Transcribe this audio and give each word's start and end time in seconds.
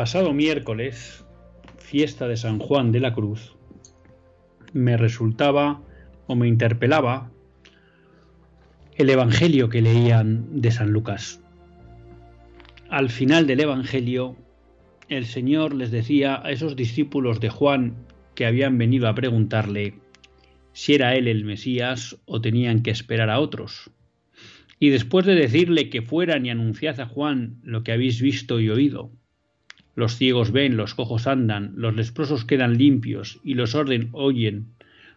Pasado 0.00 0.32
miércoles, 0.32 1.26
fiesta 1.76 2.26
de 2.26 2.38
San 2.38 2.58
Juan 2.58 2.90
de 2.90 3.00
la 3.00 3.12
Cruz, 3.12 3.54
me 4.72 4.96
resultaba 4.96 5.82
o 6.26 6.34
me 6.34 6.48
interpelaba 6.48 7.30
el 8.96 9.10
Evangelio 9.10 9.68
que 9.68 9.82
leían 9.82 10.62
de 10.62 10.70
San 10.70 10.90
Lucas. 10.90 11.42
Al 12.88 13.10
final 13.10 13.46
del 13.46 13.60
Evangelio, 13.60 14.38
el 15.10 15.26
Señor 15.26 15.74
les 15.74 15.90
decía 15.90 16.40
a 16.42 16.50
esos 16.50 16.76
discípulos 16.76 17.38
de 17.38 17.50
Juan 17.50 18.06
que 18.34 18.46
habían 18.46 18.78
venido 18.78 19.06
a 19.06 19.14
preguntarle 19.14 19.98
si 20.72 20.94
era 20.94 21.14
él 21.14 21.28
el 21.28 21.44
Mesías 21.44 22.16
o 22.24 22.40
tenían 22.40 22.82
que 22.82 22.90
esperar 22.90 23.28
a 23.28 23.38
otros. 23.38 23.90
Y 24.78 24.88
después 24.88 25.26
de 25.26 25.34
decirle 25.34 25.90
que 25.90 26.00
fueran 26.00 26.46
y 26.46 26.48
anunciad 26.48 26.98
a 27.00 27.04
Juan 27.04 27.60
lo 27.62 27.82
que 27.82 27.92
habéis 27.92 28.22
visto 28.22 28.60
y 28.60 28.70
oído, 28.70 29.12
los 29.94 30.16
ciegos 30.16 30.52
ven, 30.52 30.76
los 30.76 30.94
cojos 30.94 31.26
andan, 31.26 31.72
los 31.76 31.94
leprosos 31.94 32.44
quedan 32.44 32.78
limpios 32.78 33.40
y 33.42 33.54
los 33.54 33.74
orden 33.74 34.08
oyen, 34.12 34.74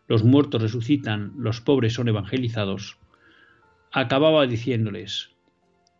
los 0.07 0.23
muertos 0.23 0.61
resucitan, 0.61 1.33
los 1.37 1.61
pobres 1.61 1.93
son 1.93 2.07
evangelizados. 2.07 2.97
Acababa 3.91 4.47
diciéndoles, 4.47 5.29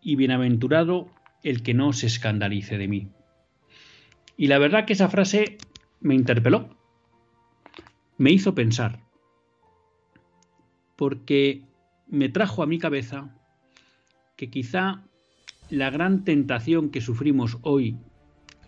y 0.01 0.15
bienaventurado 0.15 1.09
el 1.43 1.63
que 1.63 1.73
no 1.73 1.93
se 1.93 2.07
escandalice 2.07 2.77
de 2.77 2.87
mí. 2.87 3.07
Y 4.35 4.47
la 4.47 4.57
verdad 4.57 4.85
que 4.85 4.93
esa 4.93 5.09
frase 5.09 5.57
me 6.01 6.15
interpeló, 6.15 6.75
me 8.17 8.31
hizo 8.31 8.55
pensar, 8.55 8.99
porque 10.95 11.63
me 12.07 12.29
trajo 12.29 12.63
a 12.63 12.67
mi 12.67 12.79
cabeza 12.79 13.35
que 14.35 14.49
quizá 14.49 15.03
la 15.69 15.89
gran 15.89 16.23
tentación 16.23 16.89
que 16.89 17.01
sufrimos 17.01 17.57
hoy 17.61 17.97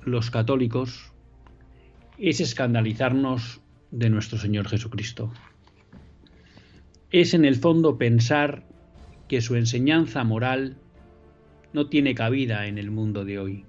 los 0.06 0.30
católicos 0.30 1.12
es 2.20 2.40
escandalizarnos 2.40 3.62
de 3.92 4.10
nuestro 4.10 4.38
Señor 4.38 4.68
Jesucristo. 4.68 5.34
Es 7.12 7.34
en 7.34 7.44
el 7.44 7.56
fondo 7.56 7.98
pensar 7.98 8.64
que 9.28 9.42
su 9.42 9.56
enseñanza 9.56 10.24
moral 10.24 10.78
no 11.74 11.88
tiene 11.88 12.14
cabida 12.14 12.68
en 12.68 12.78
el 12.78 12.92
mundo 12.92 13.26
de 13.26 13.40
hoy. 13.40 13.66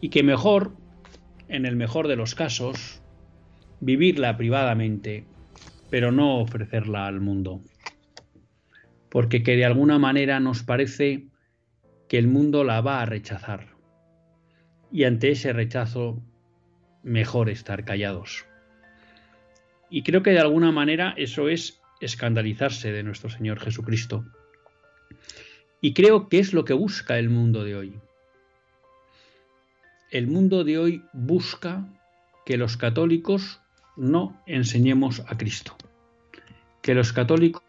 Y 0.00 0.10
que 0.10 0.22
mejor, 0.22 0.76
en 1.48 1.66
el 1.66 1.76
mejor 1.76 2.06
de 2.08 2.16
los 2.16 2.34
casos, 2.34 3.02
vivirla 3.80 4.36
privadamente, 4.36 5.24
pero 5.90 6.12
no 6.12 6.38
ofrecerla 6.38 7.06
al 7.06 7.20
mundo. 7.20 7.62
Porque 9.10 9.42
que 9.42 9.56
de 9.56 9.64
alguna 9.64 9.98
manera 9.98 10.40
nos 10.40 10.62
parece 10.62 11.26
que 12.08 12.18
el 12.18 12.28
mundo 12.28 12.64
la 12.64 12.80
va 12.80 13.02
a 13.02 13.06
rechazar 13.06 13.73
y 14.94 15.02
ante 15.02 15.32
ese 15.32 15.52
rechazo 15.52 16.22
mejor 17.02 17.50
estar 17.50 17.84
callados. 17.84 18.46
Y 19.90 20.04
creo 20.04 20.22
que 20.22 20.30
de 20.30 20.38
alguna 20.38 20.70
manera 20.70 21.14
eso 21.16 21.48
es 21.48 21.80
escandalizarse 22.00 22.92
de 22.92 23.02
nuestro 23.02 23.28
Señor 23.28 23.58
Jesucristo. 23.58 24.24
Y 25.80 25.94
creo 25.94 26.28
que 26.28 26.38
es 26.38 26.52
lo 26.52 26.64
que 26.64 26.74
busca 26.74 27.18
el 27.18 27.28
mundo 27.28 27.64
de 27.64 27.74
hoy. 27.74 27.98
El 30.12 30.28
mundo 30.28 30.62
de 30.62 30.78
hoy 30.78 31.02
busca 31.12 31.88
que 32.46 32.56
los 32.56 32.76
católicos 32.76 33.60
no 33.96 34.40
enseñemos 34.46 35.24
a 35.26 35.36
Cristo. 35.36 35.76
Que 36.82 36.94
los 36.94 37.12
católicos 37.12 37.64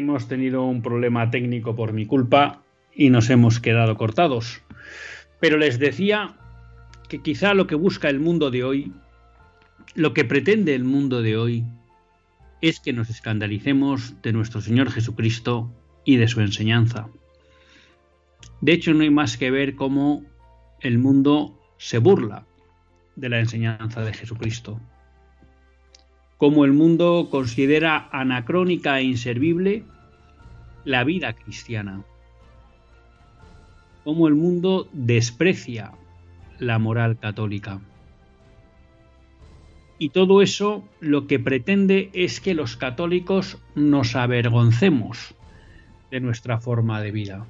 hemos 0.00 0.28
tenido 0.28 0.64
un 0.64 0.82
problema 0.82 1.30
técnico 1.30 1.76
por 1.76 1.92
mi 1.92 2.06
culpa 2.06 2.62
y 2.94 3.10
nos 3.10 3.30
hemos 3.30 3.60
quedado 3.60 3.96
cortados. 3.96 4.62
Pero 5.40 5.56
les 5.56 5.78
decía 5.78 6.36
que 7.08 7.22
quizá 7.22 7.54
lo 7.54 7.66
que 7.66 7.74
busca 7.74 8.08
el 8.08 8.18
mundo 8.18 8.50
de 8.50 8.64
hoy, 8.64 8.92
lo 9.94 10.12
que 10.12 10.24
pretende 10.24 10.74
el 10.74 10.84
mundo 10.84 11.22
de 11.22 11.36
hoy, 11.36 11.64
es 12.60 12.80
que 12.80 12.92
nos 12.92 13.08
escandalicemos 13.10 14.20
de 14.22 14.32
nuestro 14.32 14.60
Señor 14.60 14.90
Jesucristo 14.90 15.72
y 16.04 16.16
de 16.16 16.28
su 16.28 16.40
enseñanza. 16.40 17.08
De 18.60 18.72
hecho, 18.72 18.92
no 18.92 19.02
hay 19.02 19.10
más 19.10 19.36
que 19.36 19.50
ver 19.50 19.74
cómo 19.74 20.24
el 20.80 20.98
mundo 20.98 21.58
se 21.78 21.98
burla 21.98 22.46
de 23.16 23.28
la 23.28 23.40
enseñanza 23.40 24.02
de 24.02 24.12
Jesucristo 24.12 24.80
cómo 26.40 26.64
el 26.64 26.72
mundo 26.72 27.28
considera 27.30 28.08
anacrónica 28.12 28.98
e 28.98 29.04
inservible 29.04 29.84
la 30.86 31.04
vida 31.04 31.34
cristiana, 31.34 32.02
cómo 34.04 34.26
el 34.26 34.34
mundo 34.34 34.88
desprecia 34.94 35.92
la 36.58 36.78
moral 36.78 37.18
católica. 37.18 37.82
Y 39.98 40.08
todo 40.08 40.40
eso 40.40 40.88
lo 41.00 41.26
que 41.26 41.38
pretende 41.38 42.08
es 42.14 42.40
que 42.40 42.54
los 42.54 42.78
católicos 42.78 43.58
nos 43.74 44.16
avergoncemos 44.16 45.34
de 46.10 46.20
nuestra 46.20 46.58
forma 46.58 47.02
de 47.02 47.10
vida. 47.10 47.46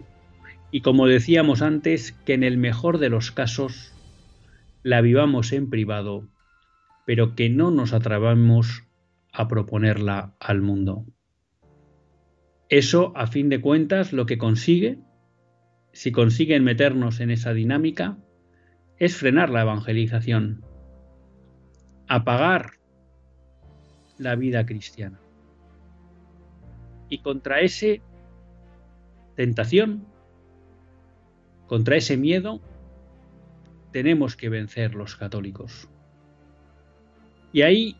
Y 0.72 0.80
como 0.80 1.06
decíamos 1.06 1.62
antes, 1.62 2.10
que 2.10 2.34
en 2.34 2.42
el 2.42 2.56
mejor 2.56 2.98
de 2.98 3.08
los 3.08 3.30
casos 3.30 3.94
la 4.82 5.00
vivamos 5.00 5.52
en 5.52 5.70
privado, 5.70 6.24
pero 7.06 7.34
que 7.34 7.50
no 7.50 7.70
nos 7.70 7.92
atrevamos 7.92 8.84
a 9.32 9.48
proponerla 9.48 10.34
al 10.40 10.60
mundo. 10.60 11.06
Eso, 12.68 13.12
a 13.16 13.26
fin 13.26 13.48
de 13.48 13.60
cuentas, 13.60 14.12
lo 14.12 14.26
que 14.26 14.38
consigue, 14.38 15.00
si 15.92 16.12
consiguen 16.12 16.62
meternos 16.62 17.20
en 17.20 17.30
esa 17.30 17.52
dinámica, 17.52 18.18
es 18.96 19.16
frenar 19.16 19.50
la 19.50 19.62
evangelización, 19.62 20.64
apagar 22.06 22.72
la 24.18 24.36
vida 24.36 24.66
cristiana. 24.66 25.20
Y 27.08 27.22
contra 27.22 27.60
ese 27.60 28.02
tentación, 29.34 30.06
contra 31.66 31.96
ese 31.96 32.16
miedo, 32.16 32.60
tenemos 33.90 34.36
que 34.36 34.48
vencer 34.48 34.94
los 34.94 35.16
católicos. 35.16 35.89
Y 37.52 37.62
ahí 37.62 37.96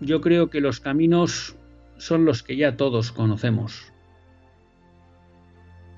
yo 0.00 0.20
creo 0.20 0.50
que 0.50 0.60
los 0.60 0.80
caminos 0.80 1.56
son 1.98 2.24
los 2.24 2.42
que 2.42 2.56
ya 2.56 2.76
todos 2.76 3.12
conocemos. 3.12 3.92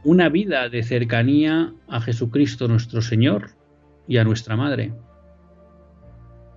Una 0.03 0.29
vida 0.29 0.69
de 0.69 0.83
cercanía 0.83 1.75
a 1.89 2.01
Jesucristo 2.01 2.69
nuestro 2.69 3.03
Señor 3.03 3.51
y 4.09 4.17
a 4.17 4.25
nuestra 4.25 4.57
Madre. 4.57 4.95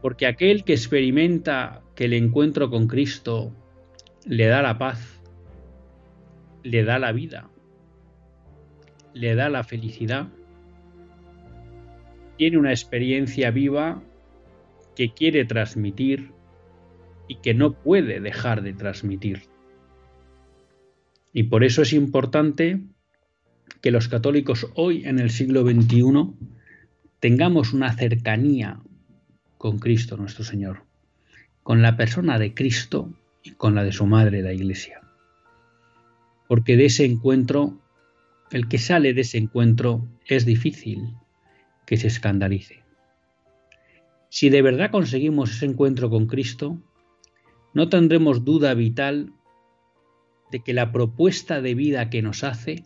Porque 0.01 0.27
aquel 0.27 0.63
que 0.63 0.73
experimenta 0.73 1.81
que 1.95 2.05
el 2.05 2.13
encuentro 2.13 2.69
con 2.69 2.87
Cristo 2.87 3.53
le 4.25 4.47
da 4.47 4.61
la 4.61 4.77
paz, 4.77 5.21
le 6.63 6.83
da 6.83 6.99
la 6.99 7.11
vida, 7.11 7.49
le 9.13 9.35
da 9.35 9.49
la 9.49 9.63
felicidad, 9.63 10.27
tiene 12.37 12.57
una 12.57 12.71
experiencia 12.71 13.51
viva 13.51 14.01
que 14.95 15.13
quiere 15.13 15.45
transmitir 15.45 16.31
y 17.27 17.35
que 17.35 17.53
no 17.53 17.73
puede 17.73 18.19
dejar 18.19 18.61
de 18.61 18.73
transmitir. 18.73 19.43
Y 21.31 21.43
por 21.43 21.63
eso 21.63 21.81
es 21.81 21.93
importante 21.93 22.81
que 23.81 23.91
los 23.91 24.07
católicos 24.07 24.67
hoy 24.75 25.05
en 25.05 25.19
el 25.19 25.29
siglo 25.29 25.63
XXI 25.63 26.33
tengamos 27.19 27.73
una 27.73 27.91
cercanía 27.93 28.79
con 29.57 29.79
Cristo 29.79 30.17
nuestro 30.17 30.43
Señor, 30.43 30.83
con 31.63 31.81
la 31.81 31.97
persona 31.97 32.37
de 32.37 32.53
Cristo 32.53 33.13
y 33.43 33.51
con 33.51 33.75
la 33.75 33.83
de 33.83 33.91
su 33.91 34.05
madre, 34.05 34.41
la 34.41 34.53
Iglesia. 34.53 35.01
Porque 36.47 36.77
de 36.77 36.85
ese 36.85 37.05
encuentro, 37.05 37.81
el 38.51 38.67
que 38.67 38.77
sale 38.77 39.13
de 39.13 39.21
ese 39.21 39.37
encuentro 39.37 40.07
es 40.27 40.45
difícil 40.45 41.15
que 41.85 41.97
se 41.97 42.07
escandalice. 42.07 42.82
Si 44.33 44.49
de 44.49 44.63
verdad 44.63 44.89
conseguimos 44.89 45.51
ese 45.51 45.67
encuentro 45.67 46.09
con 46.09 46.25
Cristo, 46.25 46.81
no 47.75 47.89
tendremos 47.89 48.43
duda 48.43 48.73
vital 48.73 49.31
de 50.49 50.61
que 50.61 50.73
la 50.73 50.91
propuesta 50.91 51.61
de 51.61 51.75
vida 51.75 52.09
que 52.09 52.23
nos 52.23 52.43
hace 52.43 52.83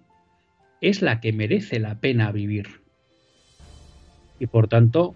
es 0.82 1.02
la 1.02 1.22
que 1.22 1.32
merece 1.32 1.80
la 1.80 2.02
pena 2.02 2.34
vivir. 2.34 2.82
Y 4.42 4.48
por 4.48 4.68
tanto, 4.68 5.16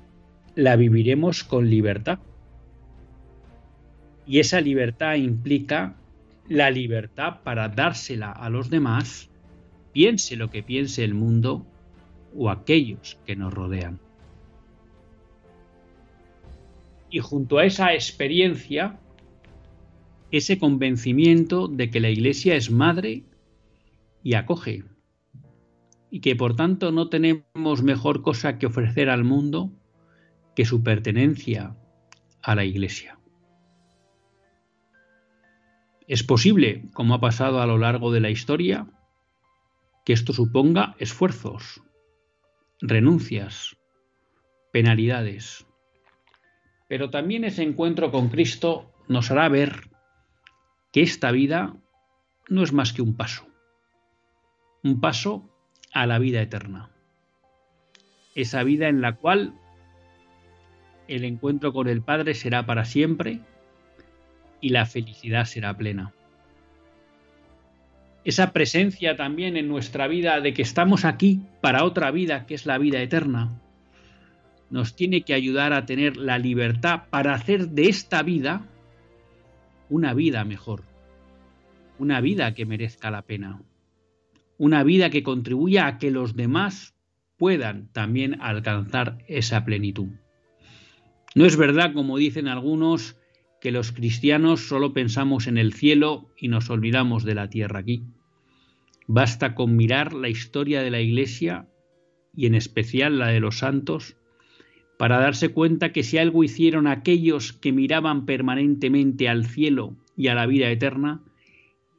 la 0.55 0.77
viviremos 0.77 1.43
con 1.43 1.69
libertad. 1.69 2.19
Y 4.25 4.39
esa 4.39 4.61
libertad 4.61 5.15
implica 5.15 5.97
la 6.47 6.71
libertad 6.71 7.41
para 7.43 7.67
dársela 7.67 8.31
a 8.31 8.49
los 8.49 8.69
demás, 8.69 9.29
piense 9.91 10.37
lo 10.37 10.49
que 10.49 10.63
piense 10.63 11.03
el 11.03 11.13
mundo 11.13 11.65
o 12.33 12.49
aquellos 12.49 13.19
que 13.25 13.35
nos 13.35 13.53
rodean. 13.53 13.99
Y 17.11 17.19
junto 17.19 17.59
a 17.59 17.65
esa 17.65 17.93
experiencia 17.93 18.99
ese 20.31 20.57
convencimiento 20.57 21.67
de 21.67 21.89
que 21.89 21.99
la 21.99 22.09
Iglesia 22.09 22.55
es 22.55 22.71
madre 22.71 23.25
y 24.23 24.35
acoge, 24.35 24.85
y 26.09 26.21
que 26.21 26.35
por 26.35 26.55
tanto 26.55 26.91
no 26.91 27.09
tenemos 27.09 27.83
mejor 27.83 28.21
cosa 28.21 28.57
que 28.57 28.65
ofrecer 28.65 29.09
al 29.09 29.23
mundo 29.23 29.71
que 30.55 30.65
su 30.65 30.83
pertenencia 30.83 31.75
a 32.41 32.55
la 32.55 32.63
Iglesia. 32.63 33.19
Es 36.07 36.23
posible, 36.23 36.89
como 36.93 37.13
ha 37.13 37.21
pasado 37.21 37.61
a 37.61 37.65
lo 37.65 37.77
largo 37.77 38.11
de 38.11 38.19
la 38.19 38.29
historia, 38.29 38.87
que 40.05 40.13
esto 40.13 40.33
suponga 40.33 40.95
esfuerzos, 40.99 41.81
renuncias, 42.81 43.77
penalidades. 44.73 45.65
Pero 46.91 47.09
también 47.09 47.45
ese 47.45 47.63
encuentro 47.63 48.11
con 48.11 48.27
Cristo 48.27 48.91
nos 49.07 49.31
hará 49.31 49.47
ver 49.47 49.91
que 50.91 51.01
esta 51.01 51.31
vida 51.31 51.77
no 52.49 52.63
es 52.63 52.73
más 52.73 52.91
que 52.91 53.01
un 53.01 53.15
paso, 53.15 53.47
un 54.83 54.99
paso 54.99 55.49
a 55.93 56.05
la 56.05 56.19
vida 56.19 56.41
eterna. 56.41 56.89
Esa 58.35 58.63
vida 58.63 58.89
en 58.89 58.99
la 58.99 59.15
cual 59.15 59.53
el 61.07 61.23
encuentro 61.23 61.71
con 61.71 61.87
el 61.87 62.01
Padre 62.01 62.33
será 62.33 62.65
para 62.65 62.83
siempre 62.83 63.39
y 64.59 64.67
la 64.71 64.85
felicidad 64.85 65.45
será 65.45 65.77
plena. 65.77 66.11
Esa 68.25 68.51
presencia 68.51 69.15
también 69.15 69.55
en 69.55 69.69
nuestra 69.69 70.07
vida 70.07 70.41
de 70.41 70.53
que 70.53 70.61
estamos 70.61 71.05
aquí 71.05 71.39
para 71.61 71.85
otra 71.85 72.11
vida 72.11 72.45
que 72.45 72.53
es 72.55 72.65
la 72.65 72.77
vida 72.77 73.01
eterna, 73.01 73.61
nos 74.71 74.95
tiene 74.95 75.21
que 75.21 75.33
ayudar 75.33 75.73
a 75.73 75.85
tener 75.85 76.17
la 76.17 76.39
libertad 76.39 77.03
para 77.09 77.33
hacer 77.33 77.69
de 77.69 77.89
esta 77.89 78.23
vida 78.23 78.67
una 79.89 80.13
vida 80.13 80.45
mejor, 80.45 80.85
una 81.99 82.21
vida 82.21 82.53
que 82.55 82.65
merezca 82.65 83.11
la 83.11 83.21
pena, 83.23 83.61
una 84.57 84.83
vida 84.83 85.09
que 85.09 85.23
contribuya 85.23 85.87
a 85.87 85.97
que 85.97 86.09
los 86.09 86.35
demás 86.35 86.95
puedan 87.37 87.91
también 87.91 88.41
alcanzar 88.41 89.17
esa 89.27 89.65
plenitud. 89.65 90.07
No 91.35 91.45
es 91.45 91.57
verdad, 91.57 91.93
como 91.93 92.17
dicen 92.17 92.47
algunos, 92.47 93.17
que 93.59 93.71
los 93.71 93.91
cristianos 93.91 94.67
solo 94.67 94.93
pensamos 94.93 95.47
en 95.47 95.57
el 95.57 95.73
cielo 95.73 96.29
y 96.37 96.47
nos 96.47 96.69
olvidamos 96.69 97.25
de 97.25 97.35
la 97.35 97.49
tierra 97.49 97.79
aquí. 97.79 98.05
Basta 99.07 99.53
con 99.53 99.75
mirar 99.75 100.13
la 100.13 100.29
historia 100.29 100.81
de 100.81 100.91
la 100.91 101.01
Iglesia 101.01 101.67
y 102.33 102.45
en 102.45 102.55
especial 102.55 103.19
la 103.19 103.27
de 103.27 103.41
los 103.41 103.59
santos 103.59 104.15
para 105.01 105.19
darse 105.19 105.49
cuenta 105.49 105.91
que 105.91 106.03
si 106.03 106.19
algo 106.19 106.43
hicieron 106.43 106.85
aquellos 106.85 107.53
que 107.53 107.71
miraban 107.71 108.27
permanentemente 108.27 109.27
al 109.27 109.47
cielo 109.47 109.95
y 110.15 110.27
a 110.27 110.35
la 110.35 110.45
vida 110.45 110.69
eterna, 110.69 111.23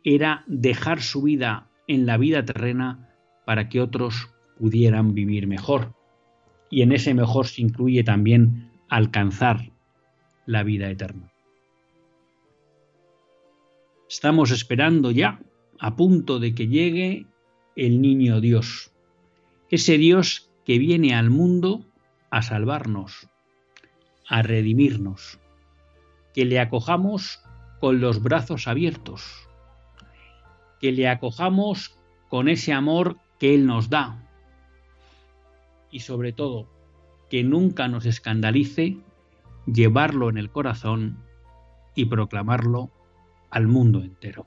era 0.04 0.44
dejar 0.46 1.02
su 1.02 1.20
vida 1.22 1.68
en 1.88 2.06
la 2.06 2.16
vida 2.16 2.44
terrena 2.44 3.12
para 3.44 3.68
que 3.68 3.80
otros 3.80 4.30
pudieran 4.56 5.14
vivir 5.14 5.48
mejor. 5.48 5.96
Y 6.70 6.82
en 6.82 6.92
ese 6.92 7.12
mejor 7.12 7.48
se 7.48 7.62
incluye 7.62 8.04
también 8.04 8.70
alcanzar 8.88 9.72
la 10.46 10.62
vida 10.62 10.88
eterna. 10.88 11.32
Estamos 14.08 14.52
esperando 14.52 15.10
ya, 15.10 15.40
a 15.80 15.96
punto 15.96 16.38
de 16.38 16.54
que 16.54 16.68
llegue 16.68 17.26
el 17.74 18.00
niño 18.00 18.40
Dios, 18.40 18.92
ese 19.70 19.98
Dios 19.98 20.52
que 20.64 20.78
viene 20.78 21.16
al 21.16 21.30
mundo 21.30 21.84
a 22.32 22.40
salvarnos, 22.40 23.28
a 24.26 24.40
redimirnos, 24.40 25.38
que 26.32 26.46
le 26.46 26.58
acojamos 26.58 27.44
con 27.78 28.00
los 28.00 28.22
brazos 28.22 28.66
abiertos, 28.66 29.48
que 30.80 30.92
le 30.92 31.08
acojamos 31.08 31.98
con 32.30 32.48
ese 32.48 32.72
amor 32.72 33.18
que 33.38 33.54
Él 33.54 33.66
nos 33.66 33.90
da. 33.90 34.26
Y 35.90 36.00
sobre 36.00 36.32
todo 36.32 36.70
que 37.28 37.44
nunca 37.44 37.86
nos 37.86 38.06
escandalice 38.06 38.96
llevarlo 39.66 40.30
en 40.30 40.38
el 40.38 40.50
corazón 40.50 41.18
y 41.94 42.06
proclamarlo 42.06 42.90
al 43.50 43.68
mundo 43.68 44.00
entero. 44.00 44.46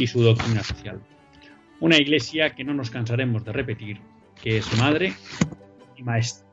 y 0.00 0.06
su 0.06 0.22
doctrina 0.22 0.62
social. 0.62 1.00
Una 1.78 1.98
iglesia 1.98 2.54
que 2.54 2.64
no 2.64 2.74
nos 2.74 2.90
cansaremos 2.90 3.44
de 3.44 3.52
repetir, 3.52 4.00
que 4.42 4.56
es 4.56 4.78
madre 4.78 5.12
y 5.96 6.02
maestra. 6.02 6.46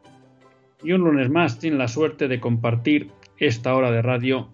Y 0.84 0.92
un 0.92 1.02
lunes 1.02 1.30
más 1.30 1.58
tiene 1.58 1.78
la 1.78 1.88
suerte 1.88 2.28
de 2.28 2.40
compartir 2.40 3.10
esta 3.38 3.74
hora 3.74 3.90
de 3.92 4.02
radio 4.02 4.50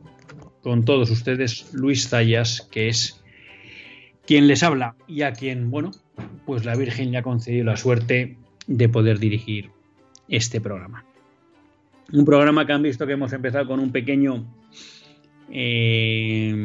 con 0.62 0.86
todos 0.86 1.10
ustedes 1.10 1.74
Luis 1.74 2.08
Zayas, 2.08 2.62
que 2.72 2.88
es 2.88 3.22
quien 4.26 4.48
les 4.48 4.64
habla 4.64 4.96
y 5.08 5.24
a 5.24 5.34
quien, 5.34 5.70
bueno, 5.70 5.92
pues 6.46 6.64
la 6.64 6.76
Virgen 6.76 7.12
le 7.12 7.18
ha 7.18 7.24
concedido 7.24 7.66
la 7.66 7.78
suerte 7.78 8.38
de 8.68 8.90
poder 8.90 9.20
dirigir 9.20 9.72
este 10.30 10.62
programa. 10.62 11.04
Un 12.12 12.26
programa 12.26 12.66
que 12.66 12.74
han 12.74 12.84
visto 12.84 13.08
que 13.08 13.14
hemos 13.14 13.34
empezado 13.34 13.68
con 13.68 13.80
un 13.80 13.92
pequeño 13.92 14.46
eh, 15.52 16.56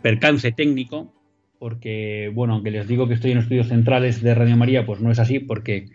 percance 0.00 0.52
técnico 0.52 1.12
porque, 1.60 2.32
bueno, 2.34 2.54
aunque 2.54 2.70
les 2.70 2.88
digo 2.88 3.06
que 3.06 3.12
estoy 3.12 3.32
en 3.32 3.38
estudios 3.38 3.68
centrales 3.68 4.22
de 4.22 4.34
Radio 4.34 4.56
María, 4.56 4.86
pues 4.86 5.00
no 5.00 5.12
es 5.12 5.18
así, 5.18 5.40
porque 5.40 5.90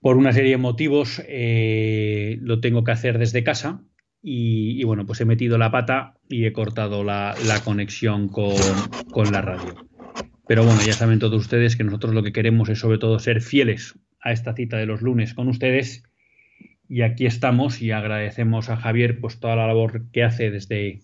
por 0.00 0.16
una 0.16 0.32
serie 0.32 0.50
de 0.50 0.56
motivos 0.56 1.22
eh, 1.28 2.36
lo 2.42 2.60
tengo 2.60 2.82
que 2.82 2.90
hacer 2.90 3.18
desde 3.18 3.44
casa. 3.44 3.84
Y, 4.22 4.82
bueno, 4.84 5.06
pues 5.06 5.20
he 5.20 5.24
metido 5.24 5.56
la 5.56 5.70
pata 5.70 6.18
y 6.28 6.44
he 6.44 6.52
cortado 6.52 7.04
la, 7.04 7.34
conexión 7.64 8.28
con, 8.28 8.56
con 9.12 9.30
la 9.30 9.40
radio. 9.40 9.76
Pero 10.48 10.64
bueno, 10.64 10.80
ya 10.84 10.94
saben 10.94 11.20
todos 11.20 11.40
ustedes 11.40 11.76
que 11.76 11.84
nosotros 11.84 12.12
lo 12.12 12.24
que 12.24 12.32
queremos 12.32 12.68
es 12.68 12.80
sobre 12.80 12.98
todo 12.98 13.20
ser 13.20 13.40
fieles 13.40 14.00
a 14.20 14.32
esta 14.32 14.52
cita 14.54 14.76
de 14.76 14.86
los 14.86 15.00
lunes 15.00 15.32
con 15.32 15.46
ustedes. 15.46 16.02
Y 16.88 17.02
aquí 17.02 17.24
estamos 17.24 17.80
y 17.80 17.92
agradecemos 17.92 18.68
a 18.68 18.76
Javier 18.76 19.20
pues 19.20 19.38
toda 19.38 19.54
la 19.54 19.68
labor 19.68 20.10
que 20.10 20.24
hace 20.24 20.50
desde 20.50 21.02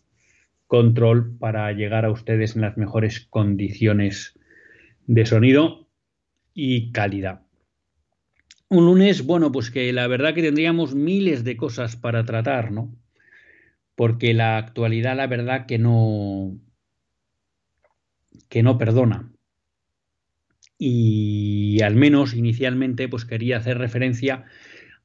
control 0.67 1.37
para 1.39 1.71
llegar 1.73 2.05
a 2.05 2.11
ustedes 2.11 2.57
en 2.57 2.63
las 2.63 2.77
mejores 2.77 3.27
condiciones 3.31 4.39
de 5.07 5.27
sonido 5.27 5.89
y 6.55 6.91
calidad. 6.93 7.43
Un 8.69 8.87
lunes, 8.87 9.25
bueno, 9.25 9.53
pues 9.53 9.71
que 9.71 9.93
la 9.93 10.09
verdad 10.09 10.35
que 10.35 10.43
tendríamos 10.43 10.95
miles 10.95 11.45
de 11.45 11.57
cosas 11.57 11.95
para 11.97 12.25
tratar, 12.25 12.73
¿no? 12.73 12.97
Porque 13.95 14.35
la 14.35 14.59
actualidad, 14.59 15.17
la 15.17 15.29
verdad 15.29 15.67
que 15.67 15.79
no 15.79 16.59
que 18.49 18.63
no 18.63 18.79
perdona. 18.79 19.33
Y 20.79 21.81
al 21.83 21.95
menos 21.95 22.35
inicialmente 22.35 23.09
pues 23.09 23.25
quería 23.25 23.59
hacer 23.59 23.79
referencia 23.79 24.45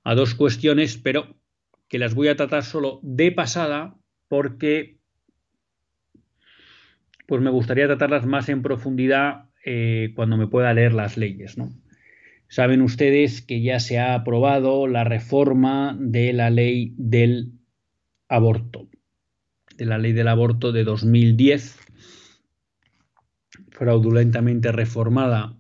a 0.04 0.16
dos 0.16 0.36
cuestiones, 0.36 0.98
pero 0.98 1.36
que 1.88 2.00
las 2.00 2.16
voy 2.16 2.28
a 2.30 2.36
tratar 2.36 2.64
solo 2.64 3.00
de 3.04 3.32
pasada 3.32 3.96
porque 4.28 5.01
pues 7.32 7.42
me 7.42 7.50
gustaría 7.50 7.88
tratarlas 7.88 8.26
más 8.26 8.50
en 8.50 8.62
profundidad 8.62 9.46
eh, 9.64 10.12
cuando 10.18 10.36
me 10.36 10.48
pueda 10.48 10.74
leer 10.74 10.92
las 10.92 11.16
leyes. 11.16 11.58
¿no? 11.58 11.70
Saben 12.50 12.82
ustedes 12.82 13.42
que 13.42 13.62
ya 13.62 13.80
se 13.80 14.00
ha 14.00 14.16
aprobado 14.16 14.86
la 14.86 15.06
reforma 15.06 15.96
de 15.98 16.34
la 16.34 16.50
ley 16.50 16.94
del 16.98 17.54
aborto, 18.28 18.90
de 19.78 19.86
la 19.86 19.98
ley 19.98 20.12
del 20.12 20.28
aborto 20.28 20.74
de 20.74 20.84
2010, 20.84 21.80
fraudulentamente 23.70 24.74
reformada 24.74 25.58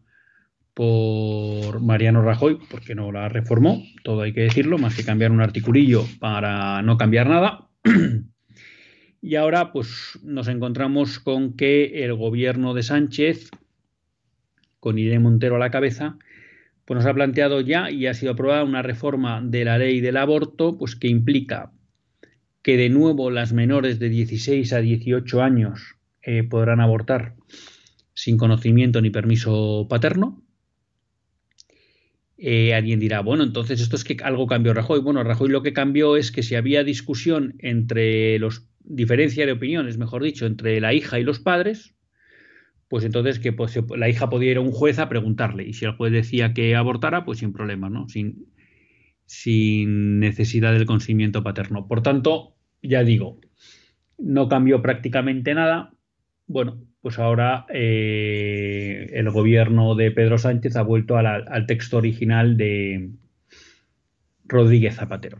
por 0.73 1.79
Mariano 1.79 2.21
Rajoy, 2.21 2.59
porque 2.69 2.95
no 2.95 3.13
la 3.13 3.29
reformó, 3.29 3.81
todo 4.03 4.23
hay 4.23 4.33
que 4.33 4.41
decirlo, 4.41 4.77
más 4.77 4.93
que 4.93 5.05
cambiar 5.05 5.31
un 5.31 5.39
articulillo 5.39 6.03
para 6.19 6.81
no 6.81 6.97
cambiar 6.97 7.29
nada. 7.29 7.69
Y 9.21 9.35
ahora 9.35 9.71
pues 9.71 10.19
nos 10.23 10.47
encontramos 10.47 11.19
con 11.19 11.55
que 11.55 12.03
el 12.03 12.15
gobierno 12.15 12.73
de 12.73 12.81
Sánchez, 12.81 13.51
con 14.79 14.97
Irene 14.97 15.19
Montero 15.19 15.57
a 15.57 15.59
la 15.59 15.69
cabeza, 15.69 16.17
pues 16.85 16.97
nos 16.97 17.05
ha 17.05 17.13
planteado 17.13 17.61
ya 17.61 17.91
y 17.91 18.07
ha 18.07 18.15
sido 18.15 18.31
aprobada 18.31 18.63
una 18.63 18.81
reforma 18.81 19.41
de 19.41 19.63
la 19.63 19.77
ley 19.77 20.01
del 20.01 20.17
aborto, 20.17 20.77
pues 20.77 20.95
que 20.95 21.07
implica 21.07 21.71
que 22.63 22.77
de 22.77 22.89
nuevo 22.89 23.29
las 23.29 23.53
menores 23.53 23.99
de 23.99 24.09
16 24.09 24.73
a 24.73 24.81
18 24.81 25.41
años 25.41 25.95
eh, 26.23 26.43
podrán 26.43 26.79
abortar 26.79 27.35
sin 28.13 28.37
conocimiento 28.37 29.01
ni 29.01 29.09
permiso 29.11 29.87
paterno. 29.89 30.43
Eh, 32.37 32.73
alguien 32.73 32.99
dirá, 32.99 33.21
bueno, 33.21 33.43
entonces 33.43 33.81
esto 33.81 33.95
es 33.95 34.03
que 34.03 34.17
algo 34.23 34.47
cambió 34.47 34.73
Rajoy. 34.73 34.99
Bueno, 34.99 35.23
Rajoy 35.23 35.49
lo 35.49 35.61
que 35.61 35.73
cambió 35.73 36.17
es 36.17 36.31
que 36.31 36.41
si 36.41 36.55
había 36.55 36.83
discusión 36.83 37.55
entre 37.59 38.39
los 38.39 38.70
diferencia 38.83 39.45
de 39.45 39.51
opiniones, 39.53 39.97
mejor 39.97 40.23
dicho, 40.23 40.45
entre 40.45 40.79
la 40.81 40.93
hija 40.93 41.19
y 41.19 41.23
los 41.23 41.39
padres, 41.39 41.95
pues 42.87 43.05
entonces 43.05 43.39
que 43.39 43.53
pues, 43.53 43.79
la 43.95 44.09
hija 44.09 44.29
podía 44.29 44.51
ir 44.51 44.57
a 44.57 44.61
un 44.61 44.73
juez 44.73 44.99
a 44.99 45.07
preguntarle 45.07 45.63
y 45.63 45.73
si 45.73 45.85
el 45.85 45.93
juez 45.93 46.11
decía 46.11 46.53
que 46.53 46.75
abortara, 46.75 47.23
pues 47.23 47.39
sin 47.39 47.53
problema, 47.53 47.89
¿no? 47.89 48.07
Sin, 48.09 48.49
necesidad 50.19 50.73
del 50.73 50.85
consentimiento 50.85 51.41
paterno. 51.41 51.87
Por 51.87 52.03
tanto, 52.03 52.57
ya 52.81 53.03
digo, 53.03 53.39
no 54.17 54.49
cambió 54.49 54.81
prácticamente 54.81 55.53
nada. 55.53 55.93
Bueno, 56.47 56.83
pues 56.99 57.17
ahora 57.17 57.65
eh, 57.73 59.09
el 59.13 59.29
gobierno 59.29 59.95
de 59.95 60.11
Pedro 60.11 60.37
Sánchez 60.37 60.75
ha 60.75 60.81
vuelto 60.81 61.15
al 61.17 61.65
texto 61.65 61.95
original 61.95 62.57
de 62.57 63.11
Rodríguez 64.43 64.95
Zapatero. 64.95 65.37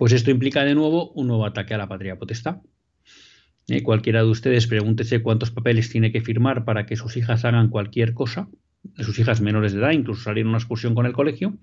Pues 0.00 0.14
esto 0.14 0.30
implica 0.30 0.64
de 0.64 0.74
nuevo 0.74 1.10
un 1.10 1.26
nuevo 1.26 1.44
ataque 1.44 1.74
a 1.74 1.76
la 1.76 1.86
patria 1.86 2.18
potestad. 2.18 2.62
¿Eh? 3.68 3.82
Cualquiera 3.82 4.22
de 4.22 4.30
ustedes 4.30 4.66
pregúntese 4.66 5.20
cuántos 5.20 5.50
papeles 5.50 5.90
tiene 5.90 6.10
que 6.10 6.22
firmar 6.22 6.64
para 6.64 6.86
que 6.86 6.96
sus 6.96 7.18
hijas 7.18 7.44
hagan 7.44 7.68
cualquier 7.68 8.14
cosa, 8.14 8.48
sus 8.96 9.18
hijas 9.18 9.42
menores 9.42 9.74
de 9.74 9.80
edad, 9.80 9.90
incluso 9.90 10.22
salir 10.22 10.46
a 10.46 10.48
una 10.48 10.56
excursión 10.56 10.94
con 10.94 11.04
el 11.04 11.12
colegio. 11.12 11.58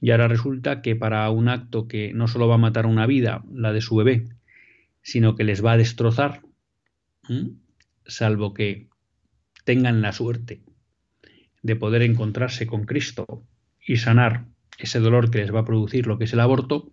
Y 0.00 0.10
ahora 0.10 0.26
resulta 0.26 0.82
que 0.82 0.96
para 0.96 1.30
un 1.30 1.48
acto 1.48 1.86
que 1.86 2.12
no 2.12 2.26
solo 2.26 2.48
va 2.48 2.56
a 2.56 2.58
matar 2.58 2.86
una 2.86 3.06
vida, 3.06 3.44
la 3.52 3.72
de 3.72 3.82
su 3.82 3.94
bebé, 3.94 4.24
sino 5.00 5.36
que 5.36 5.44
les 5.44 5.64
va 5.64 5.74
a 5.74 5.76
destrozar, 5.76 6.40
salvo 8.04 8.52
que 8.52 8.88
tengan 9.62 10.02
la 10.02 10.10
suerte 10.10 10.60
de 11.62 11.76
poder 11.76 12.02
encontrarse 12.02 12.66
con 12.66 12.82
Cristo 12.82 13.44
y 13.80 13.98
sanar 13.98 14.44
ese 14.76 14.98
dolor 14.98 15.30
que 15.30 15.38
les 15.38 15.54
va 15.54 15.60
a 15.60 15.64
producir 15.64 16.08
lo 16.08 16.18
que 16.18 16.24
es 16.24 16.32
el 16.32 16.40
aborto, 16.40 16.90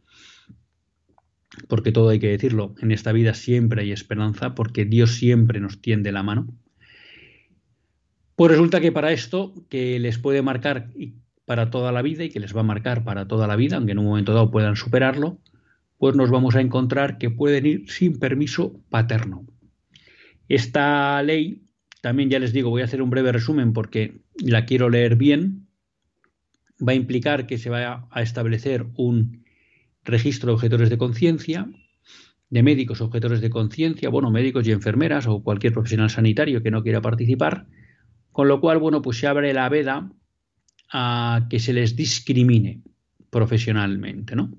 porque 1.67 1.91
todo 1.91 2.09
hay 2.09 2.19
que 2.19 2.29
decirlo, 2.29 2.75
en 2.81 2.91
esta 2.91 3.11
vida 3.11 3.33
siempre 3.33 3.81
hay 3.81 3.91
esperanza, 3.91 4.55
porque 4.55 4.85
Dios 4.85 5.15
siempre 5.15 5.59
nos 5.59 5.81
tiende 5.81 6.11
la 6.11 6.23
mano. 6.23 6.47
Pues 8.35 8.51
resulta 8.51 8.79
que 8.79 8.91
para 8.91 9.11
esto, 9.11 9.53
que 9.69 9.99
les 9.99 10.17
puede 10.17 10.41
marcar 10.41 10.89
para 11.45 11.69
toda 11.69 11.91
la 11.91 12.01
vida 12.01 12.23
y 12.23 12.29
que 12.29 12.39
les 12.39 12.55
va 12.55 12.61
a 12.61 12.63
marcar 12.63 13.03
para 13.03 13.27
toda 13.27 13.47
la 13.47 13.55
vida, 13.55 13.77
aunque 13.77 13.91
en 13.91 13.99
un 13.99 14.05
momento 14.05 14.33
dado 14.33 14.51
puedan 14.51 14.75
superarlo, 14.75 15.39
pues 15.97 16.15
nos 16.15 16.31
vamos 16.31 16.55
a 16.55 16.61
encontrar 16.61 17.17
que 17.17 17.29
pueden 17.29 17.65
ir 17.65 17.91
sin 17.91 18.17
permiso 18.17 18.81
paterno. 18.89 19.45
Esta 20.47 21.21
ley, 21.21 21.61
también 22.01 22.29
ya 22.29 22.39
les 22.39 22.53
digo, 22.53 22.69
voy 22.69 22.81
a 22.81 22.85
hacer 22.85 23.01
un 23.01 23.09
breve 23.09 23.31
resumen 23.31 23.73
porque 23.73 24.21
la 24.39 24.65
quiero 24.65 24.89
leer 24.89 25.15
bien, 25.15 25.67
va 26.79 26.93
a 26.93 26.95
implicar 26.95 27.45
que 27.45 27.57
se 27.57 27.69
va 27.69 28.07
a 28.09 28.21
establecer 28.21 28.87
un 28.95 29.40
registro 30.03 30.47
de 30.47 30.53
objetores 30.55 30.89
de 30.89 30.97
conciencia, 30.97 31.69
de 32.49 32.63
médicos 32.63 33.01
objetores 33.01 33.41
de 33.41 33.49
conciencia, 33.49 34.09
bueno, 34.09 34.29
médicos 34.29 34.67
y 34.67 34.71
enfermeras 34.71 35.25
o 35.27 35.41
cualquier 35.41 35.73
profesional 35.73 36.09
sanitario 36.09 36.61
que 36.61 36.71
no 36.71 36.83
quiera 36.83 37.01
participar, 37.01 37.65
con 38.31 38.47
lo 38.47 38.59
cual, 38.59 38.77
bueno, 38.77 39.01
pues 39.01 39.17
se 39.17 39.27
abre 39.27 39.53
la 39.53 39.69
veda 39.69 40.11
a 40.91 41.47
que 41.49 41.59
se 41.59 41.73
les 41.73 41.95
discrimine 41.95 42.81
profesionalmente, 43.29 44.35
¿no? 44.35 44.51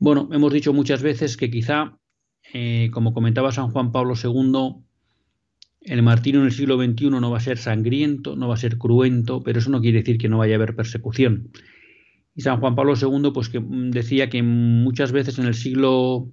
Bueno, 0.00 0.28
hemos 0.32 0.52
dicho 0.52 0.72
muchas 0.72 1.02
veces 1.02 1.36
que 1.36 1.50
quizá, 1.50 1.96
eh, 2.52 2.90
como 2.92 3.14
comentaba 3.14 3.52
San 3.52 3.70
Juan 3.70 3.92
Pablo 3.92 4.14
II, 4.22 4.84
el 5.82 6.02
martirio 6.02 6.40
en 6.40 6.46
el 6.46 6.52
siglo 6.52 6.76
XXI 6.76 7.10
no 7.10 7.30
va 7.30 7.38
a 7.38 7.40
ser 7.40 7.58
sangriento, 7.58 8.36
no 8.36 8.48
va 8.48 8.54
a 8.54 8.58
ser 8.58 8.78
cruento, 8.78 9.42
pero 9.42 9.60
eso 9.60 9.70
no 9.70 9.80
quiere 9.80 9.98
decir 9.98 10.18
que 10.18 10.28
no 10.28 10.38
vaya 10.38 10.54
a 10.54 10.56
haber 10.56 10.74
persecución. 10.74 11.50
Y 12.34 12.42
San 12.42 12.58
Juan 12.60 12.74
Pablo 12.74 12.94
II 13.00 13.30
pues, 13.32 13.48
que 13.48 13.60
mm, 13.60 13.90
decía 13.90 14.28
que 14.28 14.42
muchas 14.42 15.12
veces 15.12 15.38
en 15.38 15.46
el 15.46 15.54
siglo 15.54 16.30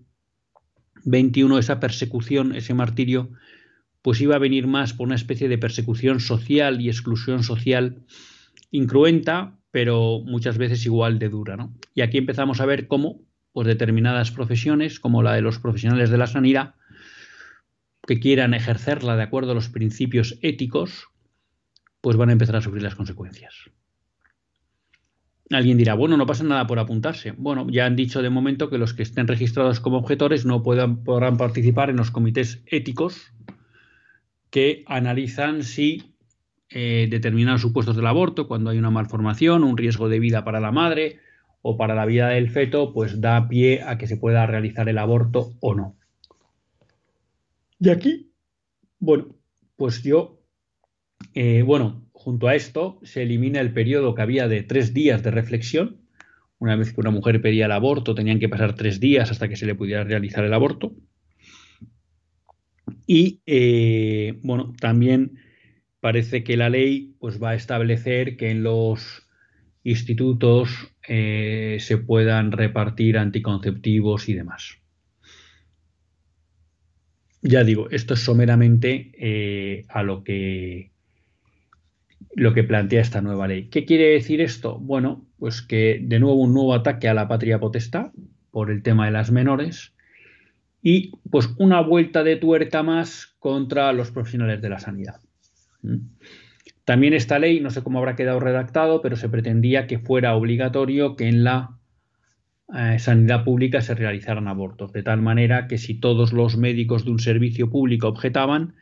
XXI 1.04 1.58
esa 1.60 1.80
persecución, 1.80 2.56
ese 2.56 2.74
martirio, 2.74 3.32
pues 4.02 4.20
iba 4.22 4.36
a 4.36 4.40
venir 4.40 4.68
más 4.68 4.94
por 4.94 5.08
una 5.08 5.16
especie 5.16 5.48
de 5.48 5.58
persecución 5.58 6.20
social 6.20 6.82
y 6.82 6.90
exclusión 6.90 7.44
social 7.44 8.04
incruenta, 8.72 9.60
pero 9.70 10.22
muchas 10.26 10.58
veces 10.58 10.86
igual 10.86 11.20
de 11.20 11.30
dura. 11.30 11.56
¿no? 11.56 11.74
Y 11.94 12.02
aquí 12.02 12.18
empezamos 12.18 12.62
a 12.62 12.66
ver 12.66 12.88
cómo 12.88 13.22
pues, 13.54 13.68
determinadas 13.68 14.32
profesiones, 14.32 15.00
como 15.00 15.22
la 15.22 15.34
de 15.34 15.42
los 15.42 15.60
profesionales 15.60 16.10
de 16.10 16.18
la 16.18 16.28
sanidad, 16.28 16.76
que 18.08 18.20
quieran 18.20 18.54
ejercerla 18.54 19.16
de 19.16 19.24
acuerdo 19.24 19.52
a 19.52 19.56
los 19.56 19.70
principios 19.70 20.40
éticos, 20.42 21.08
pues 22.02 22.18
van 22.18 22.30
a 22.30 22.32
empezar 22.32 22.56
a 22.56 22.62
sufrir 22.62 22.82
las 22.82 22.96
consecuencias. 22.96 23.54
Alguien 25.52 25.78
dirá, 25.78 25.96
bueno, 25.96 26.16
no 26.16 26.26
pasa 26.26 26.44
nada 26.44 26.66
por 26.66 26.80
apuntarse. 26.80 27.32
Bueno, 27.32 27.68
ya 27.70 27.86
han 27.86 27.96
dicho 27.96 28.22
de 28.22 28.30
momento 28.30 28.70
que 28.70 28.78
los 28.78 28.94
que 28.94 29.04
estén 29.04 29.28
registrados 29.28 29.80
como 29.80 29.98
objetores 29.98 30.46
no 30.46 30.64
puedan, 30.64 31.04
podrán 31.04 31.38
participar 31.38 31.90
en 31.90 31.98
los 31.98 32.10
comités 32.10 32.64
éticos 32.68 33.34
que 34.50 34.84
analizan 34.88 35.64
si 35.64 36.16
eh, 36.70 37.08
determinados 37.10 37.62
supuestos 37.62 37.98
del 37.98 38.08
aborto, 38.08 38.48
cuando 38.48 38.70
hay 38.70 38.78
una 38.78 38.92
malformación, 38.92 39.66
un 39.66 39.78
riesgo 39.78 40.08
de 40.08 40.20
vida 40.20 40.46
para 40.46 40.62
la 40.62 40.72
madre 40.72 41.20
o 41.62 41.76
para 41.76 41.96
la 41.96 42.06
vida 42.06 42.30
del 42.30 42.50
feto, 42.50 42.94
pues 42.94 43.20
da 43.20 43.50
pie 43.50 43.82
a 43.84 43.98
que 43.98 44.08
se 44.08 44.18
pueda 44.18 44.46
realizar 44.46 44.88
el 44.88 44.98
aborto 44.98 45.54
o 45.60 45.76
no. 45.76 45.98
Y 47.78 47.90
aquí, 47.90 48.32
bueno, 49.00 49.36
pues 49.76 50.02
yo, 50.04 50.40
eh, 51.34 51.64
bueno, 51.64 52.06
junto 52.22 52.48
a 52.48 52.56
esto 52.56 53.00
se 53.02 53.24
elimina 53.24 53.60
el 53.62 53.74
periodo 53.74 54.14
que 54.14 54.22
había 54.22 54.48
de 54.48 54.62
tres 54.62 54.94
días 54.94 55.24
de 55.24 55.32
reflexión. 55.32 55.98
Una 56.60 56.76
vez 56.76 56.94
que 56.94 57.02
una 57.02 57.10
mujer 57.10 57.42
pedía 57.42 57.66
el 57.66 57.72
aborto, 57.72 58.14
tenían 58.14 58.40
que 58.40 58.48
pasar 58.48 58.76
tres 58.76 59.00
días 59.00 59.32
hasta 59.32 59.50
que 59.50 59.56
se 59.56 59.66
le 59.66 59.74
pudiera 59.74 60.04
realizar 60.04 60.46
el 60.46 60.54
aborto. 60.54 60.94
Y 63.08 63.42
eh, 63.48 64.40
bueno, 64.44 64.74
también 64.80 65.40
parece 66.00 66.44
que 66.44 66.58
la 66.58 66.70
ley 66.70 67.16
pues, 67.20 67.42
va 67.42 67.52
a 67.52 67.56
establecer 67.56 68.38
que 68.38 68.52
en 68.52 68.62
los 68.62 69.28
institutos 69.84 70.94
eh, 71.08 71.78
se 71.80 71.98
puedan 71.98 72.52
repartir 72.52 73.18
anticonceptivos 73.18 74.30
y 74.30 74.36
demás. 74.36 74.78
Ya 77.42 77.64
digo, 77.64 77.90
esto 77.90 78.14
es 78.14 78.20
someramente 78.20 79.12
eh, 79.18 79.86
a 79.90 80.04
lo 80.04 80.24
que, 80.24 80.92
lo 82.34 82.54
que 82.54 82.64
plantea 82.64 83.02
esta 83.02 83.22
nueva 83.22 83.48
ley. 83.48 83.68
¿Qué 83.68 83.86
quiere 83.86 84.10
decir 84.12 84.42
esto? 84.42 84.80
Bueno, 84.80 85.26
pues 85.38 85.62
que 85.62 86.00
de 86.02 86.20
nuevo 86.20 86.36
un 86.36 86.54
nuevo 86.54 86.74
ataque 86.74 87.08
a 87.08 87.14
la 87.14 87.28
patria 87.28 87.60
potestad 87.60 88.12
por 88.52 88.72
el 88.72 88.84
tema 88.84 89.06
de 89.06 89.12
las 89.12 89.32
menores 89.32 89.94
y 90.82 91.12
pues 91.30 91.50
una 91.58 91.82
vuelta 91.82 92.24
de 92.24 92.38
tuerca 92.38 92.84
más 92.84 93.36
contra 93.40 93.92
los 93.94 94.12
profesionales 94.12 94.62
de 94.62 94.70
la 94.70 94.80
sanidad. 94.80 95.20
¿Mm? 95.82 95.98
También 96.86 97.14
esta 97.14 97.38
ley, 97.38 97.60
no 97.60 97.70
sé 97.70 97.84
cómo 97.84 98.00
habrá 98.00 98.16
quedado 98.16 98.40
redactado, 98.40 99.02
pero 99.02 99.16
se 99.16 99.30
pretendía 99.30 99.88
que 99.88 100.00
fuera 100.00 100.36
obligatorio 100.36 101.16
que 101.16 101.28
en 101.28 101.44
la 101.44 101.78
eh, 102.76 102.98
sanidad 103.00 103.44
pública 103.44 103.82
se 103.82 103.94
realizaran 103.94 104.48
abortos, 104.48 104.92
de 104.92 105.04
tal 105.04 105.22
manera 105.22 105.68
que 105.68 105.78
si 105.78 106.00
todos 106.00 106.34
los 106.34 106.58
médicos 106.58 107.06
de 107.06 107.12
un 107.12 107.20
servicio 107.20 107.70
público 107.70 108.08
objetaban, 108.08 108.76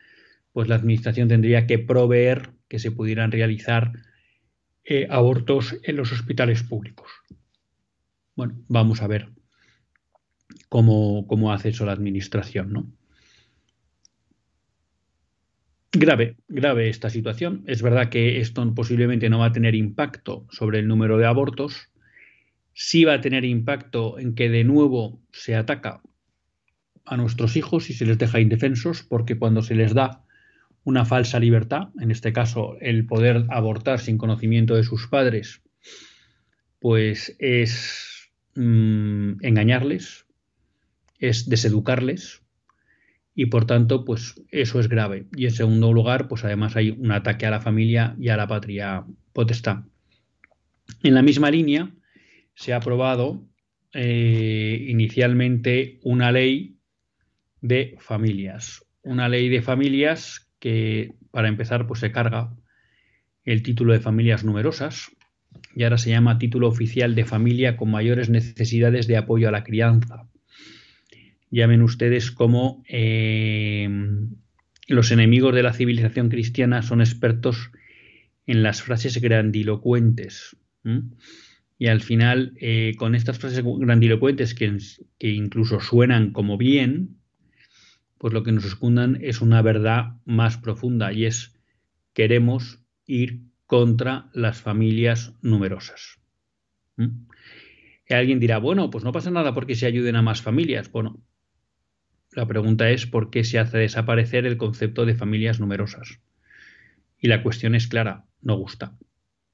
pues 0.53 0.67
la 0.67 0.75
administración 0.75 1.27
tendría 1.27 1.67
que 1.67 1.79
proveer 1.79 2.51
que 2.69 2.79
se 2.79 2.91
pudieran 2.91 3.31
realizar 3.31 3.91
eh, 4.85 5.07
abortos 5.09 5.75
en 5.83 5.97
los 5.97 6.11
hospitales 6.13 6.63
públicos. 6.63 7.09
Bueno, 8.35 8.55
vamos 8.69 9.01
a 9.01 9.07
ver 9.07 9.29
cómo, 10.69 11.27
cómo 11.27 11.51
hace 11.51 11.69
eso 11.69 11.85
la 11.85 11.91
administración, 11.91 12.71
¿no? 12.71 12.91
Grave, 15.91 16.37
grave 16.47 16.89
esta 16.89 17.09
situación. 17.09 17.63
Es 17.65 17.81
verdad 17.81 18.09
que 18.09 18.39
esto 18.39 18.73
posiblemente 18.75 19.29
no 19.29 19.39
va 19.39 19.47
a 19.47 19.51
tener 19.51 19.73
impacto 19.73 20.45
sobre 20.51 20.79
el 20.79 20.87
número 20.87 21.17
de 21.17 21.25
abortos, 21.25 21.89
sí 22.73 23.03
va 23.03 23.15
a 23.15 23.21
tener 23.21 23.43
impacto 23.43 24.19
en 24.19 24.35
que 24.35 24.49
de 24.49 24.63
nuevo 24.63 25.19
se 25.31 25.55
ataca 25.55 26.01
a 27.05 27.17
nuestros 27.17 27.55
hijos 27.57 27.89
y 27.89 27.93
se 27.93 28.05
les 28.05 28.19
deja 28.19 28.39
indefensos, 28.39 29.01
porque 29.01 29.37
cuando 29.37 29.63
se 29.63 29.73
les 29.73 29.95
da 29.95 30.23
una 30.83 31.05
falsa 31.05 31.39
libertad, 31.39 31.89
en 31.99 32.11
este 32.11 32.33
caso 32.33 32.77
el 32.81 33.05
poder 33.05 33.45
abortar 33.49 33.99
sin 33.99 34.17
conocimiento 34.17 34.75
de 34.75 34.83
sus 34.83 35.07
padres, 35.07 35.61
pues 36.79 37.35
es 37.39 38.31
mm, 38.55 39.43
engañarles, 39.43 40.25
es 41.19 41.49
deseducarles 41.49 42.41
y 43.39 43.45
por 43.45 43.65
tanto, 43.65 44.03
pues 44.03 44.35
eso 44.51 44.81
es 44.81 44.89
grave. 44.89 45.25
Y 45.33 45.45
en 45.45 45.51
segundo 45.51 45.93
lugar, 45.93 46.27
pues 46.27 46.43
además 46.43 46.75
hay 46.75 46.89
un 46.89 47.09
ataque 47.13 47.45
a 47.45 47.51
la 47.51 47.61
familia 47.61 48.13
y 48.19 48.27
a 48.27 48.35
la 48.35 48.47
patria 48.47 49.05
potestad. 49.31 49.85
En 51.03 51.13
la 51.13 51.21
misma 51.21 51.49
línea, 51.49 51.89
se 52.53 52.73
ha 52.73 52.75
aprobado 52.75 53.47
eh, 53.93 54.85
inicialmente 54.89 56.01
una 56.03 56.33
ley 56.33 56.79
de 57.61 57.95
familias. 57.99 58.85
Una 59.03 59.29
ley 59.29 59.47
de 59.47 59.61
familias 59.61 60.48
que, 60.59 61.15
para 61.31 61.47
empezar, 61.47 61.87
pues 61.87 61.99
se 61.99 62.11
carga 62.11 62.53
el 63.45 63.63
título 63.63 63.93
de 63.93 63.99
familias 63.99 64.43
numerosas 64.43 65.11
y 65.75 65.83
ahora 65.83 65.97
se 65.97 66.11
llama 66.11 66.37
título 66.37 66.67
oficial 66.67 67.15
de 67.15 67.25
familia 67.25 67.77
con 67.77 67.89
mayores 67.89 68.29
necesidades 68.29 69.07
de 69.07 69.17
apoyo 69.17 69.47
a 69.47 69.51
la 69.51 69.63
crianza. 69.63 70.27
Llamen 71.49 71.81
ustedes 71.81 72.31
como 72.31 72.83
eh, 72.87 73.89
los 74.87 75.11
enemigos 75.11 75.55
de 75.55 75.63
la 75.63 75.73
civilización 75.73 76.29
cristiana 76.29 76.81
son 76.81 77.01
expertos 77.01 77.71
en 78.45 78.63
las 78.63 78.81
frases 78.81 79.19
grandilocuentes 79.21 80.57
y 81.77 81.87
al 81.87 82.01
final 82.01 82.53
eh, 82.59 82.93
con 82.97 83.15
estas 83.15 83.39
frases 83.39 83.63
grandilocuentes 83.63 84.53
que, 84.53 84.77
que, 85.17 85.29
incluso 85.29 85.79
suenan 85.79 86.31
como 86.31 86.57
bien, 86.57 87.18
pues 88.19 88.33
lo 88.33 88.43
que 88.43 88.51
nos 88.51 88.65
escondan 88.65 89.17
es 89.21 89.41
una 89.41 89.61
verdad 89.61 90.17
más 90.25 90.57
profunda 90.57 91.11
y 91.13 91.25
es 91.25 91.57
queremos 92.13 92.83
ir 93.05 93.39
contra 93.65 94.29
las 94.33 94.61
familias 94.61 95.33
numerosas. 95.41 96.19
¿Mm? 96.97 97.27
Y 98.07 98.13
alguien 98.13 98.39
dirá, 98.39 98.57
bueno, 98.57 98.89
pues 98.89 99.03
no 99.03 99.13
pasa 99.13 99.31
nada 99.31 99.53
porque 99.53 99.75
se 99.75 99.85
ayuden 99.85 100.17
a 100.17 100.21
más 100.21 100.41
familias. 100.41 100.91
Bueno, 100.91 101.23
la 102.31 102.45
pregunta 102.45 102.89
es 102.89 103.05
por 103.05 103.29
qué 103.29 103.43
se 103.43 103.57
hace 103.57 103.77
desaparecer 103.77 104.45
el 104.45 104.57
concepto 104.57 105.05
de 105.05 105.15
familias 105.15 105.59
numerosas. 105.59 106.19
Y 107.17 107.29
la 107.29 107.41
cuestión 107.41 107.73
es 107.73 107.87
clara, 107.87 108.25
no 108.41 108.57
gusta. 108.57 108.97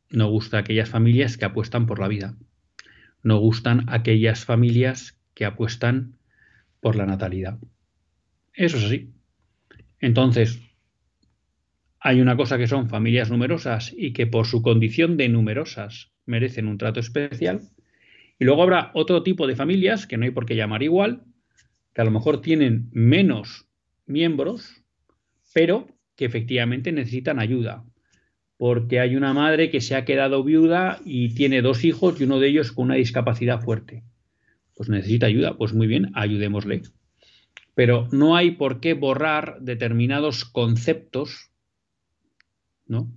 No 0.10 0.30
gusta 0.30 0.58
aquellas 0.58 0.89
familias 0.89 1.38
que 1.38 1.45
apuestan 1.45 1.86
por 1.86 1.99
la 1.99 2.08
vida. 2.08 2.36
No 3.21 3.38
gustan 3.38 3.86
aquellas 3.89 4.43
familias 4.43 5.19
que 5.36 5.45
apuestan 5.45 6.17
por 6.80 6.95
la 6.95 7.06
natalidad. 7.06 7.60
Eso 8.55 8.77
es 8.77 8.85
así. 8.85 9.13
Entonces, 9.99 10.61
hay 11.99 12.21
una 12.21 12.37
cosa 12.37 12.57
que 12.57 12.67
son 12.67 12.89
familias 12.89 13.29
numerosas 13.31 13.93
y 13.97 14.13
que 14.13 14.27
por 14.27 14.45
su 14.45 14.61
condición 14.61 15.17
de 15.17 15.27
numerosas 15.29 16.11
merecen 16.25 16.67
un 16.67 16.77
trato 16.77 16.99
especial. 16.99 17.61
Y 18.37 18.45
luego 18.45 18.63
habrá 18.63 18.91
otro 18.93 19.23
tipo 19.23 19.47
de 19.47 19.55
familias 19.55 20.05
que 20.05 20.17
no 20.17 20.25
hay 20.25 20.31
por 20.31 20.45
qué 20.45 20.55
llamar 20.55 20.83
igual, 20.83 21.23
que 21.93 22.01
a 22.01 22.05
lo 22.05 22.11
mejor 22.11 22.41
tienen 22.41 22.89
menos 22.91 23.67
miembros, 24.05 24.83
pero 25.53 25.87
que 26.15 26.25
efectivamente 26.25 26.91
necesitan 26.91 27.39
ayuda, 27.39 27.83
porque 28.57 28.99
hay 28.99 29.15
una 29.15 29.33
madre 29.33 29.69
que 29.69 29.81
se 29.81 29.95
ha 29.95 30.05
quedado 30.05 30.43
viuda 30.43 30.99
y 31.05 31.33
tiene 31.33 31.61
dos 31.61 31.83
hijos 31.83 32.19
y 32.19 32.25
uno 32.25 32.39
de 32.39 32.49
ellos 32.49 32.71
con 32.71 32.85
una 32.85 32.95
discapacidad 32.95 33.61
fuerte. 33.61 34.03
Pues 34.75 34.89
necesita 34.89 35.25
ayuda, 35.25 35.57
pues 35.57 35.73
muy 35.73 35.87
bien, 35.87 36.11
ayudémosle. 36.13 36.83
Pero 37.75 38.07
no 38.11 38.35
hay 38.35 38.51
por 38.51 38.79
qué 38.79 38.93
borrar 38.93 39.59
determinados 39.61 40.45
conceptos 40.45 41.51
¿no? 42.88 43.11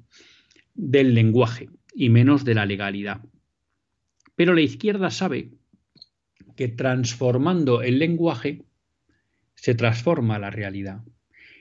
del 0.75 1.15
lenguaje 1.15 1.71
y 1.95 2.11
menos 2.11 2.45
de 2.45 2.55
la 2.55 2.67
legalidad. 2.67 3.23
Pero 4.35 4.55
la 4.55 4.61
izquierda 4.61 5.11
sabe 5.11 5.51
que 6.57 6.69
transformando 6.69 7.83
el 7.83 7.99
lenguaje 7.99 8.65
se 9.55 9.75
transforma 9.75 10.39
la 10.39 10.51
realidad. 10.51 11.03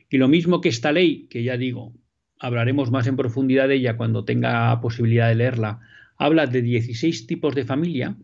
Y 0.10 0.18
lo 0.18 0.28
mismo 0.28 0.62
que 0.62 0.70
esta 0.70 0.92
ley, 0.92 1.28
que 1.28 1.44
ya 1.44 1.58
digo, 1.58 1.94
hablaremos 2.40 2.92
más 2.92 3.08
en 3.08 3.18
profundidad 3.18 3.68
de 3.68 3.76
ella 3.76 3.98
cuando 3.98 4.26
tenga 4.26 4.80
posibilidad 4.82 5.28
de 5.28 5.36
leerla, 5.36 5.80
habla 6.18 6.46
de 6.46 6.62
16 6.62 7.28
tipos 7.28 7.56
de 7.56 7.66
familia, 7.66 8.18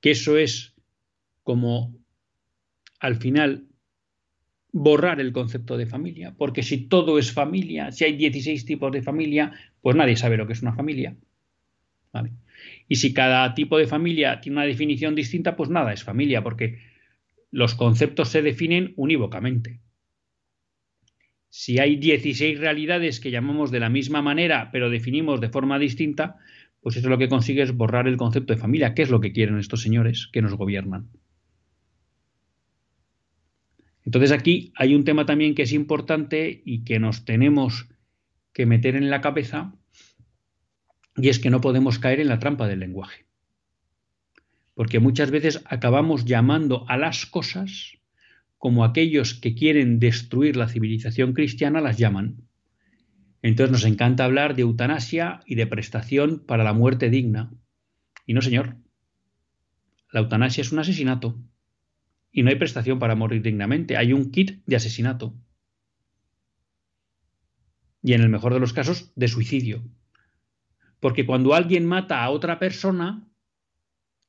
que 0.00 0.10
eso 0.12 0.36
es 0.36 0.74
como 1.48 1.96
al 3.00 3.16
final 3.16 3.68
borrar 4.70 5.18
el 5.18 5.32
concepto 5.32 5.78
de 5.78 5.86
familia, 5.86 6.34
porque 6.36 6.62
si 6.62 6.88
todo 6.88 7.18
es 7.18 7.32
familia, 7.32 7.90
si 7.90 8.04
hay 8.04 8.18
16 8.18 8.66
tipos 8.66 8.92
de 8.92 9.00
familia, 9.00 9.52
pues 9.80 9.96
nadie 9.96 10.14
sabe 10.16 10.36
lo 10.36 10.46
que 10.46 10.52
es 10.52 10.60
una 10.60 10.74
familia. 10.74 11.16
Y 12.86 12.96
si 12.96 13.14
cada 13.14 13.54
tipo 13.54 13.78
de 13.78 13.86
familia 13.86 14.42
tiene 14.42 14.58
una 14.58 14.66
definición 14.66 15.14
distinta, 15.14 15.56
pues 15.56 15.70
nada 15.70 15.94
es 15.94 16.04
familia, 16.04 16.42
porque 16.42 16.80
los 17.50 17.74
conceptos 17.74 18.28
se 18.28 18.42
definen 18.42 18.92
unívocamente. 18.96 19.80
Si 21.48 21.78
hay 21.78 21.96
16 21.96 22.58
realidades 22.58 23.20
que 23.20 23.30
llamamos 23.30 23.70
de 23.70 23.80
la 23.80 23.88
misma 23.88 24.20
manera, 24.20 24.68
pero 24.70 24.90
definimos 24.90 25.40
de 25.40 25.48
forma 25.48 25.78
distinta, 25.78 26.36
pues 26.82 26.96
eso 26.98 27.08
lo 27.08 27.16
que 27.16 27.30
consigue 27.30 27.62
es 27.62 27.74
borrar 27.74 28.06
el 28.06 28.18
concepto 28.18 28.52
de 28.52 28.60
familia, 28.60 28.92
¿Qué 28.92 29.00
es 29.00 29.08
lo 29.08 29.22
que 29.22 29.32
quieren 29.32 29.58
estos 29.58 29.80
señores 29.80 30.28
que 30.30 30.42
nos 30.42 30.52
gobiernan. 30.52 31.08
Entonces 34.08 34.32
aquí 34.32 34.72
hay 34.74 34.94
un 34.94 35.04
tema 35.04 35.26
también 35.26 35.54
que 35.54 35.64
es 35.64 35.72
importante 35.74 36.62
y 36.64 36.82
que 36.82 36.98
nos 36.98 37.26
tenemos 37.26 37.90
que 38.54 38.64
meter 38.64 38.96
en 38.96 39.10
la 39.10 39.20
cabeza, 39.20 39.74
y 41.14 41.28
es 41.28 41.38
que 41.38 41.50
no 41.50 41.60
podemos 41.60 41.98
caer 41.98 42.18
en 42.20 42.28
la 42.28 42.38
trampa 42.38 42.66
del 42.66 42.80
lenguaje. 42.80 43.26
Porque 44.72 44.98
muchas 44.98 45.30
veces 45.30 45.62
acabamos 45.66 46.24
llamando 46.24 46.86
a 46.88 46.96
las 46.96 47.26
cosas 47.26 47.98
como 48.56 48.82
aquellos 48.82 49.34
que 49.34 49.54
quieren 49.54 49.98
destruir 49.98 50.56
la 50.56 50.68
civilización 50.68 51.34
cristiana 51.34 51.82
las 51.82 51.98
llaman. 51.98 52.48
Entonces 53.42 53.72
nos 53.72 53.84
encanta 53.84 54.24
hablar 54.24 54.56
de 54.56 54.62
eutanasia 54.62 55.42
y 55.44 55.54
de 55.54 55.66
prestación 55.66 56.42
para 56.46 56.64
la 56.64 56.72
muerte 56.72 57.10
digna. 57.10 57.52
Y 58.24 58.32
no, 58.32 58.40
señor. 58.40 58.78
La 60.10 60.20
eutanasia 60.20 60.62
es 60.62 60.72
un 60.72 60.78
asesinato. 60.78 61.38
Y 62.38 62.44
no 62.44 62.50
hay 62.50 62.54
prestación 62.54 63.00
para 63.00 63.16
morir 63.16 63.42
dignamente. 63.42 63.96
Hay 63.96 64.12
un 64.12 64.30
kit 64.30 64.62
de 64.64 64.76
asesinato. 64.76 65.34
Y 68.00 68.12
en 68.12 68.20
el 68.20 68.28
mejor 68.28 68.54
de 68.54 68.60
los 68.60 68.72
casos, 68.72 69.10
de 69.16 69.26
suicidio. 69.26 69.82
Porque 71.00 71.26
cuando 71.26 71.52
alguien 71.52 71.84
mata 71.84 72.22
a 72.22 72.30
otra 72.30 72.60
persona, 72.60 73.28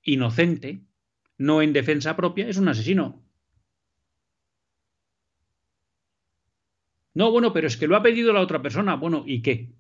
inocente, 0.02 0.82
no 1.38 1.62
en 1.62 1.72
defensa 1.72 2.16
propia, 2.16 2.48
es 2.48 2.58
un 2.58 2.70
asesino. 2.70 3.24
No, 7.14 7.30
bueno, 7.30 7.54
pero 7.54 7.68
es 7.68 7.78
que 7.78 7.86
lo 7.86 7.96
ha 7.96 8.02
pedido 8.02 8.34
la 8.34 8.42
otra 8.42 8.64
persona. 8.64 8.96
Bueno, 8.96 9.24
¿y 9.28 9.44
qué? 9.44 9.76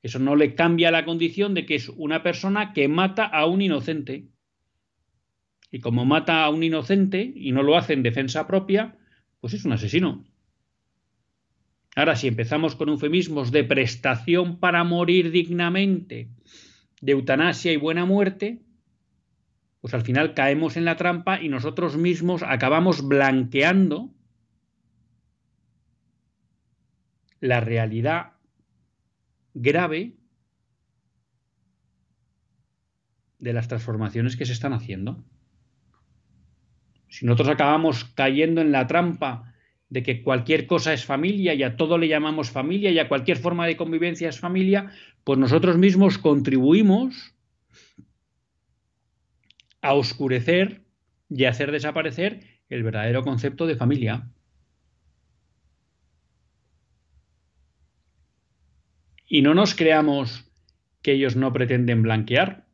Eso 0.00 0.18
no 0.20 0.36
le 0.36 0.54
cambia 0.54 0.90
la 0.90 1.04
condición 1.04 1.52
de 1.52 1.66
que 1.66 1.74
es 1.74 1.90
una 1.90 2.22
persona 2.22 2.72
que 2.72 2.88
mata 2.88 3.26
a 3.26 3.44
un 3.44 3.60
inocente. 3.60 4.30
Y 5.74 5.80
como 5.80 6.04
mata 6.04 6.44
a 6.44 6.50
un 6.50 6.62
inocente 6.62 7.32
y 7.34 7.50
no 7.50 7.64
lo 7.64 7.76
hace 7.76 7.94
en 7.94 8.04
defensa 8.04 8.46
propia, 8.46 8.96
pues 9.40 9.54
es 9.54 9.64
un 9.64 9.72
asesino. 9.72 10.24
Ahora, 11.96 12.14
si 12.14 12.28
empezamos 12.28 12.76
con 12.76 12.90
eufemismos 12.90 13.50
de 13.50 13.64
prestación 13.64 14.60
para 14.60 14.84
morir 14.84 15.32
dignamente, 15.32 16.28
de 17.00 17.10
eutanasia 17.10 17.72
y 17.72 17.76
buena 17.76 18.04
muerte, 18.04 18.62
pues 19.80 19.94
al 19.94 20.02
final 20.02 20.34
caemos 20.34 20.76
en 20.76 20.84
la 20.84 20.96
trampa 20.96 21.42
y 21.42 21.48
nosotros 21.48 21.96
mismos 21.96 22.44
acabamos 22.44 23.08
blanqueando 23.08 24.14
la 27.40 27.58
realidad 27.58 28.34
grave 29.54 30.14
de 33.40 33.52
las 33.52 33.66
transformaciones 33.66 34.36
que 34.36 34.46
se 34.46 34.52
están 34.52 34.72
haciendo. 34.72 35.24
Si 37.14 37.24
nosotros 37.24 37.50
acabamos 37.50 38.06
cayendo 38.16 38.60
en 38.60 38.72
la 38.72 38.88
trampa 38.88 39.54
de 39.88 40.02
que 40.02 40.20
cualquier 40.20 40.66
cosa 40.66 40.92
es 40.92 41.04
familia 41.04 41.54
y 41.54 41.62
a 41.62 41.76
todo 41.76 41.96
le 41.96 42.08
llamamos 42.08 42.50
familia 42.50 42.90
y 42.90 42.98
a 42.98 43.06
cualquier 43.06 43.36
forma 43.36 43.68
de 43.68 43.76
convivencia 43.76 44.28
es 44.28 44.40
familia, 44.40 44.90
pues 45.22 45.38
nosotros 45.38 45.78
mismos 45.78 46.18
contribuimos 46.18 47.36
a 49.80 49.94
oscurecer 49.94 50.82
y 51.30 51.44
a 51.44 51.50
hacer 51.50 51.70
desaparecer 51.70 52.40
el 52.68 52.82
verdadero 52.82 53.22
concepto 53.22 53.68
de 53.68 53.76
familia. 53.76 54.28
Y 59.28 59.42
no 59.42 59.54
nos 59.54 59.76
creamos 59.76 60.50
que 61.00 61.12
ellos 61.12 61.36
no 61.36 61.52
pretenden 61.52 62.02
blanquear, 62.02 62.66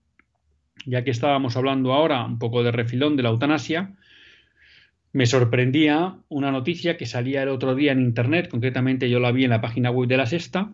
ya 0.86 1.04
que 1.04 1.10
estábamos 1.10 1.58
hablando 1.58 1.92
ahora 1.92 2.24
un 2.24 2.38
poco 2.38 2.62
de 2.62 2.72
refilón 2.72 3.18
de 3.18 3.24
la 3.24 3.28
eutanasia, 3.28 3.98
me 5.12 5.26
sorprendía 5.26 6.18
una 6.28 6.52
noticia 6.52 6.96
que 6.96 7.06
salía 7.06 7.42
el 7.42 7.48
otro 7.48 7.74
día 7.74 7.92
en 7.92 8.00
Internet, 8.00 8.48
concretamente 8.48 9.10
yo 9.10 9.18
la 9.18 9.32
vi 9.32 9.44
en 9.44 9.50
la 9.50 9.60
página 9.60 9.90
web 9.90 10.08
de 10.08 10.16
la 10.16 10.26
Sexta. 10.26 10.72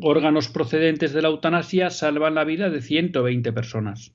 Órganos 0.00 0.48
procedentes 0.48 1.12
de 1.12 1.22
la 1.22 1.28
eutanasia 1.28 1.90
salvan 1.90 2.34
la 2.34 2.44
vida 2.44 2.70
de 2.70 2.80
120 2.80 3.52
personas. 3.52 4.14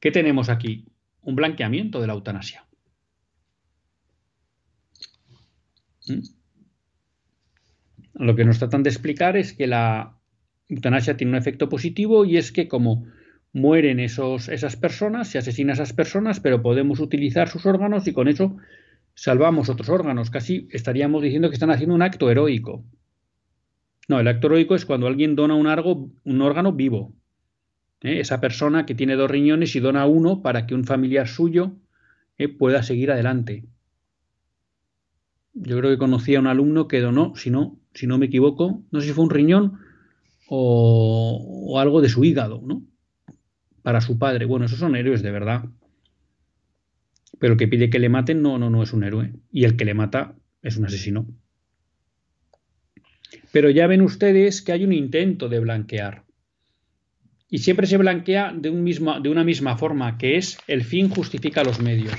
¿Qué 0.00 0.10
tenemos 0.10 0.48
aquí? 0.48 0.86
Un 1.22 1.34
blanqueamiento 1.34 2.00
de 2.00 2.06
la 2.06 2.12
eutanasia. 2.12 2.66
¿Mm? 6.08 6.20
Lo 8.14 8.36
que 8.36 8.44
nos 8.44 8.58
tratan 8.58 8.82
de 8.82 8.90
explicar 8.90 9.36
es 9.36 9.54
que 9.54 9.66
la 9.66 10.18
eutanasia 10.68 11.16
tiene 11.16 11.32
un 11.32 11.38
efecto 11.38 11.68
positivo 11.68 12.24
y 12.24 12.36
es 12.36 12.52
que 12.52 12.68
como 12.68 13.06
mueren 13.52 14.00
esos, 14.00 14.48
esas 14.48 14.76
personas, 14.76 15.28
se 15.28 15.38
asesina 15.38 15.72
a 15.72 15.74
esas 15.74 15.92
personas, 15.92 16.40
pero 16.40 16.62
podemos 16.62 17.00
utilizar 17.00 17.48
sus 17.48 17.66
órganos 17.66 18.06
y 18.06 18.12
con 18.12 18.28
eso 18.28 18.56
salvamos 19.14 19.68
otros 19.68 19.88
órganos. 19.88 20.30
Casi 20.30 20.68
estaríamos 20.70 21.22
diciendo 21.22 21.48
que 21.48 21.54
están 21.54 21.70
haciendo 21.70 21.94
un 21.94 22.02
acto 22.02 22.30
heroico. 22.30 22.84
No, 24.08 24.20
el 24.20 24.28
acto 24.28 24.48
heroico 24.48 24.74
es 24.74 24.84
cuando 24.84 25.06
alguien 25.06 25.36
dona 25.36 25.54
un, 25.54 26.18
un 26.24 26.42
órgano 26.42 26.72
vivo. 26.72 27.14
¿eh? 28.02 28.20
Esa 28.20 28.40
persona 28.40 28.86
que 28.86 28.94
tiene 28.94 29.16
dos 29.16 29.30
riñones 29.30 29.74
y 29.76 29.80
dona 29.80 30.06
uno 30.06 30.42
para 30.42 30.66
que 30.66 30.74
un 30.74 30.84
familiar 30.84 31.28
suyo 31.28 31.76
¿eh? 32.38 32.48
pueda 32.48 32.82
seguir 32.82 33.10
adelante. 33.10 33.66
Yo 35.52 35.78
creo 35.78 35.90
que 35.90 35.98
conocí 35.98 36.34
a 36.36 36.40
un 36.40 36.46
alumno 36.46 36.86
que 36.86 37.00
donó, 37.00 37.34
si 37.34 37.50
no, 37.50 37.78
si 37.92 38.06
no 38.06 38.18
me 38.18 38.26
equivoco, 38.26 38.84
no 38.90 39.00
sé 39.00 39.08
si 39.08 39.12
fue 39.12 39.24
un 39.24 39.30
riñón 39.30 39.78
o, 40.48 41.66
o 41.68 41.78
algo 41.80 42.00
de 42.00 42.08
su 42.08 42.24
hígado, 42.24 42.62
¿no? 42.64 42.82
Para 43.82 44.00
su 44.00 44.18
padre. 44.18 44.44
Bueno, 44.44 44.66
esos 44.66 44.78
son 44.78 44.96
héroes 44.96 45.22
de 45.22 45.30
verdad. 45.30 45.64
Pero 47.38 47.54
el 47.54 47.58
que 47.58 47.68
pide 47.68 47.90
que 47.90 47.98
le 47.98 48.08
maten 48.08 48.42
no, 48.42 48.58
no, 48.58 48.70
no 48.70 48.82
es 48.82 48.92
un 48.92 49.04
héroe. 49.04 49.32
Y 49.50 49.64
el 49.64 49.76
que 49.76 49.84
le 49.84 49.94
mata 49.94 50.34
es 50.62 50.76
un 50.76 50.84
asesino. 50.84 51.26
Pero 53.52 53.70
ya 53.70 53.86
ven 53.86 54.02
ustedes 54.02 54.62
que 54.62 54.72
hay 54.72 54.84
un 54.84 54.92
intento 54.92 55.48
de 55.48 55.60
blanquear. 55.60 56.24
Y 57.48 57.58
siempre 57.58 57.86
se 57.86 57.96
blanquea 57.96 58.52
de, 58.54 58.70
de 58.70 59.28
una 59.28 59.44
misma 59.44 59.76
forma, 59.76 60.18
que 60.18 60.36
es 60.36 60.58
el 60.68 60.84
fin 60.84 61.08
justifica 61.08 61.64
los 61.64 61.80
medios. 61.80 62.14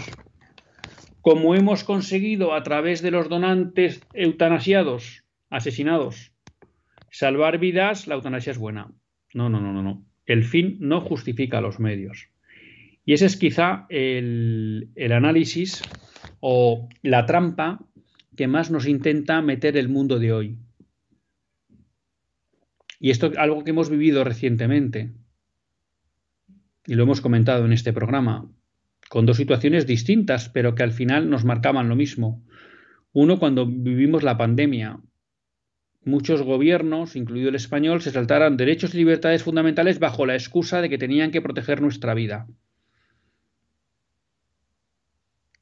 Como 1.21 1.55
hemos 1.55 1.83
conseguido 1.83 2.53
a 2.53 2.63
través 2.63 3.01
de 3.01 3.11
los 3.11 3.29
donantes 3.29 4.01
eutanasiados, 4.13 5.23
asesinados, 5.49 6.33
salvar 7.11 7.59
vidas, 7.59 8.07
la 8.07 8.15
eutanasia 8.15 8.51
es 8.51 8.57
buena. 8.57 8.91
No, 9.33 9.47
no, 9.47 9.61
no, 9.61 9.71
no, 9.71 9.83
no 9.83 10.10
el 10.31 10.43
fin 10.43 10.77
no 10.79 11.01
justifica 11.01 11.61
los 11.61 11.79
medios. 11.79 12.29
Y 13.05 13.13
ese 13.13 13.25
es 13.25 13.37
quizá 13.37 13.85
el, 13.89 14.91
análisis 15.11 15.81
o 16.39 16.87
la 17.01 17.25
trampa 17.25 17.85
que 18.35 18.47
más 18.47 18.71
nos 18.71 18.87
intenta 18.87 19.41
meter 19.41 19.77
el 19.77 19.89
mundo 19.89 20.19
de 20.19 20.31
hoy. 20.31 20.57
Y 22.99 23.09
esto 23.09 23.27
es 23.27 23.37
algo 23.37 23.63
que 23.63 23.71
hemos 23.71 23.89
vivido 23.89 24.23
recientemente. 24.23 25.11
Y 26.85 26.95
lo 26.95 27.03
hemos 27.03 27.21
comentado 27.21 27.65
en 27.65 27.73
este 27.73 27.93
programa, 27.93 28.49
con 29.09 29.25
dos 29.25 29.37
situaciones 29.37 29.87
distintas, 29.87 30.49
pero 30.49 30.75
que 30.75 30.83
al 30.83 30.91
final 30.91 31.29
nos 31.29 31.43
marcaban 31.43 31.89
lo 31.89 31.95
mismo. 31.95 32.45
Uno 33.11 33.39
cuando 33.39 33.65
vivimos 33.65 34.23
la 34.23 34.37
pandemia, 34.37 34.99
muchos 36.03 36.41
gobiernos, 36.41 37.15
incluido 37.15 37.49
el 37.49 37.55
español, 37.55 38.01
se 38.01 38.11
saltaron 38.11 38.57
derechos 38.57 38.93
y 38.93 38.97
libertades 38.97 39.43
fundamentales 39.43 39.99
bajo 39.99 40.25
la 40.25 40.33
excusa 40.33 40.81
de 40.81 40.89
que 40.89 40.97
tenían 40.97 41.31
que 41.31 41.41
proteger 41.41 41.81
nuestra 41.81 42.13
vida. 42.13 42.47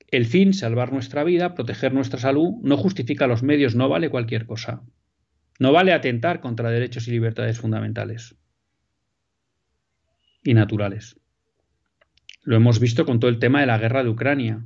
El 0.08 0.26
fin, 0.26 0.54
salvar 0.54 0.92
nuestra 0.92 1.24
vida, 1.24 1.54
proteger 1.54 1.94
nuestra 1.94 2.20
salud, 2.20 2.56
no 2.64 2.78
justifica 2.78 3.28
los 3.28 3.44
medios, 3.44 3.76
no 3.76 3.90
vale 3.90 4.10
cualquier 4.10 4.46
cosa. 4.46 4.82
No 5.60 5.72
vale 5.72 5.94
atentar 5.94 6.40
contra 6.40 6.72
derechos 6.72 7.08
y 7.08 7.12
libertades 7.12 7.60
fundamentales 7.60 8.36
y 10.44 10.54
naturales. 10.54 11.20
Lo 12.44 12.56
hemos 12.56 12.80
visto 12.80 13.06
con 13.06 13.20
todo 13.20 13.30
el 13.30 13.40
tema 13.40 13.60
de 13.60 13.68
la 13.68 13.78
guerra 13.78 14.04
de 14.04 14.10
Ucrania, 14.10 14.66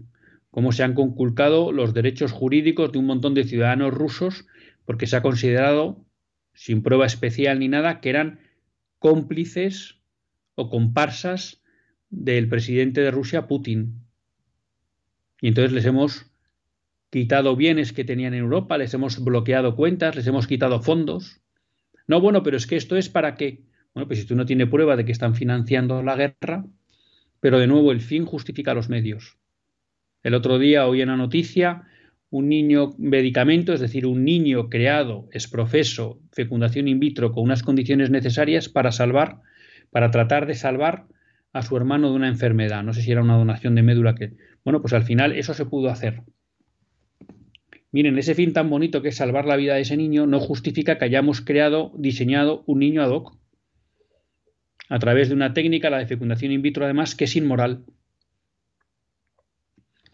cómo 0.51 0.71
se 0.71 0.83
han 0.83 0.93
conculcado 0.93 1.71
los 1.71 1.93
derechos 1.93 2.31
jurídicos 2.31 2.91
de 2.91 2.99
un 2.99 3.07
montón 3.07 3.33
de 3.33 3.43
ciudadanos 3.43 3.93
rusos 3.93 4.45
porque 4.85 5.07
se 5.07 5.15
ha 5.15 5.21
considerado, 5.21 6.05
sin 6.53 6.83
prueba 6.83 7.05
especial 7.05 7.59
ni 7.59 7.67
nada, 7.67 8.01
que 8.01 8.09
eran 8.09 8.39
cómplices 8.99 9.99
o 10.55 10.69
comparsas 10.69 11.61
del 12.09 12.47
presidente 12.47 13.01
de 13.01 13.11
Rusia, 13.11 13.47
Putin. 13.47 14.01
Y 15.41 15.47
entonces 15.47 15.71
les 15.71 15.85
hemos 15.85 16.31
quitado 17.09 17.55
bienes 17.55 17.93
que 17.93 18.03
tenían 18.03 18.33
en 18.33 18.41
Europa, 18.41 18.77
les 18.77 18.93
hemos 18.93 19.23
bloqueado 19.23 19.75
cuentas, 19.75 20.15
les 20.15 20.27
hemos 20.27 20.47
quitado 20.47 20.81
fondos. 20.81 21.41
No, 22.07 22.21
bueno, 22.21 22.43
pero 22.43 22.57
es 22.57 22.67
que 22.67 22.75
esto 22.75 22.97
es 22.97 23.09
para 23.09 23.35
que, 23.35 23.63
bueno, 23.93 24.07
pues 24.07 24.19
si 24.19 24.25
tú 24.25 24.35
no 24.35 24.45
tienes 24.45 24.69
prueba 24.69 24.95
de 24.95 25.05
que 25.05 25.11
están 25.11 25.35
financiando 25.35 26.01
la 26.03 26.15
guerra, 26.15 26.65
Pero 27.39 27.59
de 27.59 27.67
nuevo, 27.67 27.91
el 27.91 27.99
fin 27.99 28.25
justifica 28.25 28.73
los 28.73 28.87
medios. 28.87 29.37
El 30.23 30.33
otro 30.33 30.59
día 30.59 30.87
oí 30.87 31.01
una 31.01 31.17
noticia 31.17 31.83
un 32.33 32.49
niño 32.49 32.95
medicamento, 32.97 33.73
es 33.73 33.79
decir, 33.79 34.07
un 34.07 34.25
niño 34.25 34.67
creado, 34.67 35.29
es 35.31 35.47
profeso, 35.47 36.19
fecundación 36.31 36.87
in 36.87 36.99
vitro 36.99 37.31
con 37.31 37.43
unas 37.43 37.61
condiciones 37.61 38.09
necesarias 38.09 38.69
para 38.69 38.91
salvar, 38.91 39.41
para 39.91 40.09
tratar 40.09 40.47
de 40.47 40.55
salvar 40.55 41.05
a 41.53 41.61
su 41.61 41.77
hermano 41.77 42.09
de 42.09 42.15
una 42.15 42.27
enfermedad. 42.27 42.81
No 42.81 42.91
sé 42.91 43.03
si 43.03 43.11
era 43.11 43.21
una 43.21 43.37
donación 43.37 43.75
de 43.75 43.83
médula 43.83 44.15
que. 44.15 44.33
Bueno, 44.65 44.81
pues 44.81 44.93
al 44.93 45.03
final 45.03 45.33
eso 45.33 45.53
se 45.53 45.67
pudo 45.67 45.91
hacer. 45.91 46.23
Miren, 47.91 48.17
ese 48.17 48.33
fin 48.33 48.51
tan 48.51 48.67
bonito 48.67 49.03
que 49.03 49.09
es 49.09 49.17
salvar 49.17 49.45
la 49.45 49.55
vida 49.55 49.75
de 49.75 49.81
ese 49.81 49.95
niño 49.95 50.25
no 50.25 50.39
justifica 50.39 50.97
que 50.97 51.05
hayamos 51.05 51.41
creado, 51.41 51.91
diseñado 51.95 52.63
un 52.65 52.79
niño 52.79 53.03
ad 53.03 53.11
hoc 53.11 53.37
a 54.89 54.97
través 54.97 55.29
de 55.29 55.35
una 55.35 55.53
técnica, 55.53 55.91
la 55.91 55.99
de 55.99 56.07
fecundación 56.07 56.51
in 56.51 56.63
vitro, 56.63 56.83
además, 56.83 57.13
que 57.13 57.25
es 57.25 57.35
inmoral. 57.35 57.85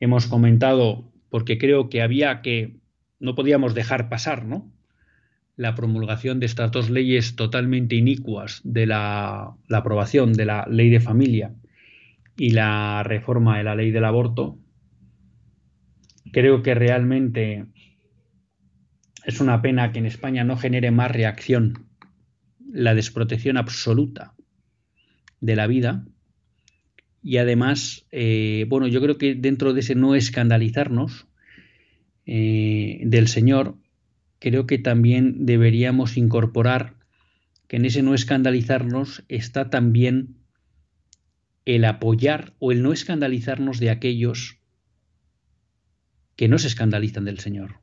Hemos 0.00 0.26
comentado, 0.26 1.12
porque 1.28 1.58
creo 1.58 1.90
que 1.90 2.00
había 2.00 2.40
que, 2.40 2.78
no 3.20 3.34
podíamos 3.34 3.74
dejar 3.74 4.08
pasar, 4.08 4.46
¿no? 4.46 4.72
La 5.54 5.74
promulgación 5.74 6.40
de 6.40 6.46
estas 6.46 6.72
dos 6.72 6.88
leyes 6.88 7.36
totalmente 7.36 7.94
inicuas 7.94 8.62
de 8.64 8.86
la, 8.86 9.54
la 9.68 9.76
aprobación 9.76 10.32
de 10.32 10.46
la 10.46 10.66
ley 10.66 10.88
de 10.88 11.00
familia 11.00 11.52
y 12.38 12.52
la 12.52 13.02
reforma 13.02 13.58
de 13.58 13.64
la 13.64 13.74
ley 13.74 13.90
del 13.90 14.06
aborto, 14.06 14.58
Creo 16.36 16.62
que 16.62 16.74
realmente 16.74 17.64
es 19.24 19.40
una 19.40 19.62
pena 19.62 19.90
que 19.90 20.00
en 20.00 20.04
España 20.04 20.44
no 20.44 20.58
genere 20.58 20.90
más 20.90 21.10
reacción 21.10 21.88
la 22.70 22.94
desprotección 22.94 23.56
absoluta 23.56 24.34
de 25.40 25.56
la 25.56 25.66
vida. 25.66 26.04
Y 27.22 27.38
además, 27.38 28.04
eh, 28.12 28.66
bueno, 28.68 28.86
yo 28.86 29.00
creo 29.00 29.16
que 29.16 29.34
dentro 29.34 29.72
de 29.72 29.80
ese 29.80 29.94
no 29.94 30.14
escandalizarnos 30.14 31.26
eh, 32.26 33.00
del 33.06 33.28
Señor, 33.28 33.78
creo 34.38 34.66
que 34.66 34.76
también 34.76 35.46
deberíamos 35.46 36.18
incorporar 36.18 36.96
que 37.66 37.76
en 37.76 37.86
ese 37.86 38.02
no 38.02 38.12
escandalizarnos 38.12 39.24
está 39.28 39.70
también 39.70 40.36
el 41.64 41.86
apoyar 41.86 42.52
o 42.58 42.72
el 42.72 42.82
no 42.82 42.92
escandalizarnos 42.92 43.80
de 43.80 43.88
aquellos 43.88 44.55
que 46.36 46.48
no 46.48 46.58
se 46.58 46.68
escandalizan 46.68 47.24
del 47.24 47.40
Señor. 47.40 47.80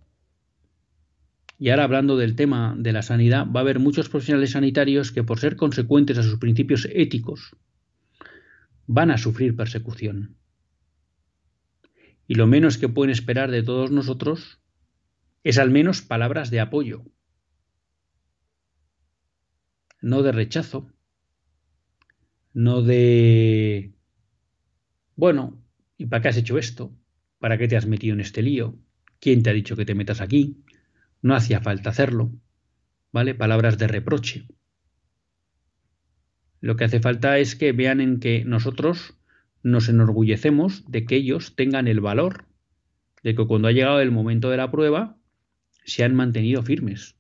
Y 1.60 1.70
ahora 1.70 1.84
hablando 1.84 2.18
del 2.18 2.36
tema 2.36 2.76
de 2.78 2.94
la 2.94 3.02
sanidad, 3.02 3.48
va 3.48 3.60
a 3.60 3.63
haber 3.63 3.80
muchos 3.80 4.10
profesionales 4.10 4.52
sanitarios 4.52 5.12
que 5.12 5.24
por 5.24 5.39
ser 5.39 5.56
consecuentes 5.56 6.18
a 6.18 6.24
sus 6.24 6.39
principios 6.39 6.88
éticos 6.92 7.56
van 8.86 9.12
a 9.12 9.18
sufrir 9.18 9.56
persecución. 9.56 10.38
Y 12.28 12.36
lo 12.36 12.48
menos 12.48 12.78
que 12.78 12.89
pueden 12.89 13.12
esperar 13.12 13.52
de 13.52 13.63
todos 13.63 13.92
nosotros 13.92 14.60
es 15.44 15.58
al 15.58 15.72
menos 15.72 16.02
palabras 16.02 16.50
de 16.52 16.60
apoyo, 16.60 17.04
no 20.02 20.22
de 20.22 20.32
rechazo, 20.32 20.92
no 22.54 22.82
de, 22.82 23.94
bueno, 25.16 25.63
¿y 25.98 26.06
para 26.06 26.22
qué 26.22 26.28
has 26.30 26.38
hecho 26.38 26.58
esto? 26.58 26.94
¿Para 27.43 27.58
qué 27.58 27.67
te 27.67 27.75
has 27.75 27.86
metido 27.86 28.13
en 28.13 28.21
este 28.21 28.41
lío? 28.41 28.79
¿Quién 29.19 29.43
te 29.43 29.49
ha 29.49 29.53
dicho 29.53 29.75
que 29.75 29.84
te 29.84 29.95
metas 29.95 30.21
aquí? 30.21 30.63
No 31.21 31.36
hacía 31.36 31.60
falta 31.60 31.89
hacerlo. 31.89 32.32
¿Vale? 33.12 33.36
Palabras 33.36 33.77
de 33.77 33.88
reproche. 33.88 34.47
Lo 36.62 36.77
que 36.77 36.86
hace 36.86 37.01
falta 37.01 37.38
es 37.39 37.58
que 37.58 37.73
vean 37.73 37.99
en 37.99 38.21
que 38.21 38.45
nosotros 38.45 39.19
nos 39.62 39.89
enorgullecemos 39.89 40.89
de 40.89 41.06
que 41.06 41.17
ellos 41.17 41.53
tengan 41.58 41.89
el 41.89 41.99
valor 41.99 42.45
de 43.23 43.36
que 43.36 43.45
cuando 43.45 43.67
ha 43.67 43.73
llegado 43.73 43.99
el 43.99 44.12
momento 44.12 44.49
de 44.49 44.56
la 44.56 44.71
prueba 44.71 45.17
se 45.84 46.06
han 46.06 46.15
mantenido 46.15 46.63
firmes. 46.63 47.17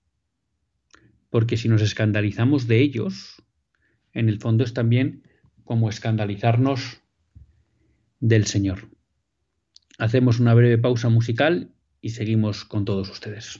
Porque 1.29 1.57
si 1.57 1.67
nos 1.67 1.81
escandalizamos 1.81 2.65
de 2.65 2.79
ellos, 2.79 3.43
en 4.13 4.29
el 4.29 4.39
fondo 4.39 4.63
es 4.63 4.73
también 4.73 5.27
como 5.65 5.89
escandalizarnos 5.89 7.01
del 8.21 8.45
Señor. 8.45 8.92
Hacemos 9.99 10.39
una 10.39 10.53
breve 10.53 10.77
pausa 10.77 11.09
musical 11.09 11.69
y 12.01 12.09
seguimos 12.09 12.65
con 12.65 12.85
todos 12.85 13.09
ustedes. 13.09 13.59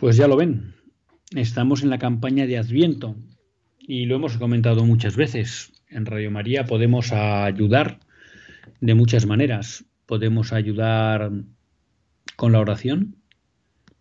Pues 0.00 0.16
ya 0.16 0.26
lo 0.26 0.38
ven, 0.38 0.72
estamos 1.36 1.82
en 1.82 1.90
la 1.90 1.98
campaña 1.98 2.46
de 2.46 2.56
Adviento 2.56 3.16
y 3.78 4.06
lo 4.06 4.16
hemos 4.16 4.38
comentado 4.38 4.86
muchas 4.86 5.14
veces. 5.14 5.72
En 5.90 6.06
Radio 6.06 6.30
María 6.30 6.64
podemos 6.64 7.12
ayudar 7.12 8.00
de 8.80 8.94
muchas 8.94 9.26
maneras. 9.26 9.84
Podemos 10.06 10.54
ayudar 10.54 11.30
con 12.36 12.52
la 12.52 12.60
oración, 12.60 13.16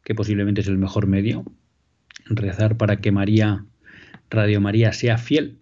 que 0.05 0.15
posiblemente 0.15 0.61
es 0.61 0.69
el 0.69 0.77
mejor 0.77 1.05
medio. 1.05 1.43
Rezar 2.27 2.77
para 2.77 3.01
que 3.01 3.11
María, 3.11 3.65
Radio 4.29 4.61
María, 4.61 4.93
sea 4.93 5.17
fiel 5.17 5.59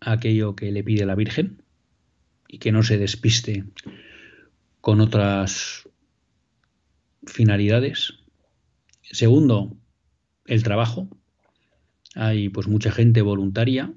a 0.00 0.12
aquello 0.12 0.56
que 0.56 0.72
le 0.72 0.84
pide 0.84 1.04
la 1.04 1.16
Virgen 1.16 1.62
y 2.48 2.60
que 2.60 2.72
no 2.72 2.82
se 2.82 2.96
despiste 2.96 3.64
con 4.80 5.02
otras 5.02 5.86
finalidades. 7.26 8.25
Segundo, 9.10 9.76
el 10.46 10.62
trabajo. 10.62 11.08
Hay 12.14 12.48
pues 12.48 12.66
mucha 12.66 12.90
gente 12.90 13.22
voluntaria 13.22 13.92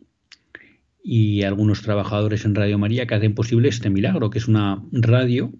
y 1.04 1.44
algunos 1.44 1.82
trabajadores 1.82 2.46
en 2.46 2.56
Radio 2.56 2.78
María 2.78 3.08
que 3.08 3.16
hacen 3.16 3.34
posible 3.34 3.70
este 3.70 3.90
milagro, 3.90 4.30
que 4.30 4.40
es 4.40 4.48
una 4.48 4.84
radio 4.92 5.54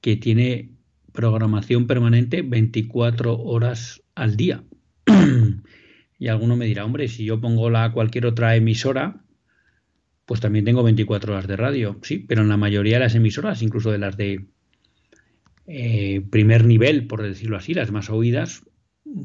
que 0.00 0.16
tiene 0.16 0.70
programación 1.12 1.86
permanente 1.86 2.42
24 2.42 3.38
horas 3.38 4.02
al 4.14 4.36
día. 4.36 4.64
y 6.18 6.28
alguno 6.28 6.56
me 6.56 6.66
dirá, 6.66 6.84
hombre, 6.84 7.08
si 7.08 7.24
yo 7.24 7.40
pongo 7.40 7.70
la 7.70 7.92
cualquier 7.92 8.26
otra 8.26 8.56
emisora, 8.56 9.24
pues 10.26 10.40
también 10.40 10.64
tengo 10.64 10.82
24 10.82 11.32
horas 11.32 11.46
de 11.46 11.56
radio. 11.56 11.98
Sí, 12.02 12.18
pero 12.18 12.42
en 12.42 12.48
la 12.48 12.56
mayoría 12.56 12.96
de 12.96 13.04
las 13.04 13.14
emisoras, 13.14 13.62
incluso 13.62 13.92
de 13.92 13.98
las 13.98 14.16
de 14.16 14.46
eh, 15.66 16.24
primer 16.30 16.64
nivel, 16.64 17.06
por 17.06 17.22
decirlo 17.22 17.56
así, 17.56 17.74
las 17.74 17.90
más 17.90 18.10
oídas, 18.10 18.64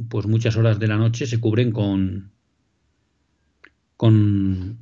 pues 0.09 0.25
muchas 0.25 0.57
horas 0.57 0.79
de 0.79 0.87
la 0.87 0.97
noche 0.97 1.25
se 1.25 1.39
cubren 1.39 1.71
con, 1.71 2.31
con 3.95 4.79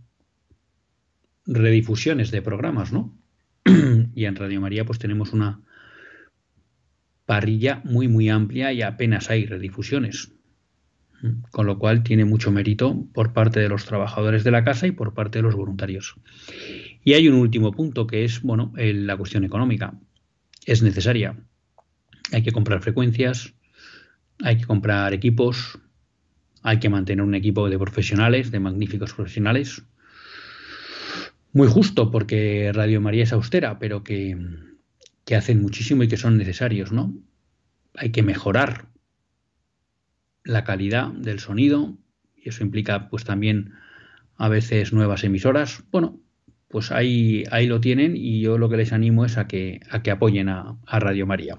redifusiones 1.46 2.32
de 2.32 2.42
programas, 2.42 2.94
¿no? 2.94 3.18
y 4.16 4.26
en 4.26 4.36
Radio 4.36 4.62
María 4.62 4.86
pues 4.86 5.00
tenemos 5.00 5.34
una 5.34 5.62
parrilla 7.26 7.82
muy 7.84 8.08
muy 8.08 8.30
amplia 8.30 8.74
y 8.74 8.82
apenas 8.82 9.30
hay 9.30 9.46
redifusiones. 9.46 10.34
Con 11.52 11.66
lo 11.66 11.78
cual 11.78 12.02
tiene 12.04 12.24
mucho 12.24 12.50
mérito 12.50 13.06
por 13.14 13.34
parte 13.34 13.60
de 13.60 13.68
los 13.68 13.84
trabajadores 13.84 14.46
de 14.46 14.52
la 14.52 14.64
casa 14.64 14.88
y 14.88 14.92
por 14.92 15.14
parte 15.14 15.40
de 15.40 15.44
los 15.44 15.54
voluntarios. 15.54 16.16
Y 17.04 17.14
hay 17.14 17.28
un 17.28 17.36
último 17.36 17.72
punto 17.72 18.08
que 18.08 18.24
es, 18.24 18.42
bueno, 18.42 18.72
la 18.78 19.18
cuestión 19.18 19.44
económica. 19.44 20.00
Es 20.70 20.84
necesaria. 20.84 21.36
Hay 22.32 22.44
que 22.44 22.52
comprar 22.52 22.84
frecuencias, 22.84 23.56
hay 24.38 24.58
que 24.58 24.66
comprar 24.66 25.16
equipos, 25.16 25.80
hay 26.62 26.78
que 26.78 26.90
mantener 26.90 27.26
un 27.26 27.34
equipo 27.34 27.68
de 27.72 27.80
profesionales, 27.80 28.52
de 28.52 28.60
magníficos 28.60 29.16
profesionales. 29.16 29.82
Muy 31.54 31.68
justo, 31.68 32.12
porque 32.12 32.72
Radio 32.72 33.02
María 33.02 33.24
es 33.24 33.34
austera, 33.34 33.80
pero 33.80 34.04
que, 34.04 34.38
que 35.26 35.36
hacen 35.36 35.60
muchísimo 35.60 36.04
y 36.04 36.08
que 36.08 36.18
son 36.18 36.38
necesarios, 36.38 36.92
¿no? 36.92 37.16
Hay 37.96 38.12
que 38.12 38.22
mejorar 38.22 38.90
la 40.44 40.66
calidad 40.66 41.08
del 41.08 41.40
sonido, 41.40 41.98
y 42.36 42.50
eso 42.50 42.64
implica 42.64 43.10
pues 43.10 43.24
también 43.24 43.74
a 44.38 44.50
veces 44.50 44.94
nuevas 44.94 45.24
emisoras. 45.24 45.84
Bueno, 45.90 46.22
pues 46.70 46.92
ahí, 46.92 47.44
ahí 47.52 47.68
lo 47.68 47.82
tienen 47.82 48.16
y 48.16 48.40
yo 48.42 48.58
lo 48.58 48.70
que 48.70 48.78
les 48.78 48.94
animo 48.94 49.26
es 49.26 49.38
a 49.38 49.48
que, 49.48 49.82
a 49.90 50.02
que 50.02 50.12
apoyen 50.12 50.50
a, 50.50 50.78
Radio 50.88 51.26
María. 51.26 51.58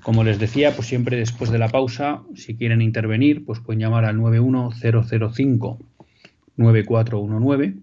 Como 0.00 0.24
les 0.24 0.38
decía, 0.38 0.74
pues 0.74 0.88
siempre 0.88 1.16
después 1.16 1.50
de 1.50 1.58
la 1.58 1.68
pausa, 1.68 2.22
si 2.34 2.56
quieren 2.56 2.80
intervenir, 2.80 3.44
pues 3.44 3.60
pueden 3.60 3.80
llamar 3.80 4.04
al 4.04 4.16
91005 4.16 5.78
9419 6.56 7.74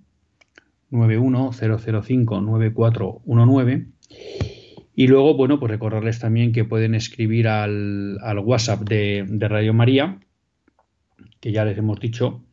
91005 0.90 2.42
9419 2.42 3.86
y 4.96 5.08
luego, 5.08 5.36
bueno, 5.36 5.60
pues 5.60 5.72
recordarles 5.72 6.20
también 6.20 6.52
que 6.52 6.66
pueden 6.66 6.96
escribir 6.96 7.48
al, 7.48 8.18
al 8.22 8.40
WhatsApp 8.40 8.82
de, 8.82 9.26
de 9.28 9.48
Radio 9.48 9.74
María, 9.74 10.20
que 11.40 11.54
ya 11.54 11.64
les 11.64 11.78
hemos 11.78 12.02
dicho, 12.02 12.44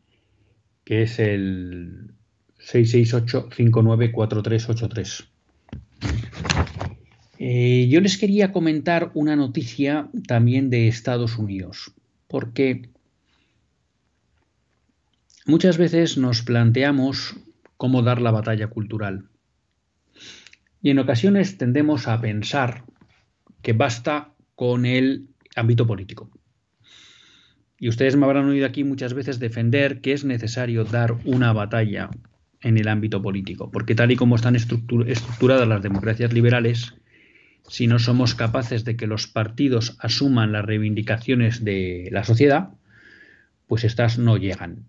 que 0.85 1.01
es 1.01 1.19
el 1.19 2.16
668-594383. 2.67 5.27
Eh, 7.39 7.87
yo 7.89 8.01
les 8.01 8.17
quería 8.17 8.51
comentar 8.51 9.11
una 9.13 9.37
noticia 9.37 10.09
también 10.27 10.69
de 10.69 10.87
Estados 10.87 11.37
Unidos, 11.37 11.93
porque 12.27 12.89
muchas 15.45 15.77
veces 15.77 16.17
nos 16.17 16.41
planteamos 16.41 17.35
cómo 17.77 18.01
dar 18.01 18.21
la 18.21 18.31
batalla 18.31 18.67
cultural. 18.67 19.29
Y 20.81 20.89
en 20.89 20.99
ocasiones 20.99 21.57
tendemos 21.57 22.07
a 22.07 22.19
pensar 22.19 22.83
que 23.61 23.71
basta 23.73 24.33
con 24.55 24.85
el 24.85 25.27
ámbito 25.55 25.87
político. 25.87 26.29
Y 27.79 27.89
ustedes 27.89 28.15
me 28.15 28.25
habrán 28.25 28.49
oído 28.49 28.65
aquí 28.65 28.83
muchas 28.83 29.13
veces 29.13 29.37
defender 29.39 30.01
que 30.01 30.13
es 30.13 30.25
necesario 30.25 30.83
dar 30.83 31.15
una 31.25 31.53
batalla 31.53 32.09
en 32.61 32.77
el 32.77 32.87
ámbito 32.87 33.21
político, 33.21 33.69
porque 33.71 33.95
tal 33.95 34.11
y 34.11 34.15
como 34.15 34.35
están 34.35 34.55
estructuradas 34.55 35.67
las 35.67 35.83
democracias 35.83 36.33
liberales, 36.33 36.95
si 37.67 37.87
no 37.87 37.99
somos 37.99 38.35
capaces 38.35 38.85
de 38.85 38.95
que 38.95 39.07
los 39.07 39.27
partidos 39.27 39.97
asuman 39.99 40.51
las 40.51 40.65
reivindicaciones 40.65 41.63
de 41.63 42.09
la 42.11 42.23
sociedad, 42.23 42.69
pues 43.67 43.83
estas 43.83 44.17
no 44.17 44.37
llegan. 44.37 44.85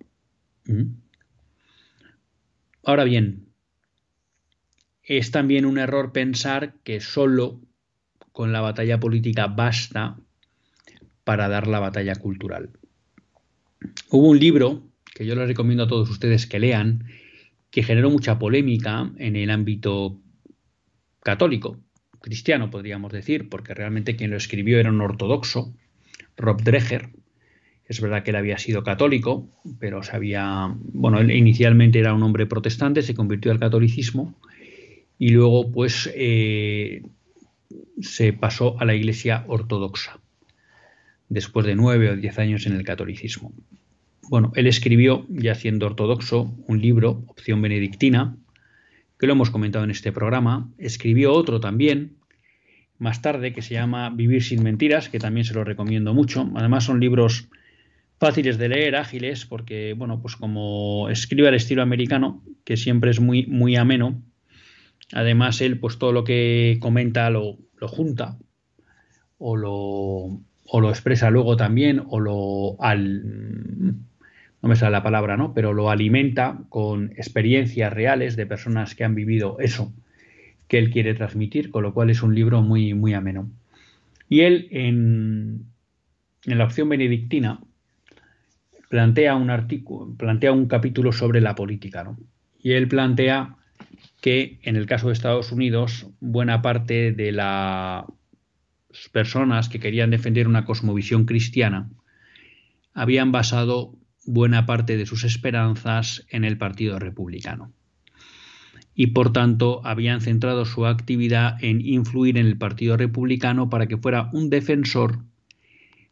¿Mm? 0.64 0.95
Ahora 2.85 3.05
bien, 3.05 3.47
es 5.03 5.31
también 5.31 5.66
un 5.66 5.79
error 5.79 6.12
pensar 6.12 6.75
que 6.85 7.01
solo 7.01 7.61
con 8.33 8.53
la 8.53 8.61
batalla 8.61 9.01
política 9.01 9.49
basta 9.49 10.16
para 11.25 11.49
dar 11.49 11.66
la 11.66 11.81
batalla 11.81 12.14
cultural. 12.14 12.71
Hubo 14.11 14.29
un 14.29 14.39
libro 14.39 14.83
que 15.14 15.27
yo 15.27 15.35
les 15.35 15.49
recomiendo 15.49 15.85
a 15.85 15.89
todos 15.89 16.09
ustedes 16.09 16.47
que 16.47 16.61
lean, 16.61 17.05
que 17.71 17.83
generó 17.83 18.11
mucha 18.11 18.39
polémica 18.39 19.11
en 19.19 19.37
el 19.37 19.51
ámbito 19.51 20.21
católico, 21.23 21.79
cristiano 22.21 22.71
podríamos 22.71 23.12
decir, 23.12 23.49
porque 23.49 23.75
realmente 23.75 24.16
quien 24.16 24.31
lo 24.31 24.37
escribió 24.37 24.79
era 24.79 24.91
un 24.91 25.01
ortodoxo, 25.01 25.75
Rob 26.37 26.62
Dreher. 26.62 27.11
Es 27.87 28.01
verdad 28.01 28.23
que 28.23 28.31
él 28.31 28.37
había 28.37 28.59
sido 28.59 28.83
católico, 28.83 29.49
pero 29.79 30.03
sabía, 30.03 30.75
bueno, 30.79 31.23
inicialmente 31.23 31.99
era 31.99 32.12
un 32.12 32.23
hombre 32.23 32.47
protestante, 32.47 33.03
se 33.03 33.14
convirtió 33.14 33.51
al 33.51 33.59
catolicismo 33.59 34.35
y 35.19 35.31
luego 35.31 35.73
pues 35.73 36.11
eh, 36.14 37.03
se 38.01 38.33
pasó 38.33 38.79
a 38.79 38.85
la 38.85 38.95
iglesia 38.95 39.45
ortodoxa 39.49 40.21
después 41.29 41.66
de 41.66 41.75
nueve 41.75 42.11
o 42.11 42.16
diez 42.16 42.39
años 42.39 42.66
en 42.66 42.75
el 42.75 42.85
catolicismo. 42.85 43.53
Bueno, 44.29 44.53
él 44.57 44.66
escribió, 44.66 45.24
ya 45.31 45.55
siendo 45.55 45.87
ortodoxo, 45.87 46.55
un 46.66 46.83
libro, 46.83 47.24
Opción 47.29 47.62
Benedictina, 47.62 48.37
que 49.18 49.26
lo 49.26 49.33
hemos 49.33 49.49
comentado 49.49 49.85
en 49.85 49.91
este 49.91 50.12
programa. 50.12 50.70
Escribió 50.76 51.33
otro 51.33 51.61
también, 51.61 52.16
más 52.99 53.22
tarde 53.22 53.55
que 53.55 53.62
se 53.62 53.72
llama 53.72 54.11
Vivir 54.11 54.43
sin 54.43 54.62
mentiras, 54.62 55.09
que 55.09 55.18
también 55.18 55.47
se 55.47 55.55
lo 55.55 55.64
recomiendo 55.64 56.12
mucho. 56.12 56.51
Además 56.57 56.85
son 56.85 57.01
libros 57.01 57.49
fáciles 58.18 58.59
de 58.59 58.68
leer, 58.68 58.97
ágiles, 58.97 59.47
porque, 59.47 59.95
bueno, 59.97 60.20
pues 60.20 60.37
como 60.37 61.09
escribe 61.09 61.49
al 61.49 61.55
estilo 61.55 61.81
americano, 61.81 62.43
que 62.64 62.76
siempre 62.76 63.11
es 63.11 63.20
muy, 63.20 63.47
muy 63.47 63.76
ameno, 63.76 64.20
además 65.12 65.62
él, 65.62 65.79
pues 65.79 65.99
todo 65.99 66.12
lo 66.12 66.24
que 66.24 66.76
comenta 66.81 67.31
lo, 67.31 67.57
lo 67.79 67.89
junta 67.89 68.37
o 69.39 69.57
lo, 69.57 69.72
o 70.66 70.81
lo 70.81 70.91
expresa 70.91 71.31
luego 71.31 71.57
también, 71.57 72.03
o 72.09 72.20
lo 72.20 72.76
al, 72.83 73.95
no 74.63 74.69
me 74.69 74.77
sale 74.77 74.93
la 74.93 75.03
palabra, 75.03 75.37
¿no? 75.37 75.55
Pero 75.55 75.73
lo 75.73 75.91
alimenta 75.91 76.61
con 76.69 77.13
experiencias 77.13 77.93
reales 77.93 78.37
de 78.37 78.47
personas 78.47 78.95
que 78.95 79.05
han 79.05 79.15
vivido 79.15 79.57
eso 79.61 79.93
que 80.67 80.79
él 80.79 80.91
quiere 80.91 81.15
transmitir, 81.15 81.71
con 81.71 81.83
lo 81.83 81.95
cual 81.95 82.11
es 82.11 82.23
un 82.23 82.35
libro 82.35 82.61
muy, 82.61 82.93
muy 82.93 83.15
ameno. 83.15 83.51
Y 84.29 84.41
él, 84.41 84.69
en, 84.71 85.65
en 86.45 86.59
la 86.59 86.65
opción 86.65 86.89
benedictina, 86.91 87.61
plantea 88.91 89.35
un 89.35 89.51
artículo, 89.51 90.15
plantea 90.17 90.53
un 90.53 90.67
capítulo 90.67 91.13
sobre 91.13 91.41
la 91.41 91.55
política, 91.55 92.05
¿no? 92.05 92.19
Y 92.63 92.73
él 92.73 92.89
plantea 92.89 93.57
que 94.21 94.59
en 94.63 94.77
el 94.77 94.87
caso 94.87 95.07
de 95.07 95.13
Estados 95.15 95.53
Unidos, 95.53 96.09
buena 96.21 96.61
parte 96.61 97.13
de 97.13 97.33
las 97.33 98.05
personas 99.13 99.69
que 99.69 99.81
querían 99.81 100.11
defender 100.11 100.49
una 100.49 100.65
cosmovisión 100.65 101.25
cristiana 101.25 101.89
habían 102.95 103.31
basado 103.31 103.95
buena 104.29 104.66
parte 104.66 104.99
de 104.99 105.07
sus 105.07 105.24
esperanzas 105.24 106.26
en 106.29 106.45
el 106.45 106.59
Partido 106.59 106.99
Republicano. 106.99 107.72
Y 108.95 109.09
por 109.09 109.33
tanto 109.33 109.81
habían 109.87 110.20
centrado 110.20 110.66
su 110.66 110.85
actividad 110.85 111.57
en 111.64 111.81
influir 111.81 112.37
en 112.37 112.45
el 112.45 112.59
Partido 112.59 112.99
Republicano 112.99 113.70
para 113.70 113.87
que 113.87 113.97
fuera 113.97 114.29
un 114.35 114.51
defensor 114.51 115.20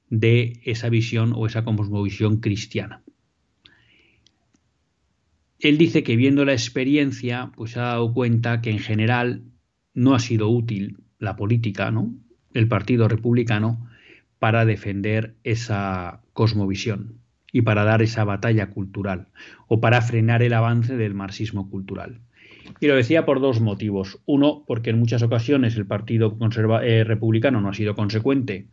de 0.08 0.60
esa 0.64 0.88
visión 0.88 1.34
o 1.36 1.46
esa 1.46 1.62
cosmovisión 1.64 2.38
cristiana. 2.38 3.02
Él 5.58 5.76
dice 5.76 6.02
que 6.02 6.16
viendo 6.16 6.46
la 6.46 6.52
experiencia, 6.52 7.52
pues 7.54 7.72
se 7.72 7.80
ha 7.80 7.84
dado 7.84 8.14
cuenta 8.14 8.62
que 8.62 8.70
en 8.70 8.78
general 8.78 9.42
no 9.92 10.14
ha 10.14 10.20
sido 10.20 10.48
útil 10.48 11.00
la 11.18 11.36
política, 11.36 11.90
¿no? 11.90 12.14
El 12.54 12.66
Partido 12.66 13.08
Republicano 13.08 13.90
para 14.38 14.64
defender 14.64 15.34
esa 15.44 16.22
cosmovisión 16.32 17.25
y 17.53 17.62
para 17.62 17.84
dar 17.84 18.03
esa 18.03 18.24
batalla 18.24 18.70
cultural 18.70 19.28
o 19.68 19.80
para 19.80 20.03
frenar 20.03 20.42
el 20.42 20.53
avance 20.53 20.97
del 20.97 21.14
marxismo 21.14 21.70
cultural. 21.70 22.20
Y 22.80 22.86
lo 22.86 22.97
decía 22.97 23.24
por 23.24 23.40
dos 23.40 23.61
motivos. 23.61 24.18
Uno, 24.26 24.64
porque 24.66 24.90
en 24.90 24.99
muchas 24.99 25.22
ocasiones 25.22 25.76
el 25.76 25.86
Partido 25.86 26.36
eh, 26.82 27.05
Republicano 27.05 27.61
no 27.61 27.68
ha 27.68 27.74
sido 27.74 27.94
consecuente 27.94 28.66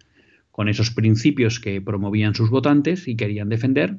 con 0.51 0.69
esos 0.69 0.91
principios 0.91 1.59
que 1.59 1.82
promovían 1.82 2.36
sus 2.36 2.49
votantes 2.49 3.07
y 3.07 3.15
querían 3.15 3.49
defender. 3.49 3.97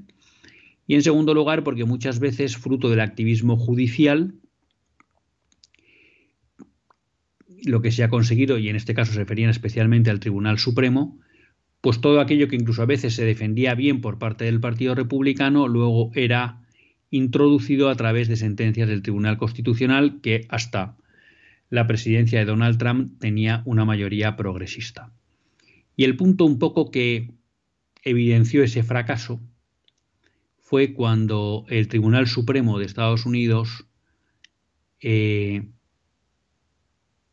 Y 0.87 0.95
en 0.95 1.03
segundo 1.03 1.35
lugar, 1.35 1.65
porque 1.65 1.85
muchas 1.85 2.21
veces, 2.21 2.57
fruto 2.57 2.91
del 2.91 3.01
activismo 3.01 3.57
judicial, 3.57 4.35
lo 7.65 7.81
que 7.81 7.91
se 7.91 8.05
ha 8.05 8.11
conseguido, 8.11 8.59
y 8.59 8.69
en 8.69 8.77
este 8.77 8.95
caso 8.95 9.13
se 9.13 9.19
referían 9.19 9.51
especialmente 9.51 10.11
al 10.11 10.21
Tribunal 10.21 10.59
Supremo, 10.59 11.19
pues 11.85 12.01
todo 12.01 12.23
aquello 12.23 12.49
que 12.49 12.57
incluso 12.57 12.81
a 12.81 12.87
veces 12.87 13.15
se 13.15 13.27
defendía 13.27 13.75
bien 13.75 14.01
por 14.01 14.19
parte 14.19 14.47
del 14.47 14.59
Partido 14.59 14.95
Republicano, 14.95 15.69
luego 15.69 16.11
era 16.15 16.63
introducido 17.11 17.91
a 17.91 17.95
través 17.95 18.27
de 18.27 18.37
sentencias 18.37 18.89
del 18.89 19.03
Tribunal 19.03 19.37
Constitucional 19.37 20.23
que 20.23 20.47
hasta 20.49 20.97
la 21.69 21.87
presidencia 21.87 22.39
de 22.39 22.47
Donald 22.47 22.79
Trump 22.79 23.19
tenía 23.21 23.61
una 23.67 23.85
mayoría 23.85 24.35
progresista. 24.35 25.13
Y 25.95 26.05
el 26.05 26.17
punto 26.17 26.47
un 26.47 26.59
poco 26.59 26.91
que 26.91 27.33
evidenció 28.03 28.65
ese 28.65 28.83
fracaso 28.83 29.43
fue 30.57 30.95
cuando 30.95 31.67
el 31.69 31.89
Tribunal 31.89 32.29
Supremo 32.29 32.79
de 32.79 32.87
Estados 32.87 33.27
Unidos 33.27 33.85
eh, 35.03 35.69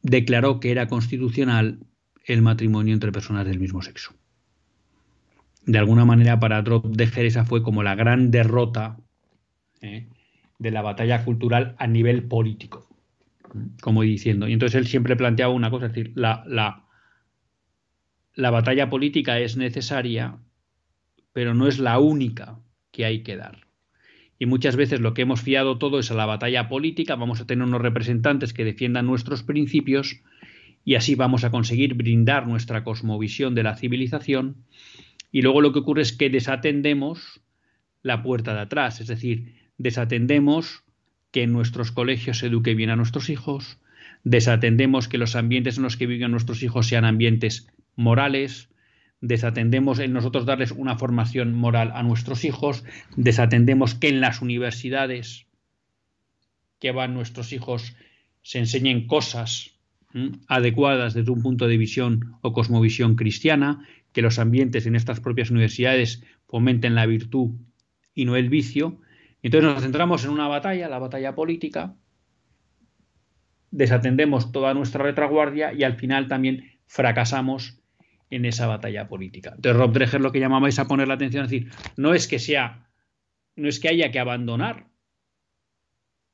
declaró 0.02 0.60
que 0.60 0.72
era 0.72 0.89
constitucional 0.89 1.80
el 2.26 2.41
matrimonio 2.41 2.93
entre 2.93 3.14
personas 3.14 3.45
del 3.47 3.58
mismo 3.58 3.82
sexo. 3.82 4.14
De 5.66 5.78
alguna 5.78 6.05
manera 6.05 6.39
para 6.39 6.62
Drop 6.62 6.86
de 6.86 7.28
esa 7.28 7.45
fue 7.45 7.62
como 7.62 7.84
la 7.84 7.95
gran 7.95 8.32
derrota 8.32 8.97
eh, 9.82 10.07
de 10.57 10.72
la 10.72 10.82
batalla 10.82 11.24
cultural 11.24 11.76
a 11.78 11.88
nivel 11.88 12.24
político, 12.24 12.88
como 13.82 14.01
diciendo. 14.01 14.47
Y 14.47 14.53
entonces 14.53 14.76
él 14.78 14.88
siempre 14.88 15.16
planteaba 15.16 15.53
una 15.53 15.70
cosa, 15.70 15.88
es 15.88 15.93
decir, 15.93 16.14
la, 16.16 16.43
la, 16.47 16.86
la 18.36 18.49
batalla 18.49 18.89
política 18.89 19.39
es 19.39 19.57
necesaria, 19.57 20.38
pero 21.34 21.53
no 21.53 21.68
es 21.68 21.80
la 21.80 21.99
única 21.99 22.59
que 22.91 23.05
hay 23.05 23.24
que 23.24 23.38
dar. 23.38 23.68
Y 24.39 24.47
muchas 24.47 24.76
veces 24.76 24.99
lo 24.99 25.14
que 25.14 25.22
hemos 25.22 25.41
fiado 25.41 25.78
todo 25.78 25.99
es 25.99 26.09
a 26.09 26.16
la 26.16 26.26
batalla 26.26 26.68
política, 26.68 27.16
vamos 27.16 27.41
a 27.41 27.45
tener 27.45 27.64
unos 27.64 27.82
representantes 27.82 28.53
que 28.53 28.66
defiendan 28.66 29.05
nuestros 29.05 29.43
principios 29.43 30.22
y 30.84 30.95
así 30.95 31.14
vamos 31.14 31.43
a 31.43 31.51
conseguir 31.51 31.93
brindar 31.93 32.47
nuestra 32.47 32.84
cosmovisión 32.84 33.53
de 33.53 33.64
la 33.64 33.78
civilización. 33.78 34.66
Y 35.32 35.42
luego 35.42 35.62
lo 35.62 35.72
que 35.74 35.80
ocurre 35.80 36.02
es 36.02 36.14
que 36.14 36.30
desatendemos 36.30 37.42
la 38.04 38.24
puerta 38.24 38.54
de 38.54 38.62
atrás, 38.62 39.00
es 39.00 39.08
decir, 39.08 39.56
desatendemos 39.78 40.84
que 41.32 41.44
en 41.44 41.54
nuestros 41.54 41.92
colegios 41.92 42.40
se 42.40 42.48
eduque 42.48 42.76
bien 42.76 42.90
a 42.90 42.96
nuestros 42.96 43.30
hijos, 43.30 43.80
desatendemos 44.24 45.08
que 45.08 45.18
los 45.18 45.36
ambientes 45.36 45.78
en 45.78 45.84
los 45.84 45.98
que 45.98 46.08
viven 46.08 46.32
nuestros 46.32 46.64
hijos 46.64 46.88
sean 46.88 47.06
ambientes 47.06 47.68
morales, 47.96 48.70
desatendemos 49.22 50.00
en 50.00 50.14
nosotros 50.14 50.46
darles 50.46 50.72
una 50.72 50.98
formación 50.98 51.54
moral 51.54 51.92
a 51.94 52.04
nuestros 52.04 52.44
hijos, 52.44 52.84
desatendemos 53.16 53.96
que 53.96 54.10
en 54.10 54.20
las 54.20 54.42
universidades 54.42 55.46
que 56.80 56.92
van 56.92 57.14
nuestros 57.14 57.54
hijos 57.54 57.96
se 58.42 58.60
enseñen 58.60 59.06
cosas 59.06 59.80
adecuadas 60.48 61.14
desde 61.14 61.32
un 61.32 61.42
punto 61.42 61.68
de 61.68 61.78
visión 61.78 62.34
o 62.42 62.52
cosmovisión 62.52 63.16
cristiana, 63.16 63.88
que 64.14 64.22
los 64.22 64.39
ambientes 64.39 64.86
en 64.86 64.95
estas 64.95 65.20
propias 65.20 65.51
universidades 65.51 66.24
fomenten 66.47 66.95
la 66.95 67.05
virtud 67.05 67.51
y 68.14 68.26
no 68.26 68.36
el 68.36 68.49
vicio. 68.49 68.99
Entonces 69.41 69.72
nos 69.72 69.82
centramos 69.82 70.24
en 70.26 70.32
una 70.32 70.47
batalla, 70.47 70.89
la 70.89 70.99
batalla 70.99 71.34
política, 71.34 71.95
desatendemos 73.72 74.51
toda 74.51 74.74
nuestra 74.74 75.03
retaguardia 75.03 75.74
y 75.74 75.84
al 75.84 75.95
final 75.95 76.28
también 76.28 76.80
fracasamos 76.86 77.80
en 78.30 78.45
esa 78.45 78.68
batalla 78.68 79.07
política. 79.07 79.53
Entonces 79.55 79.80
Rob 79.80 79.93
Dreher 79.93 80.22
lo 80.22 80.32
que 80.32 80.39
llamaba 80.39 80.70
es 80.70 80.80
a 80.80 80.88
poner 80.88 81.07
la 81.07 81.16
atención, 81.16 81.45
es 81.45 81.51
decir, 81.51 81.72
no 81.97 82.14
es 82.14 82.28
que 82.28 82.39
sea, 82.39 82.89
no 83.55 83.68
es 83.68 83.80
que 83.80 83.89
haya 83.89 84.12
que 84.12 84.20
abandonar 84.20 84.88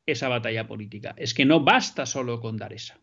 esa 0.05 0.29
batalla 0.29 0.67
política, 0.67 1.13
es 1.17 1.33
que 1.33 1.45
no 1.45 1.61
basta 1.61 2.05
solo 2.05 2.39
con 2.39 2.57
dar 2.57 2.73
esa. 2.73 2.99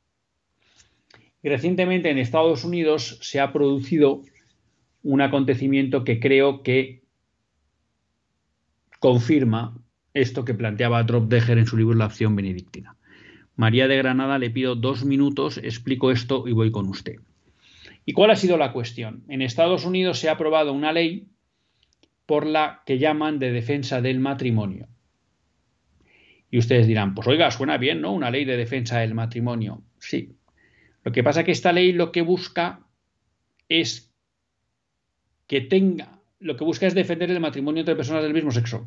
Y 1.42 1.48
recientemente 1.48 2.10
en 2.10 2.18
Estados 2.18 2.64
Unidos 2.64 3.18
se 3.20 3.40
ha 3.40 3.52
producido 3.52 4.22
un 5.04 5.20
acontecimiento 5.20 6.02
que 6.02 6.18
creo 6.18 6.62
que 6.62 7.04
confirma 8.98 9.78
esto 10.14 10.44
que 10.44 10.54
planteaba 10.54 11.02
Drop 11.02 11.28
Deger 11.28 11.58
en 11.58 11.66
su 11.66 11.76
libro 11.76 11.94
La 11.94 12.06
acción 12.06 12.34
benedictina. 12.34 12.96
María 13.54 13.86
de 13.86 13.96
Granada, 13.98 14.38
le 14.38 14.50
pido 14.50 14.74
dos 14.74 15.04
minutos, 15.04 15.58
explico 15.58 16.10
esto 16.10 16.48
y 16.48 16.52
voy 16.52 16.72
con 16.72 16.88
usted. 16.88 17.16
¿Y 18.06 18.14
cuál 18.14 18.30
ha 18.30 18.36
sido 18.36 18.56
la 18.56 18.72
cuestión? 18.72 19.22
En 19.28 19.42
Estados 19.42 19.84
Unidos 19.84 20.18
se 20.18 20.28
ha 20.28 20.32
aprobado 20.32 20.72
una 20.72 20.92
ley 20.92 21.28
por 22.26 22.46
la 22.46 22.82
que 22.86 22.98
llaman 22.98 23.38
de 23.38 23.52
defensa 23.52 24.00
del 24.00 24.18
matrimonio. 24.20 24.88
Y 26.50 26.58
ustedes 26.58 26.86
dirán, 26.86 27.14
pues 27.14 27.28
oiga, 27.28 27.50
suena 27.50 27.76
bien, 27.76 28.00
¿no? 28.00 28.12
Una 28.12 28.30
ley 28.30 28.44
de 28.44 28.56
defensa 28.56 29.00
del 29.00 29.14
matrimonio. 29.14 29.82
Sí. 29.98 30.36
Lo 31.02 31.12
que 31.12 31.22
pasa 31.22 31.40
es 31.40 31.46
que 31.46 31.52
esta 31.52 31.72
ley 31.72 31.92
lo 31.92 32.10
que 32.10 32.22
busca 32.22 32.80
es 33.68 34.03
que 35.46 35.60
tenga, 35.60 36.20
lo 36.40 36.56
que 36.56 36.64
busca 36.64 36.86
es 36.86 36.94
defender 36.94 37.30
el 37.30 37.40
matrimonio 37.40 37.80
entre 37.80 37.96
personas 37.96 38.22
del 38.22 38.34
mismo 38.34 38.50
sexo. 38.50 38.86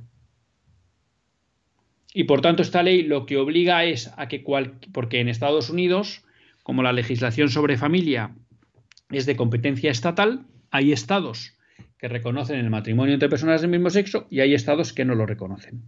Y 2.13 2.23
por 2.23 2.41
tanto 2.41 2.61
esta 2.61 2.83
ley 2.83 3.03
lo 3.03 3.25
que 3.25 3.37
obliga 3.37 3.83
es 3.83 4.11
a 4.17 4.27
que 4.27 4.43
cual, 4.43 4.79
porque 4.91 5.19
en 5.19 5.29
Estados 5.29 5.69
Unidos, 5.69 6.23
como 6.63 6.83
la 6.83 6.93
legislación 6.93 7.49
sobre 7.49 7.77
familia 7.77 8.35
es 9.09 9.25
de 9.25 9.35
competencia 9.35 9.91
estatal, 9.91 10.45
hay 10.71 10.91
estados 10.91 11.53
que 11.97 12.07
reconocen 12.07 12.59
el 12.59 12.69
matrimonio 12.69 13.13
entre 13.13 13.29
personas 13.29 13.61
del 13.61 13.71
mismo 13.71 13.89
sexo 13.89 14.27
y 14.29 14.39
hay 14.39 14.53
estados 14.53 14.93
que 14.93 15.05
no 15.05 15.15
lo 15.15 15.25
reconocen. 15.25 15.83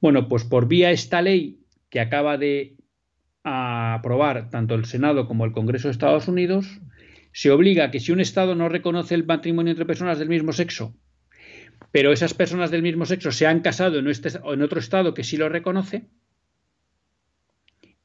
Bueno, 0.00 0.28
pues 0.28 0.44
por 0.44 0.68
vía 0.68 0.90
esta 0.90 1.22
ley 1.22 1.60
que 1.90 2.00
acaba 2.00 2.38
de 2.38 2.76
aprobar 3.42 4.50
tanto 4.50 4.74
el 4.74 4.86
Senado 4.86 5.26
como 5.26 5.44
el 5.44 5.52
Congreso 5.52 5.88
de 5.88 5.92
Estados 5.92 6.28
Unidos, 6.28 6.80
se 7.34 7.50
obliga 7.50 7.86
a 7.86 7.90
que 7.90 7.98
si 7.98 8.12
un 8.12 8.20
estado 8.20 8.54
no 8.54 8.68
reconoce 8.68 9.16
el 9.16 9.26
matrimonio 9.26 9.72
entre 9.72 9.84
personas 9.84 10.20
del 10.20 10.28
mismo 10.28 10.52
sexo, 10.52 10.96
pero 11.90 12.12
esas 12.12 12.32
personas 12.32 12.70
del 12.70 12.80
mismo 12.80 13.06
sexo 13.06 13.32
se 13.32 13.44
han 13.48 13.58
casado 13.58 13.98
en, 13.98 14.06
este, 14.06 14.28
en 14.28 14.62
otro 14.62 14.78
estado 14.78 15.14
que 15.14 15.24
sí 15.24 15.36
lo 15.36 15.48
reconoce, 15.48 16.06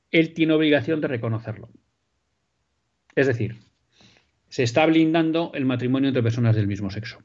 él 0.10 0.34
tiene 0.34 0.54
obligación 0.54 1.00
de 1.00 1.10
reconocerlo. 1.10 1.70
Es 3.16 3.28
decir, 3.28 3.58
se 4.50 4.64
está 4.64 4.88
blindando 4.88 5.52
el 5.54 5.66
matrimonio 5.66 6.08
entre 6.08 6.24
personas 6.24 6.56
del 6.56 6.66
mismo 6.66 6.90
sexo. 6.90 7.20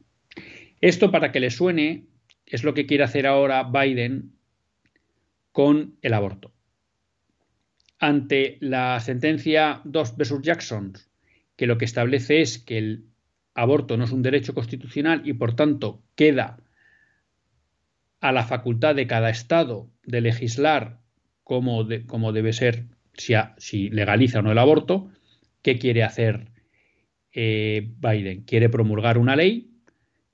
Esto, 0.82 1.11
para 1.11 1.32
que 1.32 1.40
le 1.40 1.48
suene, 1.48 2.05
es 2.44 2.64
lo 2.64 2.74
que 2.74 2.84
quiere 2.84 3.05
hacer 3.05 3.26
ahora 3.26 3.62
Biden 3.62 4.34
con 5.52 5.96
el 6.02 6.12
aborto. 6.12 6.52
Ante 7.98 8.59
la 8.61 9.00
sentencia 9.00 9.80
2 9.84 10.16
versus 10.18 10.42
Jackson, 10.42 10.92
que 11.57 11.66
lo 11.66 11.78
que 11.78 11.84
establece 11.84 12.40
es 12.40 12.59
que 12.59 12.78
el 12.78 13.05
aborto 13.55 13.96
no 13.96 14.05
es 14.05 14.12
un 14.12 14.22
derecho 14.22 14.55
constitucional 14.55 15.22
y 15.24 15.34
por 15.34 15.55
tanto 15.55 16.02
queda 16.16 16.59
a 18.20 18.32
la 18.32 18.44
facultad 18.44 18.94
de 18.94 19.07
cada 19.07 19.30
Estado 19.30 19.90
de 20.05 20.20
legislar 20.20 21.00
cómo, 21.44 21.84
debe 21.84 22.52
ser, 22.52 22.86
si, 23.59 23.90
legaliza 23.90 24.38
o 24.38 24.42
no 24.42 24.50
el 24.50 24.59
aborto, 24.59 25.11
¿qué 25.62 25.78
quiere 25.78 26.02
hacer 26.02 26.48
eh, 27.32 27.92
Biden? 27.98 28.42
Quiere 28.44 28.68
promulgar 28.68 29.18
una 29.18 29.36
ley 29.36 29.70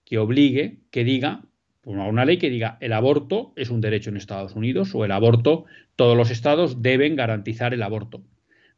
que 0.04 0.18
obligue, 0.18 0.78
que 0.90 1.04
diga, 1.04 1.42
una 1.82 2.24
ley 2.24 2.38
que 2.38 2.50
diga 2.50 2.78
el 2.80 2.92
aborto 2.92 3.52
es 3.56 3.70
un 3.70 3.80
derecho 3.80 4.10
en 4.10 4.16
Estados 4.16 4.54
Unidos 4.54 4.94
o 4.94 5.04
el 5.04 5.12
aborto, 5.12 5.64
todos 5.96 6.16
los 6.16 6.30
estados 6.30 6.82
deben 6.82 7.16
garantizar 7.16 7.74
el 7.74 7.82
aborto. 7.82 8.22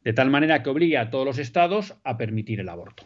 De 0.03 0.13
tal 0.13 0.29
manera 0.29 0.63
que 0.63 0.69
obligue 0.69 0.97
a 0.97 1.09
todos 1.09 1.25
los 1.25 1.37
estados 1.37 1.95
a 2.03 2.17
permitir 2.17 2.59
el 2.59 2.69
aborto. 2.69 3.05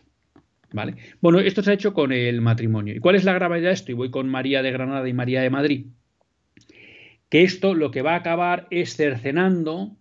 ¿Vale? 0.73 0.95
Bueno, 1.21 1.39
esto 1.39 1.63
se 1.63 1.71
ha 1.71 1.75
hecho 1.75 1.93
con 1.93 2.11
el 2.11 2.41
matrimonio. 2.41 2.95
¿Y 2.95 2.99
cuál 2.99 3.15
es 3.15 3.23
la 3.23 3.33
gravedad 3.33 3.69
de 3.69 3.73
esto? 3.73 3.91
Y 3.91 3.95
voy 3.95 4.11
con 4.11 4.27
María 4.27 4.61
de 4.61 4.71
Granada 4.71 5.07
y 5.07 5.13
María 5.13 5.41
de 5.41 5.49
Madrid. 5.49 5.85
Que 7.29 7.43
esto 7.43 7.73
lo 7.73 7.91
que 7.91 8.01
va 8.01 8.13
a 8.13 8.17
acabar 8.17 8.67
es 8.69 8.95
cercenando 8.95 9.97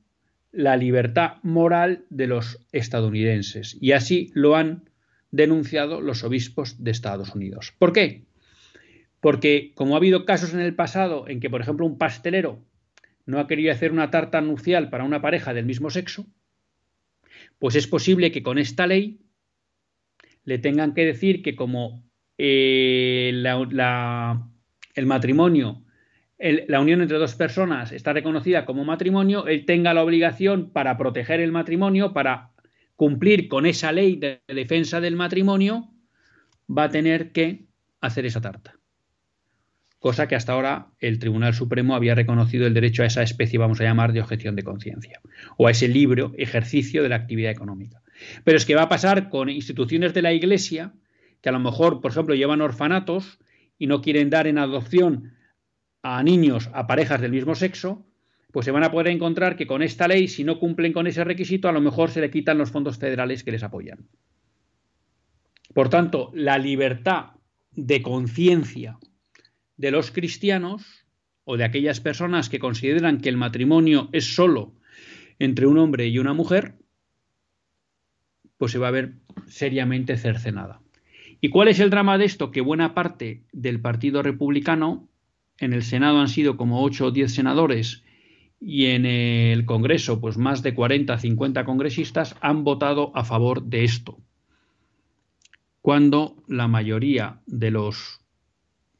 la 0.50 0.76
libertad 0.76 1.34
moral 1.42 2.04
de 2.08 2.26
los 2.26 2.66
estadounidenses. 2.72 3.76
Y 3.80 3.92
así 3.92 4.30
lo 4.34 4.56
han 4.56 4.90
denunciado 5.30 6.00
los 6.00 6.24
obispos 6.24 6.82
de 6.82 6.90
Estados 6.90 7.34
Unidos. 7.34 7.74
¿Por 7.78 7.92
qué? 7.92 8.24
Porque 9.20 9.72
como 9.74 9.94
ha 9.94 9.98
habido 9.98 10.24
casos 10.24 10.54
en 10.54 10.60
el 10.60 10.74
pasado 10.74 11.28
en 11.28 11.40
que, 11.40 11.50
por 11.50 11.60
ejemplo, 11.60 11.86
un 11.86 11.98
pastelero 11.98 12.64
no 13.26 13.38
ha 13.38 13.46
querido 13.46 13.72
hacer 13.72 13.92
una 13.92 14.10
tarta 14.10 14.40
nupcial 14.40 14.88
para 14.88 15.04
una 15.04 15.20
pareja 15.20 15.52
del 15.52 15.66
mismo 15.66 15.90
sexo, 15.90 16.26
pues 17.58 17.74
es 17.74 17.86
posible 17.86 18.32
que 18.32 18.42
con 18.42 18.58
esta 18.58 18.86
ley 18.86 19.20
le 20.44 20.58
tengan 20.58 20.94
que 20.94 21.04
decir 21.04 21.42
que 21.42 21.56
como 21.56 22.04
eh, 22.38 23.30
el 24.94 25.06
matrimonio, 25.06 25.82
la 26.38 26.80
unión 26.80 27.00
entre 27.00 27.18
dos 27.18 27.34
personas 27.34 27.92
está 27.92 28.12
reconocida 28.12 28.66
como 28.66 28.84
matrimonio, 28.84 29.46
él 29.46 29.64
tenga 29.64 29.94
la 29.94 30.02
obligación 30.02 30.70
para 30.70 30.96
proteger 30.98 31.40
el 31.40 31.52
matrimonio, 31.52 32.12
para 32.12 32.52
cumplir 32.94 33.48
con 33.48 33.66
esa 33.66 33.92
ley 33.92 34.16
de 34.16 34.42
defensa 34.48 35.00
del 35.00 35.16
matrimonio, 35.16 35.90
va 36.68 36.84
a 36.84 36.90
tener 36.90 37.32
que 37.32 37.66
hacer 38.00 38.26
esa 38.26 38.40
tarta. 38.40 38.75
Cosa 40.06 40.28
que 40.28 40.36
hasta 40.36 40.52
ahora 40.52 40.86
el 41.00 41.18
Tribunal 41.18 41.52
Supremo 41.52 41.96
había 41.96 42.14
reconocido 42.14 42.64
el 42.68 42.74
derecho 42.74 43.02
a 43.02 43.06
esa 43.06 43.24
especie, 43.24 43.58
vamos 43.58 43.80
a 43.80 43.82
llamar, 43.82 44.12
de 44.12 44.20
objeción 44.20 44.54
de 44.54 44.62
conciencia, 44.62 45.20
o 45.56 45.66
a 45.66 45.72
ese 45.72 45.88
libre 45.88 46.30
ejercicio 46.38 47.02
de 47.02 47.08
la 47.08 47.16
actividad 47.16 47.50
económica. 47.50 48.04
Pero 48.44 48.56
es 48.56 48.64
que 48.64 48.76
va 48.76 48.82
a 48.82 48.88
pasar 48.88 49.28
con 49.30 49.50
instituciones 49.50 50.14
de 50.14 50.22
la 50.22 50.32
Iglesia, 50.32 50.92
que 51.40 51.48
a 51.48 51.52
lo 51.52 51.58
mejor, 51.58 52.00
por 52.00 52.12
ejemplo, 52.12 52.36
llevan 52.36 52.60
orfanatos 52.60 53.40
y 53.80 53.88
no 53.88 54.00
quieren 54.00 54.30
dar 54.30 54.46
en 54.46 54.58
adopción 54.58 55.32
a 56.04 56.22
niños, 56.22 56.70
a 56.72 56.86
parejas 56.86 57.20
del 57.20 57.32
mismo 57.32 57.56
sexo, 57.56 58.06
pues 58.52 58.64
se 58.64 58.70
van 58.70 58.84
a 58.84 58.92
poder 58.92 59.08
encontrar 59.08 59.56
que 59.56 59.66
con 59.66 59.82
esta 59.82 60.06
ley, 60.06 60.28
si 60.28 60.44
no 60.44 60.60
cumplen 60.60 60.92
con 60.92 61.08
ese 61.08 61.24
requisito, 61.24 61.68
a 61.68 61.72
lo 61.72 61.80
mejor 61.80 62.12
se 62.12 62.20
le 62.20 62.30
quitan 62.30 62.58
los 62.58 62.70
fondos 62.70 62.96
federales 62.96 63.42
que 63.42 63.50
les 63.50 63.64
apoyan. 63.64 64.06
Por 65.74 65.88
tanto, 65.88 66.30
la 66.32 66.58
libertad 66.58 67.30
de 67.72 68.02
conciencia 68.02 69.00
de 69.76 69.90
los 69.90 70.10
cristianos 70.10 71.06
o 71.44 71.56
de 71.56 71.64
aquellas 71.64 72.00
personas 72.00 72.48
que 72.48 72.58
consideran 72.58 73.20
que 73.20 73.28
el 73.28 73.36
matrimonio 73.36 74.08
es 74.12 74.34
solo 74.34 74.74
entre 75.38 75.66
un 75.66 75.78
hombre 75.78 76.08
y 76.08 76.18
una 76.18 76.32
mujer, 76.32 76.74
pues 78.58 78.72
se 78.72 78.78
va 78.78 78.88
a 78.88 78.92
ver 78.92 79.14
seriamente 79.46 80.16
cercenada. 80.16 80.80
¿Y 81.40 81.50
cuál 81.50 81.68
es 81.68 81.80
el 81.80 81.90
drama 81.90 82.18
de 82.18 82.24
esto? 82.24 82.50
Que 82.50 82.62
buena 82.62 82.94
parte 82.94 83.44
del 83.52 83.80
Partido 83.80 84.22
Republicano, 84.22 85.08
en 85.58 85.72
el 85.72 85.82
Senado 85.82 86.20
han 86.20 86.28
sido 86.28 86.56
como 86.56 86.82
8 86.82 87.06
o 87.06 87.10
10 87.10 87.32
senadores 87.32 88.02
y 88.60 88.86
en 88.86 89.04
el 89.04 89.66
Congreso, 89.66 90.20
pues 90.20 90.38
más 90.38 90.62
de 90.62 90.74
40, 90.74 91.18
50 91.18 91.64
congresistas 91.64 92.34
han 92.40 92.64
votado 92.64 93.12
a 93.14 93.24
favor 93.24 93.62
de 93.62 93.84
esto, 93.84 94.18
cuando 95.82 96.42
la 96.48 96.66
mayoría 96.66 97.40
de 97.46 97.70
los 97.70 98.20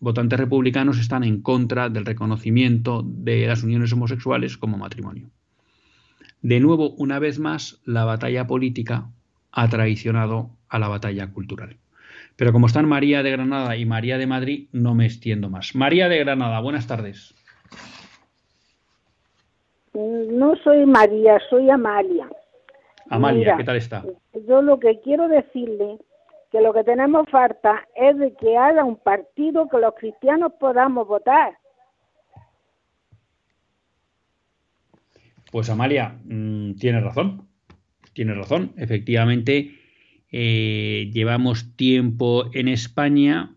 votantes 0.00 0.38
republicanos 0.38 0.98
están 0.98 1.24
en 1.24 1.40
contra 1.40 1.88
del 1.88 2.06
reconocimiento 2.06 3.02
de 3.04 3.46
las 3.46 3.62
uniones 3.62 3.92
homosexuales 3.92 4.56
como 4.56 4.76
matrimonio. 4.76 5.28
De 6.42 6.60
nuevo, 6.60 6.90
una 6.90 7.18
vez 7.18 7.38
más, 7.38 7.80
la 7.84 8.04
batalla 8.04 8.46
política 8.46 9.08
ha 9.52 9.68
traicionado 9.68 10.50
a 10.68 10.78
la 10.78 10.88
batalla 10.88 11.32
cultural. 11.32 11.76
Pero 12.36 12.52
como 12.52 12.66
están 12.66 12.86
María 12.86 13.22
de 13.22 13.30
Granada 13.30 13.76
y 13.76 13.86
María 13.86 14.18
de 14.18 14.26
Madrid, 14.26 14.68
no 14.72 14.94
me 14.94 15.06
extiendo 15.06 15.48
más. 15.48 15.74
María 15.74 16.08
de 16.08 16.18
Granada, 16.18 16.60
buenas 16.60 16.86
tardes. 16.86 17.34
No 19.94 20.54
soy 20.62 20.84
María, 20.84 21.40
soy 21.48 21.70
Amalia. 21.70 22.28
Amalia, 23.08 23.56
¿qué 23.56 23.64
tal 23.64 23.76
está? 23.76 24.04
Yo 24.46 24.60
lo 24.60 24.78
que 24.78 25.00
quiero 25.00 25.28
decirle 25.28 25.98
que 26.50 26.60
lo 26.60 26.72
que 26.72 26.84
tenemos 26.84 27.28
falta 27.30 27.86
es 27.94 28.16
de 28.18 28.34
que 28.34 28.56
haya 28.56 28.84
un 28.84 28.96
partido 28.96 29.68
que 29.68 29.78
los 29.78 29.94
cristianos 29.94 30.52
podamos 30.58 31.06
votar. 31.06 31.56
Pues 35.50 35.70
Amalia, 35.70 36.18
mm, 36.24 36.74
tiene 36.74 37.00
razón, 37.00 37.48
tiene 38.12 38.34
razón. 38.34 38.72
Efectivamente, 38.76 39.78
eh, 40.30 41.10
llevamos 41.12 41.76
tiempo 41.76 42.50
en 42.52 42.68
España 42.68 43.54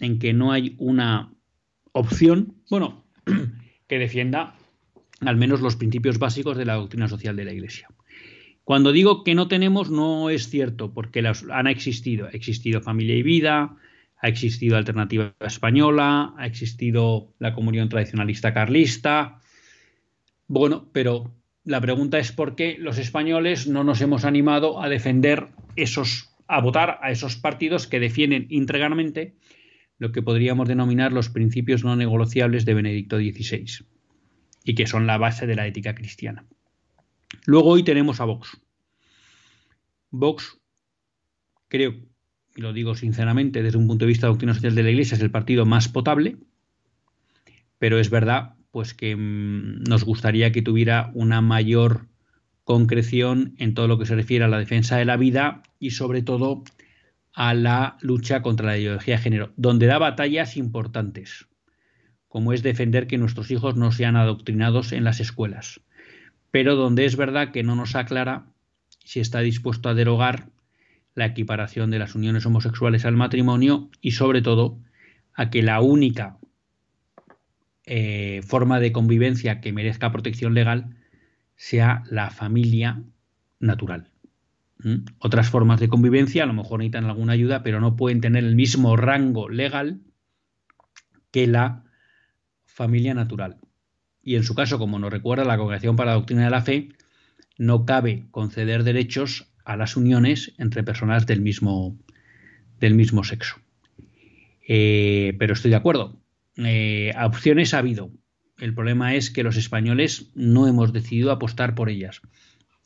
en 0.00 0.18
que 0.18 0.32
no 0.32 0.52
hay 0.52 0.74
una 0.78 1.32
opción, 1.92 2.54
bueno, 2.70 3.04
que 3.86 3.98
defienda 3.98 4.54
al 5.20 5.36
menos 5.36 5.60
los 5.60 5.76
principios 5.76 6.18
básicos 6.18 6.56
de 6.56 6.64
la 6.64 6.74
doctrina 6.74 7.06
social 7.06 7.36
de 7.36 7.44
la 7.44 7.52
Iglesia. 7.52 7.88
Cuando 8.72 8.92
digo 8.92 9.22
que 9.22 9.34
no 9.34 9.48
tenemos, 9.48 9.90
no 9.90 10.30
es 10.30 10.48
cierto, 10.48 10.94
porque 10.94 11.20
las, 11.20 11.44
han 11.50 11.66
existido. 11.66 12.28
Ha 12.28 12.30
existido 12.30 12.80
Familia 12.80 13.14
y 13.16 13.22
Vida, 13.22 13.76
ha 14.16 14.28
existido 14.28 14.78
Alternativa 14.78 15.34
Española, 15.40 16.32
ha 16.38 16.46
existido 16.46 17.34
la 17.38 17.52
Comunión 17.52 17.90
Tradicionalista 17.90 18.54
Carlista. 18.54 19.42
Bueno, 20.46 20.88
pero 20.90 21.34
la 21.64 21.82
pregunta 21.82 22.18
es 22.18 22.32
por 22.32 22.54
qué 22.54 22.78
los 22.78 22.96
españoles 22.96 23.66
no 23.66 23.84
nos 23.84 24.00
hemos 24.00 24.24
animado 24.24 24.82
a 24.82 24.88
defender 24.88 25.48
esos, 25.76 26.30
a 26.48 26.62
votar 26.62 26.98
a 27.02 27.10
esos 27.10 27.36
partidos 27.36 27.86
que 27.86 28.00
defienden 28.00 28.46
íntegramente 28.48 29.34
lo 29.98 30.12
que 30.12 30.22
podríamos 30.22 30.66
denominar 30.66 31.12
los 31.12 31.28
principios 31.28 31.84
no 31.84 31.94
negociables 31.94 32.64
de 32.64 32.72
Benedicto 32.72 33.18
XVI 33.18 33.84
y 34.64 34.74
que 34.74 34.86
son 34.86 35.06
la 35.06 35.18
base 35.18 35.46
de 35.46 35.56
la 35.56 35.66
ética 35.66 35.94
cristiana. 35.94 36.46
Luego 37.46 37.70
hoy 37.70 37.82
tenemos 37.82 38.20
a 38.20 38.24
Vox. 38.24 38.60
Vox, 40.10 40.58
creo, 41.68 41.94
y 42.54 42.60
lo 42.60 42.72
digo 42.72 42.94
sinceramente, 42.94 43.62
desde 43.62 43.78
un 43.78 43.86
punto 43.86 44.04
de 44.04 44.10
vista 44.10 44.26
de 44.26 44.32
doctrina 44.32 44.54
social 44.54 44.74
de 44.74 44.82
la 44.82 44.90
Iglesia, 44.90 45.16
es 45.16 45.22
el 45.22 45.30
partido 45.30 45.64
más 45.64 45.88
potable, 45.88 46.36
pero 47.78 47.98
es 47.98 48.10
verdad 48.10 48.56
pues 48.70 48.94
que 48.94 49.16
mm, 49.16 49.84
nos 49.84 50.04
gustaría 50.04 50.52
que 50.52 50.62
tuviera 50.62 51.10
una 51.14 51.40
mayor 51.40 52.08
concreción 52.64 53.54
en 53.58 53.74
todo 53.74 53.88
lo 53.88 53.98
que 53.98 54.06
se 54.06 54.14
refiere 54.14 54.44
a 54.44 54.48
la 54.48 54.58
defensa 54.58 54.96
de 54.96 55.04
la 55.04 55.16
vida 55.16 55.62
y 55.78 55.90
sobre 55.90 56.22
todo 56.22 56.62
a 57.34 57.54
la 57.54 57.96
lucha 58.00 58.42
contra 58.42 58.66
la 58.66 58.78
ideología 58.78 59.16
de 59.16 59.22
género, 59.22 59.52
donde 59.56 59.86
da 59.86 59.98
batallas 59.98 60.56
importantes 60.56 61.48
como 62.32 62.54
es 62.54 62.62
defender 62.62 63.08
que 63.08 63.18
nuestros 63.18 63.50
hijos 63.50 63.76
no 63.76 63.92
sean 63.92 64.16
adoctrinados 64.16 64.92
en 64.92 65.04
las 65.04 65.20
escuelas, 65.20 65.82
pero 66.52 66.76
donde 66.76 67.06
es 67.06 67.16
verdad 67.16 67.50
que 67.50 67.64
no 67.64 67.74
nos 67.74 67.96
aclara 67.96 68.46
si 69.04 69.18
está 69.18 69.40
dispuesto 69.40 69.88
a 69.88 69.94
derogar 69.94 70.50
la 71.14 71.26
equiparación 71.26 71.90
de 71.90 71.98
las 71.98 72.14
uniones 72.14 72.46
homosexuales 72.46 73.04
al 73.04 73.16
matrimonio 73.16 73.90
y 74.00 74.12
sobre 74.12 74.42
todo 74.42 74.78
a 75.34 75.50
que 75.50 75.62
la 75.62 75.80
única 75.80 76.38
eh, 77.86 78.42
forma 78.46 78.80
de 78.80 78.92
convivencia 78.92 79.60
que 79.60 79.72
merezca 79.72 80.12
protección 80.12 80.54
legal 80.54 80.94
sea 81.56 82.04
la 82.08 82.30
familia 82.30 83.02
natural. 83.58 84.10
¿Mm? 84.78 85.04
Otras 85.18 85.48
formas 85.48 85.80
de 85.80 85.88
convivencia 85.88 86.44
a 86.44 86.46
lo 86.46 86.52
mejor 86.52 86.80
necesitan 86.80 87.06
alguna 87.06 87.32
ayuda, 87.32 87.62
pero 87.62 87.80
no 87.80 87.96
pueden 87.96 88.20
tener 88.20 88.44
el 88.44 88.56
mismo 88.56 88.96
rango 88.96 89.48
legal 89.48 90.00
que 91.30 91.46
la 91.46 91.84
familia 92.66 93.14
natural. 93.14 93.61
Y 94.22 94.36
en 94.36 94.44
su 94.44 94.54
caso, 94.54 94.78
como 94.78 94.98
nos 94.98 95.12
recuerda 95.12 95.44
la 95.44 95.56
Congregación 95.56 95.96
para 95.96 96.12
la 96.12 96.16
Doctrina 96.16 96.44
de 96.44 96.50
la 96.50 96.62
Fe, 96.62 96.90
no 97.58 97.84
cabe 97.84 98.26
conceder 98.30 98.84
derechos 98.84 99.52
a 99.64 99.76
las 99.76 99.96
uniones 99.96 100.52
entre 100.58 100.82
personas 100.82 101.26
del 101.26 101.40
mismo, 101.40 101.96
del 102.80 102.94
mismo 102.94 103.24
sexo. 103.24 103.56
Eh, 104.66 105.34
pero 105.38 105.54
estoy 105.54 105.70
de 105.70 105.76
acuerdo. 105.76 106.20
Eh, 106.56 107.12
opciones 107.20 107.74
ha 107.74 107.78
habido. 107.78 108.10
El 108.58 108.74
problema 108.74 109.14
es 109.14 109.30
que 109.30 109.42
los 109.42 109.56
españoles 109.56 110.30
no 110.34 110.68
hemos 110.68 110.92
decidido 110.92 111.32
apostar 111.32 111.74
por 111.74 111.88
ellas. 111.88 112.20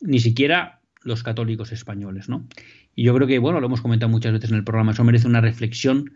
Ni 0.00 0.20
siquiera 0.20 0.80
los 1.02 1.22
católicos 1.22 1.72
españoles, 1.72 2.28
¿no? 2.28 2.48
Y 2.94 3.04
yo 3.04 3.14
creo 3.14 3.26
que, 3.26 3.38
bueno, 3.38 3.60
lo 3.60 3.66
hemos 3.66 3.82
comentado 3.82 4.10
muchas 4.10 4.32
veces 4.32 4.50
en 4.50 4.56
el 4.56 4.64
programa, 4.64 4.92
eso 4.92 5.04
merece 5.04 5.28
una 5.28 5.40
reflexión 5.40 6.12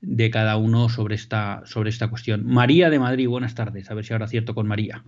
de 0.00 0.30
cada 0.30 0.56
uno 0.56 0.88
sobre 0.88 1.14
esta, 1.14 1.62
sobre 1.64 1.90
esta 1.90 2.08
cuestión. 2.08 2.46
María 2.46 2.90
de 2.90 2.98
Madrid, 2.98 3.28
buenas 3.28 3.54
tardes. 3.54 3.90
A 3.90 3.94
ver 3.94 4.04
si 4.04 4.12
ahora 4.12 4.26
cierto 4.26 4.54
con 4.54 4.66
María. 4.66 5.02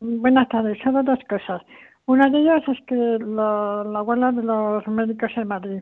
Buenas 0.00 0.48
tardes. 0.48 0.78
Solo 0.82 1.02
dos 1.02 1.18
cosas. 1.28 1.62
Una 2.06 2.28
de 2.30 2.40
ellas 2.40 2.62
es 2.68 2.78
que 2.86 2.94
la, 2.94 3.84
la 3.86 3.98
abuela 3.98 4.32
de 4.32 4.42
los 4.42 4.86
médicos 4.86 5.30
en 5.36 5.48
Madrid, 5.48 5.80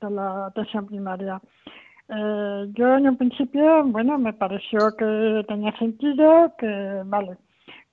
de 0.00 0.10
la 0.10 0.46
atención 0.46 0.86
primaria, 0.86 1.40
eh, 2.08 2.66
yo 2.74 2.96
en 2.96 3.08
un 3.08 3.16
principio, 3.16 3.82
bueno, 3.84 4.18
me 4.18 4.32
pareció 4.34 4.94
que 4.96 5.44
tenía 5.48 5.76
sentido, 5.78 6.52
que 6.58 7.02
vale, 7.06 7.38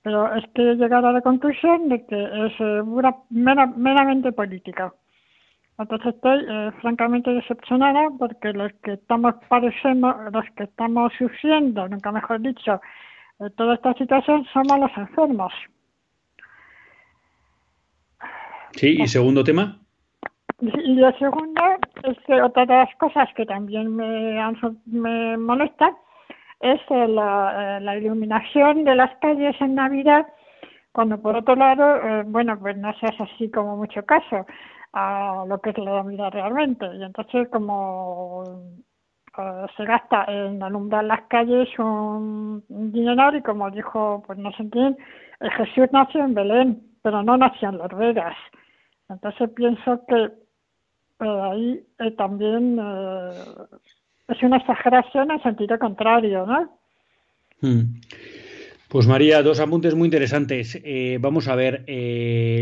pero 0.02 0.34
es 0.34 0.44
que 0.54 0.72
he 0.72 0.74
llegado 0.74 1.08
a 1.08 1.12
la 1.12 1.22
conclusión 1.22 1.88
de 1.88 2.04
que 2.06 2.46
es 2.46 2.52
eh, 2.60 2.82
meramente 3.30 4.32
política. 4.32 4.92
Entonces 5.82 6.14
estoy 6.14 6.44
eh, 6.48 6.70
francamente 6.80 7.30
decepcionada 7.30 8.08
porque 8.18 8.52
los 8.52 8.72
que 8.82 8.94
estamos 8.94 9.34
padeciendo, 9.48 10.14
los 10.32 10.44
que 10.56 10.64
estamos 10.64 11.12
sufriendo, 11.18 11.88
nunca 11.88 12.10
mejor 12.12 12.40
dicho, 12.40 12.80
toda 13.56 13.74
esta 13.74 13.92
situación 13.94 14.44
somos 14.52 14.78
los 14.78 14.96
enfermos. 14.96 15.52
Sí, 18.72 18.98
y 19.00 19.06
segundo 19.06 19.44
tema. 19.44 19.78
Y 20.60 20.94
la 20.94 21.12
segunda 21.18 21.78
es 22.04 22.16
que 22.26 22.40
otra 22.40 22.66
de 22.66 22.74
las 22.74 22.94
cosas 22.96 23.28
que 23.34 23.44
también 23.44 23.96
me, 23.96 24.38
me 24.86 25.36
molesta 25.36 25.96
es 26.60 26.80
la, 26.88 27.80
la, 27.80 27.96
iluminación 27.96 28.84
de 28.84 28.94
las 28.94 29.10
calles 29.16 29.56
en 29.60 29.74
Navidad, 29.74 30.26
cuando 30.92 31.20
por 31.20 31.36
otro 31.36 31.56
lado, 31.56 31.96
eh, 31.96 32.22
bueno, 32.24 32.56
pues 32.60 32.76
no 32.76 32.94
se 32.94 33.06
hace 33.06 33.24
así 33.24 33.50
como 33.50 33.76
mucho 33.76 34.04
caso 34.06 34.46
a 34.92 35.44
lo 35.46 35.58
que 35.60 35.70
es 35.70 35.78
la 35.78 36.02
Navidad 36.02 36.30
realmente. 36.32 36.86
Y 36.96 37.02
entonces 37.02 37.48
como 37.48 38.44
eh, 39.38 39.66
se 39.76 39.84
gasta 39.84 40.24
en 40.28 40.62
alumbrar 40.62 41.04
las 41.04 41.22
calles 41.22 41.68
un, 41.78 42.62
dinero 42.68 43.36
y 43.36 43.42
como 43.42 43.70
dijo, 43.70 44.22
pues 44.26 44.38
no 44.38 44.52
sé 44.52 44.68
quién, 44.70 44.96
Jesús 45.56 45.88
nació 45.92 46.24
en 46.24 46.34
Belén, 46.34 46.82
pero 47.02 47.22
no 47.22 47.36
nació 47.36 47.70
en 47.70 47.78
Las 47.78 47.96
Vegas. 47.96 48.36
Entonces 49.08 49.50
pienso 49.50 50.04
que 50.06 50.24
eh, 50.24 51.40
ahí 51.42 51.86
eh, 51.98 52.10
también 52.12 52.78
es 54.28 54.42
una 54.42 54.58
exageración 54.58 55.30
en 55.30 55.42
sentido 55.42 55.78
contrario, 55.78 56.46
¿no? 56.46 56.78
Hmm. 57.60 57.94
Pues 58.92 59.06
María, 59.06 59.42
dos 59.42 59.58
apuntes 59.58 59.94
muy 59.94 60.04
interesantes. 60.04 60.78
vamos 61.18 61.48
a 61.48 61.54
ver 61.54 61.86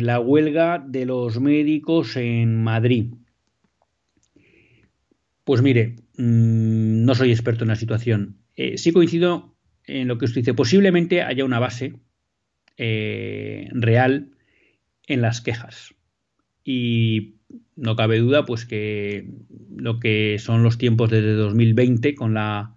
la 0.01 0.21
huelga 0.21 0.79
de 0.79 1.05
los 1.05 1.41
médicos 1.41 2.17
en 2.17 2.63
Madrid. 2.63 3.07
Pues 5.43 5.61
mire, 5.61 5.97
mm, 6.19 7.05
no 7.05 7.17
soy 7.17 7.33
experto 7.33 7.65
en 7.65 7.69
la 7.71 7.75
situación. 7.75 8.37
sí 8.77 8.93
coincido 8.93 9.57
en 9.89 10.07
lo 10.07 10.19
que 10.19 10.27
usted 10.27 10.43
dice. 10.43 10.55
Posiblemente 10.55 11.23
haya 11.23 11.45
una 11.45 11.59
base 11.59 11.95
real 12.79 14.29
en 15.09 15.23
las 15.23 15.41
quejas 15.41 15.97
y 16.63 17.35
no 17.75 17.97
cabe 17.97 18.21
duda 18.21 18.47
pues 18.47 18.67
que 18.67 19.27
lo 19.75 19.99
que 19.99 20.37
son 20.39 20.63
los 20.63 20.79
tiempos 20.79 21.11
desde 21.11 21.33
2020 21.33 22.15
con 22.15 22.35
la 22.35 22.77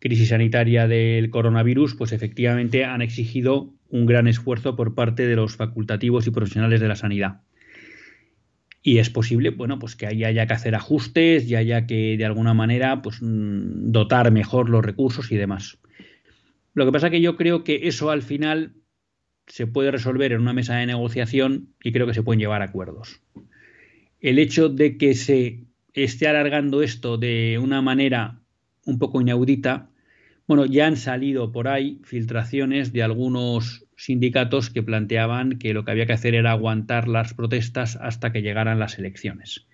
crisis 0.00 0.30
sanitaria 0.30 0.88
del 0.88 1.30
coronavirus 1.30 1.94
pues 1.94 2.12
efectivamente 2.12 2.84
han 2.84 3.02
exigido 3.02 3.72
un 3.88 4.06
gran 4.06 4.26
esfuerzo 4.26 4.76
por 4.76 4.94
parte 4.94 5.26
de 5.26 5.36
los 5.36 5.56
facultativos 5.56 6.26
y 6.26 6.30
profesionales 6.30 6.80
de 6.80 6.88
la 6.88 6.96
sanidad 6.96 7.42
y 8.82 8.98
es 8.98 9.10
posible 9.10 9.50
bueno 9.50 9.78
pues 9.78 9.94
que 9.94 10.06
haya 10.06 10.46
que 10.46 10.52
hacer 10.52 10.74
ajustes 10.74 11.48
y 11.48 11.54
haya 11.54 11.86
que 11.86 12.16
de 12.16 12.24
alguna 12.24 12.54
manera 12.54 13.02
pues 13.02 13.18
mm, 13.20 13.92
dotar 13.92 14.30
mejor 14.32 14.68
los 14.68 14.84
recursos 14.84 15.30
y 15.30 15.36
demás 15.36 15.78
lo 16.74 16.86
que 16.86 16.92
pasa 16.92 17.10
que 17.10 17.20
yo 17.20 17.36
creo 17.36 17.64
que 17.64 17.88
eso 17.88 18.10
al 18.10 18.22
final 18.22 18.74
se 19.50 19.66
puede 19.66 19.90
resolver 19.90 20.32
en 20.32 20.40
una 20.40 20.52
mesa 20.52 20.76
de 20.76 20.86
negociación 20.86 21.74
y 21.82 21.92
creo 21.92 22.06
que 22.06 22.14
se 22.14 22.22
pueden 22.22 22.38
llevar 22.38 22.62
acuerdos. 22.62 23.20
El 24.20 24.38
hecho 24.38 24.68
de 24.68 24.96
que 24.96 25.14
se 25.14 25.64
esté 25.92 26.28
alargando 26.28 26.82
esto 26.82 27.18
de 27.18 27.58
una 27.60 27.82
manera 27.82 28.40
un 28.86 28.98
poco 28.98 29.20
inaudita, 29.20 29.89
bueno, 30.50 30.66
ya 30.66 30.88
han 30.88 30.96
salido 30.96 31.52
por 31.52 31.68
ahí 31.68 32.00
filtraciones 32.02 32.92
de 32.92 33.04
algunos 33.04 33.86
sindicatos 33.94 34.68
que 34.68 34.82
planteaban 34.82 35.60
que 35.60 35.72
lo 35.72 35.84
que 35.84 35.92
había 35.92 36.06
que 36.06 36.12
hacer 36.12 36.34
era 36.34 36.50
aguantar 36.50 37.06
las 37.06 37.34
protestas 37.34 37.94
hasta 37.94 38.32
que 38.32 38.42
llegaran 38.42 38.80
las 38.80 38.98
elecciones. 38.98 39.68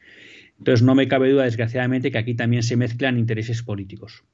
Entonces 0.58 0.84
no 0.84 0.94
me 0.94 1.08
cabe 1.08 1.30
duda, 1.30 1.44
desgraciadamente, 1.44 2.10
que 2.10 2.18
aquí 2.18 2.34
también 2.34 2.62
se 2.62 2.76
mezclan 2.76 3.18
intereses 3.18 3.62
políticos. 3.62 4.24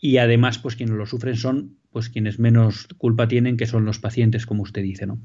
Y 0.00 0.16
además, 0.16 0.58
pues 0.58 0.74
quienes 0.74 0.96
lo 0.96 1.06
sufren 1.06 1.36
son 1.36 1.76
pues 1.92 2.08
quienes 2.08 2.40
menos 2.40 2.88
culpa 2.98 3.28
tienen, 3.28 3.56
que 3.56 3.66
son 3.66 3.84
los 3.84 4.00
pacientes, 4.00 4.46
como 4.46 4.64
usted 4.64 4.82
dice, 4.82 5.06
¿no? 5.06 5.22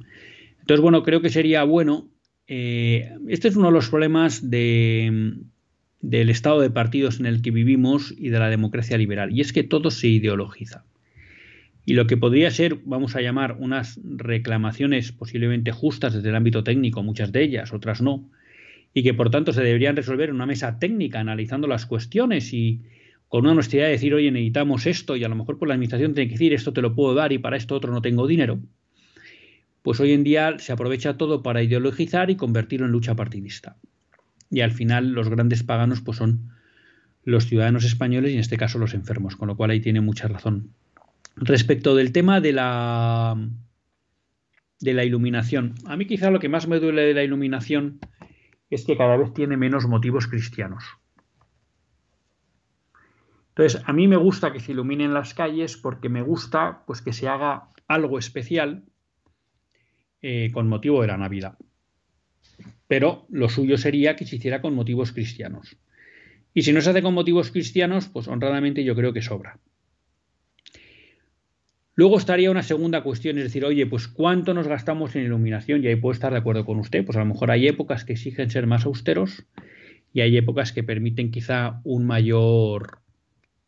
Entonces, 0.59 0.83
bueno, 0.83 1.01
creo 1.01 1.21
que 1.21 1.31
sería 1.31 1.63
bueno. 1.63 2.11
Eh, 2.45 3.09
este 3.27 3.47
es 3.47 3.55
uno 3.55 3.69
de 3.69 3.73
los 3.73 3.89
problemas 3.89 4.51
de, 4.51 5.33
del 6.09 6.29
estado 6.29 6.61
de 6.61 6.69
partidos 6.69 7.19
en 7.19 7.25
el 7.25 7.41
que 7.41 7.49
vivimos 7.49 8.13
y 8.15 8.29
de 8.29 8.37
la 8.37 8.49
democracia 8.49 8.97
liberal, 8.97 9.31
y 9.31 9.41
es 9.41 9.51
que 9.51 9.63
todo 9.63 9.89
se 9.89 10.07
ideologiza. 10.07 10.85
Y 11.83 11.93
lo 11.93 12.05
que 12.05 12.15
podría 12.15 12.51
ser, 12.51 12.79
vamos 12.85 13.15
a 13.15 13.21
llamar, 13.21 13.57
unas 13.59 13.99
reclamaciones 14.03 15.11
posiblemente 15.11 15.71
justas 15.71 16.13
desde 16.13 16.29
el 16.29 16.35
ámbito 16.35 16.63
técnico, 16.63 17.01
muchas 17.01 17.31
de 17.31 17.43
ellas, 17.43 17.73
otras 17.73 18.01
no, 18.01 18.29
y 18.93 19.01
que 19.01 19.15
por 19.15 19.31
tanto 19.31 19.51
se 19.51 19.63
deberían 19.63 19.95
resolver 19.95 20.29
en 20.29 20.35
una 20.35 20.45
mesa 20.45 20.77
técnica, 20.77 21.19
analizando 21.19 21.67
las 21.67 21.87
cuestiones 21.87 22.53
y, 22.53 22.81
con 23.27 23.41
una 23.41 23.53
honestidad 23.53 23.85
de 23.85 23.91
decir, 23.91 24.13
oye, 24.13 24.29
necesitamos 24.31 24.85
esto 24.85 25.15
y 25.15 25.23
a 25.23 25.29
lo 25.29 25.35
mejor 25.35 25.57
por 25.57 25.67
la 25.67 25.73
administración 25.73 26.13
tiene 26.13 26.27
que 26.27 26.35
decir, 26.35 26.53
esto 26.53 26.71
te 26.71 26.81
lo 26.81 26.93
puedo 26.93 27.15
dar 27.15 27.33
y 27.33 27.39
para 27.39 27.57
esto 27.57 27.75
otro 27.75 27.91
no 27.91 28.01
tengo 28.01 28.27
dinero, 28.27 28.59
pues 29.81 29.99
hoy 29.99 30.13
en 30.13 30.23
día 30.23 30.57
se 30.59 30.71
aprovecha 30.71 31.17
todo 31.17 31.41
para 31.41 31.63
ideologizar 31.63 32.29
y 32.29 32.35
convertirlo 32.35 32.85
en 32.85 32.91
lucha 32.91 33.15
partidista. 33.15 33.77
Y 34.49 34.61
al 34.61 34.71
final 34.71 35.11
los 35.11 35.29
grandes 35.29 35.63
paganos 35.63 36.01
pues 36.01 36.17
son 36.17 36.51
los 37.23 37.45
ciudadanos 37.47 37.83
españoles 37.83 38.31
y 38.31 38.35
en 38.35 38.39
este 38.39 38.57
caso 38.57 38.77
los 38.77 38.93
enfermos, 38.93 39.35
con 39.35 39.47
lo 39.47 39.57
cual 39.57 39.71
ahí 39.71 39.81
tiene 39.81 40.01
mucha 40.01 40.27
razón. 40.27 40.71
Respecto 41.35 41.95
del 41.95 42.11
tema 42.11 42.39
de 42.39 42.53
la 42.53 43.35
de 44.79 44.93
la 44.93 45.03
iluminación, 45.03 45.73
a 45.85 45.97
mí 45.97 46.05
quizá 46.05 46.29
lo 46.29 46.39
que 46.39 46.49
más 46.49 46.67
me 46.67 46.79
duele 46.79 47.01
de 47.03 47.13
la 47.13 47.23
iluminación 47.23 47.99
es 48.69 48.85
que 48.85 48.97
cada 48.97 49.17
vez 49.17 49.33
tiene 49.33 49.57
menos 49.57 49.87
motivos 49.87 50.27
cristianos. 50.27 50.83
Entonces, 53.49 53.81
a 53.85 53.93
mí 53.93 54.07
me 54.07 54.17
gusta 54.17 54.51
que 54.51 54.59
se 54.59 54.73
iluminen 54.73 55.13
las 55.13 55.33
calles 55.33 55.77
porque 55.77 56.09
me 56.09 56.21
gusta 56.21 56.83
pues, 56.85 57.01
que 57.01 57.13
se 57.13 57.29
haga 57.29 57.69
algo 57.87 58.19
especial 58.19 58.83
eh, 60.21 60.51
con 60.53 60.67
motivo 60.67 61.01
de 61.01 61.07
la 61.07 61.17
Navidad. 61.17 61.57
Pero 62.87 63.25
lo 63.29 63.49
suyo 63.49 63.77
sería 63.77 64.15
que 64.15 64.25
se 64.25 64.35
hiciera 64.35 64.61
con 64.61 64.75
motivos 64.75 65.11
cristianos. 65.11 65.77
Y 66.53 66.63
si 66.63 66.71
no 66.71 66.81
se 66.81 66.89
hace 66.89 67.01
con 67.01 67.13
motivos 67.13 67.51
cristianos, 67.51 68.07
pues 68.07 68.27
honradamente 68.27 68.83
yo 68.83 68.95
creo 68.95 69.13
que 69.13 69.21
sobra. 69.21 69.59
Luego 71.95 72.17
estaría 72.17 72.51
una 72.51 72.63
segunda 72.63 73.03
cuestión, 73.03 73.37
es 73.37 73.45
decir, 73.45 73.63
oye, 73.63 73.85
pues 73.85 74.07
¿cuánto 74.07 74.53
nos 74.53 74.67
gastamos 74.67 75.15
en 75.15 75.23
iluminación? 75.23 75.83
Y 75.83 75.87
ahí 75.87 75.95
puedo 75.95 76.13
estar 76.13 76.33
de 76.33 76.39
acuerdo 76.39 76.65
con 76.65 76.77
usted. 76.79 77.05
Pues 77.05 77.15
a 77.15 77.21
lo 77.21 77.25
mejor 77.25 77.51
hay 77.51 77.67
épocas 77.67 78.03
que 78.03 78.13
exigen 78.13 78.49
ser 78.49 78.67
más 78.67 78.85
austeros 78.85 79.45
y 80.13 80.21
hay 80.21 80.37
épocas 80.37 80.73
que 80.73 80.83
permiten 80.83 81.31
quizá 81.31 81.81
un 81.83 82.05
mayor 82.05 82.99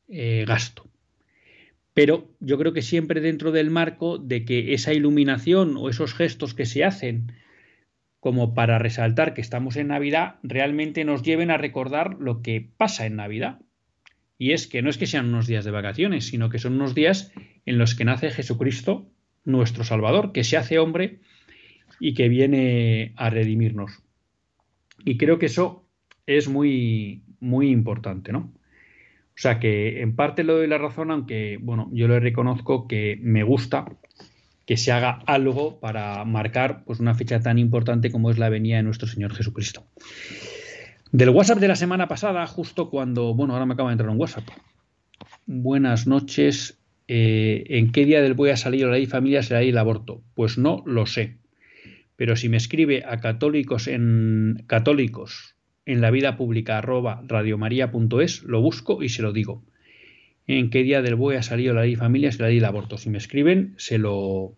eh, 0.10 0.44
gasto. 0.46 0.88
Pero 1.94 2.30
yo 2.40 2.58
creo 2.58 2.74
que 2.74 2.82
siempre 2.82 3.22
dentro 3.22 3.52
del 3.52 3.70
marco 3.70 4.18
de 4.18 4.46
que 4.46 4.74
esa 4.74 4.94
iluminación 4.94 5.76
o 5.78 5.90
esos 5.90 6.14
gestos 6.14 6.54
que 6.54 6.66
se 6.66 6.84
hacen 6.84 7.32
como 8.20 8.54
para 8.54 8.80
resaltar 8.80 9.34
que 9.34 9.42
estamos 9.42 9.76
en 9.76 9.88
Navidad 9.88 10.36
realmente 10.44 11.06
nos 11.06 11.24
lleven 11.24 11.52
a 11.52 11.58
recordar 11.58 12.18
lo 12.20 12.42
que 12.42 12.68
pasa 12.78 13.06
en 13.06 13.16
Navidad. 13.16 13.60
Y 14.38 14.52
es 14.52 14.68
que 14.68 14.82
no 14.82 14.90
es 14.90 14.98
que 14.98 15.08
sean 15.08 15.28
unos 15.28 15.48
días 15.48 15.66
de 15.66 15.72
vacaciones, 15.72 16.26
sino 16.26 16.50
que 16.50 16.60
son 16.60 16.74
unos 16.74 16.94
días 16.94 17.32
en 17.66 17.78
los 17.78 17.96
que 17.96 18.06
nace 18.06 18.30
Jesucristo, 18.30 19.10
nuestro 19.46 19.84
Salvador, 19.84 20.32
que 20.32 20.44
se 20.44 20.58
hace 20.58 20.80
hombre 20.80 21.20
y 22.00 22.14
que 22.14 22.30
viene 22.30 23.14
a 23.16 23.30
redimirnos. 23.30 24.04
Y 25.06 25.18
creo 25.18 25.40
que 25.40 25.48
eso 25.48 25.88
es 26.26 26.48
muy, 26.50 27.24
muy 27.40 27.70
importante, 27.70 28.32
¿no? 28.32 28.54
O 29.38 29.40
sea 29.40 29.60
que 29.60 30.02
en 30.02 30.16
parte 30.16 30.44
le 30.44 30.54
doy 30.54 30.68
la 30.68 30.80
razón, 30.80 31.12
aunque 31.12 31.60
bueno, 31.62 31.90
yo 31.94 32.08
le 32.08 32.20
reconozco 32.20 32.88
que 32.88 33.20
me 33.22 33.44
gusta 33.44 33.86
que 34.68 34.76
se 34.76 34.92
haga 34.92 35.22
algo 35.26 35.80
para 35.80 36.24
marcar 36.26 36.84
pues, 36.84 37.00
una 37.00 37.16
fecha 37.16 37.40
tan 37.40 37.58
importante 37.58 38.12
como 38.12 38.30
es 38.30 38.38
la 38.38 38.50
venida 38.50 38.76
de 38.76 38.84
nuestro 38.84 39.08
Señor 39.08 39.34
Jesucristo. 39.34 39.88
Del 41.14 41.30
WhatsApp 41.30 41.60
de 41.60 41.70
la 41.70 41.78
semana 41.78 42.10
pasada, 42.10 42.46
justo 42.48 42.90
cuando, 42.90 43.34
bueno, 43.34 43.54
ahora 43.54 43.66
me 43.66 43.76
acaba 43.76 43.90
de 43.90 43.94
entrar 43.94 44.10
un 44.10 44.20
WhatsApp. 44.20 44.44
Buenas 45.46 46.06
noches. 46.06 46.78
Eh, 47.08 47.64
¿En 47.70 47.94
qué 47.94 48.04
día 48.04 48.22
del 48.22 48.34
voy 48.34 48.50
a 48.50 48.58
salir 48.58 48.86
la 48.86 48.92
ley 48.92 49.06
familia 49.06 49.42
será 49.42 49.62
el 49.62 49.78
aborto? 49.78 50.22
Pues 50.36 50.58
no 50.58 50.84
lo 50.86 51.06
sé. 51.06 51.38
Pero 52.18 52.36
si 52.36 52.50
me 52.50 52.58
escribe 52.58 53.06
a 53.08 53.22
católicos 53.22 53.88
en 53.88 54.66
católicos 54.68 55.56
en 55.86 56.02
la 56.02 56.12
vida 56.12 56.36
pública 56.36 56.80
arroba 56.80 57.24
radiomaria.es, 57.26 58.44
lo 58.44 58.60
busco 58.60 59.02
y 59.02 59.08
se 59.08 59.22
lo 59.22 59.32
digo. 59.32 59.64
¿En 60.48 60.70
qué 60.70 60.82
día 60.84 61.02
del 61.02 61.16
voy 61.16 61.36
a 61.36 61.44
salir 61.44 61.74
la 61.74 61.82
ley 61.82 61.98
familia 61.98 62.32
será 62.32 62.50
el 62.50 62.64
aborto? 62.64 62.98
Si 62.98 63.10
me 63.10 63.18
escriben, 63.18 63.74
se 63.78 63.98
lo, 63.98 64.56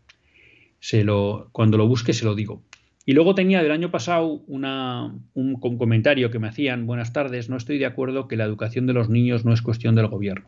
se 0.80 1.04
lo, 1.04 1.50
cuando 1.52 1.78
lo 1.78 1.88
busque 1.88 2.14
se 2.14 2.26
lo 2.26 2.36
digo. 2.36 2.62
Y 3.08 3.14
luego 3.14 3.34
tenía 3.34 3.64
del 3.64 3.72
año 3.72 3.90
pasado 3.90 4.44
un 4.46 5.60
comentario 5.60 6.30
que 6.30 6.38
me 6.38 6.48
hacían, 6.48 6.86
buenas 6.86 7.12
tardes, 7.12 7.50
no 7.50 7.58
estoy 7.58 7.80
de 7.80 7.88
acuerdo 7.88 8.28
que 8.28 8.36
la 8.38 8.44
educación 8.44 8.86
de 8.86 8.94
los 8.94 9.10
niños 9.10 9.46
no 9.46 9.52
es 9.52 9.64
cuestión 9.64 9.96
del 9.96 10.06
gobierno. 10.08 10.48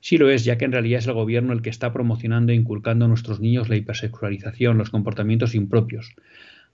Sí 0.00 0.18
lo 0.18 0.28
es, 0.30 0.44
ya 0.44 0.58
que 0.58 0.64
en 0.64 0.72
realidad 0.72 0.98
es 0.98 1.06
el 1.06 1.14
gobierno 1.14 1.52
el 1.52 1.62
que 1.62 1.70
está 1.70 1.92
promocionando 1.92 2.50
e 2.50 2.56
inculcando 2.56 3.04
a 3.04 3.08
nuestros 3.08 3.38
niños 3.38 3.68
la 3.68 3.76
hipersexualización, 3.76 4.78
los 4.78 4.90
comportamientos 4.90 5.54
impropios, 5.54 6.16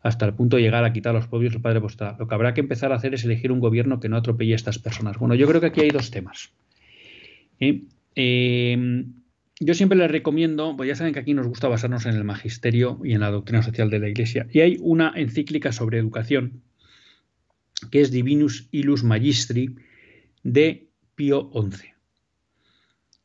hasta 0.01 0.25
el 0.25 0.33
punto 0.33 0.57
de 0.57 0.63
llegar 0.63 0.85
a 0.85 0.95
quitar 0.95 1.15
los 1.15 1.27
propios 1.27 1.53
del 1.53 1.61
padre 1.61 1.83
postal. 1.83 2.17
Lo 2.19 2.27
que 2.27 2.35
habrá 2.35 2.55
que 2.55 2.63
empezar 2.63 2.91
a 2.91 2.97
hacer 2.97 3.13
es 3.13 3.25
elegir 3.25 3.53
un 3.53 3.61
gobierno 3.61 4.01
que 4.01 4.09
no 4.09 4.17
atropelle 4.17 4.55
a 4.55 4.57
estas 4.57 4.79
personas. 4.79 5.19
Bueno, 5.19 5.35
yo 5.35 5.47
creo 5.47 5.61
que 5.61 5.67
aquí 5.67 5.83
hay 5.83 5.91
dos 5.91 6.11
temas. 6.11 6.53
¿Eh? 7.63 7.85
Eh, 8.17 9.05
yo 9.61 9.75
siempre 9.75 9.97
les 9.97 10.11
recomiendo, 10.11 10.77
pues 10.77 10.89
ya 10.89 10.97
saben 10.97 11.15
que 11.15 11.21
aquí 11.21 11.33
nos 11.33 11.47
gusta 11.47 11.69
basarnos 11.69 12.05
en 12.07 12.17
el 12.17 12.25
magisterio 12.25 12.99
y 13.05 13.13
en 13.13 13.21
la 13.21 13.31
doctrina 13.31 13.63
social 13.63 13.89
de 13.89 14.01
la 14.01 14.09
Iglesia. 14.09 14.49
Y 14.51 14.61
hay 14.61 14.79
una 14.81 15.13
encíclica 15.15 15.71
sobre 15.71 15.99
educación, 15.99 16.63
que 17.93 18.01
es 18.01 18.11
Divinus 18.11 18.69
Illus 18.73 19.05
Magistri, 19.05 19.77
de 20.43 20.89
Pío 21.15 21.53
XI. 21.55 21.91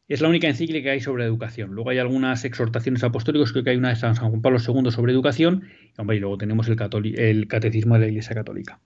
Es 0.08 0.22
la 0.22 0.30
única 0.30 0.48
encíclica 0.48 0.84
que 0.84 0.90
hay 0.92 1.02
sobre 1.02 1.26
educación. 1.26 1.72
Luego 1.72 1.90
hay 1.90 1.98
algunas 1.98 2.46
exhortaciones 2.46 3.04
apostólicas, 3.04 3.52
creo 3.52 3.64
que 3.64 3.72
hay 3.72 3.78
una 3.78 3.90
de 3.90 3.96
San 3.96 4.16
Juan 4.16 4.44
Pablo 4.44 4.60
II 4.60 4.92
sobre 4.92 5.14
educación, 5.14 5.64
y, 5.98 6.20
luego 6.20 6.38
tenemos 6.38 6.68
el, 6.68 6.78
el 7.18 7.48
catecismo 7.48 7.96
de 7.96 8.02
la 8.02 8.08
Iglesia 8.08 8.36
Católica. 8.36 8.80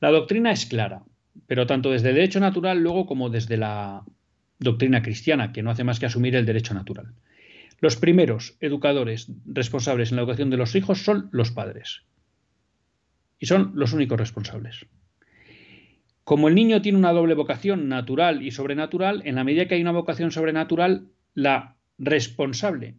La 0.00 0.10
doctrina 0.10 0.50
es 0.50 0.64
clara, 0.64 1.02
pero 1.46 1.66
tanto 1.66 1.90
desde 1.90 2.08
el 2.08 2.14
derecho 2.14 2.40
natural 2.40 2.82
luego 2.82 3.04
como 3.04 3.28
desde 3.28 3.58
la 3.58 4.04
doctrina 4.60 5.02
cristiana, 5.02 5.52
que 5.52 5.62
no 5.62 5.70
hace 5.70 5.84
más 5.84 5.98
que 5.98 6.06
asumir 6.06 6.36
el 6.36 6.46
derecho 6.46 6.74
natural. 6.74 7.14
Los 7.80 7.96
primeros 7.96 8.56
educadores 8.60 9.32
responsables 9.46 10.10
en 10.10 10.16
la 10.16 10.22
educación 10.22 10.50
de 10.50 10.58
los 10.58 10.74
hijos 10.74 11.02
son 11.02 11.30
los 11.32 11.50
padres. 11.50 12.02
Y 13.38 13.46
son 13.46 13.72
los 13.74 13.94
únicos 13.94 14.20
responsables. 14.20 14.86
Como 16.24 16.48
el 16.48 16.54
niño 16.54 16.82
tiene 16.82 16.98
una 16.98 17.12
doble 17.12 17.34
vocación 17.34 17.88
natural 17.88 18.42
y 18.42 18.50
sobrenatural, 18.50 19.22
en 19.24 19.34
la 19.34 19.44
medida 19.44 19.66
que 19.66 19.74
hay 19.74 19.80
una 19.80 19.92
vocación 19.92 20.30
sobrenatural, 20.30 21.08
la 21.34 21.76
responsable 21.98 22.96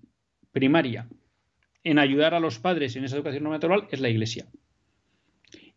primaria 0.51 1.07
en 1.83 1.99
ayudar 1.99 2.33
a 2.33 2.39
los 2.39 2.59
padres 2.59 2.95
en 2.95 3.03
esa 3.03 3.15
educación 3.15 3.43
natural 3.43 3.87
es 3.91 3.99
la 3.99 4.09
Iglesia. 4.09 4.47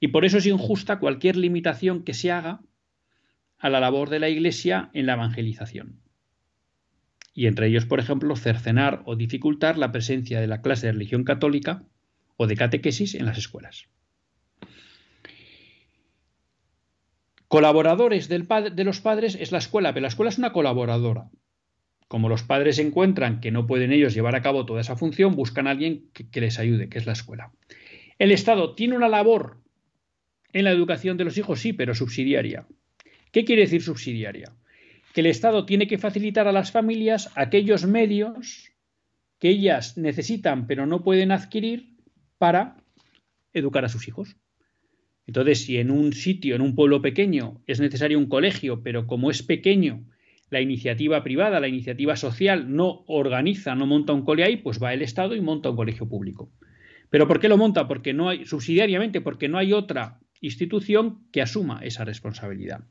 Y 0.00 0.08
por 0.08 0.24
eso 0.24 0.38
es 0.38 0.46
injusta 0.46 0.98
cualquier 0.98 1.36
limitación 1.36 2.04
que 2.04 2.14
se 2.14 2.32
haga 2.32 2.60
a 3.64 3.70
la 3.70 3.80
labor 3.80 4.10
de 4.10 4.18
la 4.18 4.28
Iglesia 4.28 4.90
en 4.92 5.06
la 5.06 5.14
evangelización. 5.14 5.98
Y 7.32 7.46
entre 7.46 7.66
ellos, 7.66 7.86
por 7.86 7.98
ejemplo, 7.98 8.36
cercenar 8.36 9.00
o 9.06 9.16
dificultar 9.16 9.78
la 9.78 9.90
presencia 9.90 10.38
de 10.38 10.46
la 10.46 10.60
clase 10.60 10.86
de 10.86 10.92
religión 10.92 11.24
católica 11.24 11.82
o 12.36 12.46
de 12.46 12.56
catequesis 12.56 13.14
en 13.14 13.24
las 13.24 13.38
escuelas. 13.38 13.88
Colaboradores 17.48 18.28
de 18.28 18.84
los 18.84 19.00
padres 19.00 19.34
es 19.40 19.50
la 19.50 19.58
escuela, 19.58 19.94
pero 19.94 20.02
la 20.02 20.08
escuela 20.08 20.28
es 20.28 20.36
una 20.36 20.52
colaboradora. 20.52 21.30
Como 22.06 22.28
los 22.28 22.42
padres 22.42 22.78
encuentran 22.78 23.40
que 23.40 23.50
no 23.50 23.66
pueden 23.66 23.92
ellos 23.92 24.12
llevar 24.12 24.36
a 24.36 24.42
cabo 24.42 24.66
toda 24.66 24.82
esa 24.82 24.96
función, 24.96 25.36
buscan 25.36 25.68
a 25.68 25.70
alguien 25.70 26.10
que 26.12 26.40
les 26.42 26.58
ayude, 26.58 26.90
que 26.90 26.98
es 26.98 27.06
la 27.06 27.14
escuela. 27.14 27.50
El 28.18 28.30
Estado 28.30 28.74
tiene 28.74 28.94
una 28.94 29.08
labor 29.08 29.62
en 30.52 30.64
la 30.64 30.70
educación 30.70 31.16
de 31.16 31.24
los 31.24 31.38
hijos, 31.38 31.60
sí, 31.60 31.72
pero 31.72 31.94
subsidiaria. 31.94 32.66
¿Qué 33.34 33.44
quiere 33.44 33.62
decir 33.62 33.82
subsidiaria? 33.82 34.52
Que 35.12 35.20
el 35.20 35.26
Estado 35.26 35.66
tiene 35.66 35.88
que 35.88 35.98
facilitar 35.98 36.46
a 36.46 36.52
las 36.52 36.70
familias 36.70 37.32
aquellos 37.34 37.84
medios 37.84 38.70
que 39.40 39.48
ellas 39.48 39.98
necesitan 39.98 40.68
pero 40.68 40.86
no 40.86 41.02
pueden 41.02 41.32
adquirir 41.32 41.96
para 42.38 42.76
educar 43.52 43.84
a 43.84 43.88
sus 43.88 44.06
hijos. 44.06 44.36
Entonces, 45.26 45.64
si 45.64 45.78
en 45.78 45.90
un 45.90 46.12
sitio, 46.12 46.54
en 46.54 46.60
un 46.62 46.76
pueblo 46.76 47.02
pequeño, 47.02 47.60
es 47.66 47.80
necesario 47.80 48.20
un 48.20 48.28
colegio, 48.28 48.84
pero 48.84 49.08
como 49.08 49.32
es 49.32 49.42
pequeño, 49.42 50.08
la 50.50 50.60
iniciativa 50.60 51.24
privada, 51.24 51.58
la 51.58 51.66
iniciativa 51.66 52.14
social 52.14 52.72
no 52.72 53.02
organiza, 53.08 53.74
no 53.74 53.84
monta 53.84 54.12
un 54.12 54.24
cole 54.24 54.44
ahí, 54.44 54.58
pues 54.58 54.80
va 54.80 54.94
el 54.94 55.02
Estado 55.02 55.34
y 55.34 55.40
monta 55.40 55.70
un 55.70 55.76
colegio 55.76 56.08
público. 56.08 56.52
¿Pero 57.10 57.26
por 57.26 57.40
qué 57.40 57.48
lo 57.48 57.56
monta? 57.56 57.88
Porque 57.88 58.12
no 58.12 58.28
hay, 58.28 58.46
subsidiariamente, 58.46 59.20
porque 59.20 59.48
no 59.48 59.58
hay 59.58 59.72
otra 59.72 60.20
institución 60.40 61.26
que 61.32 61.42
asuma 61.42 61.80
esa 61.82 62.04
responsabilidad. 62.04 62.84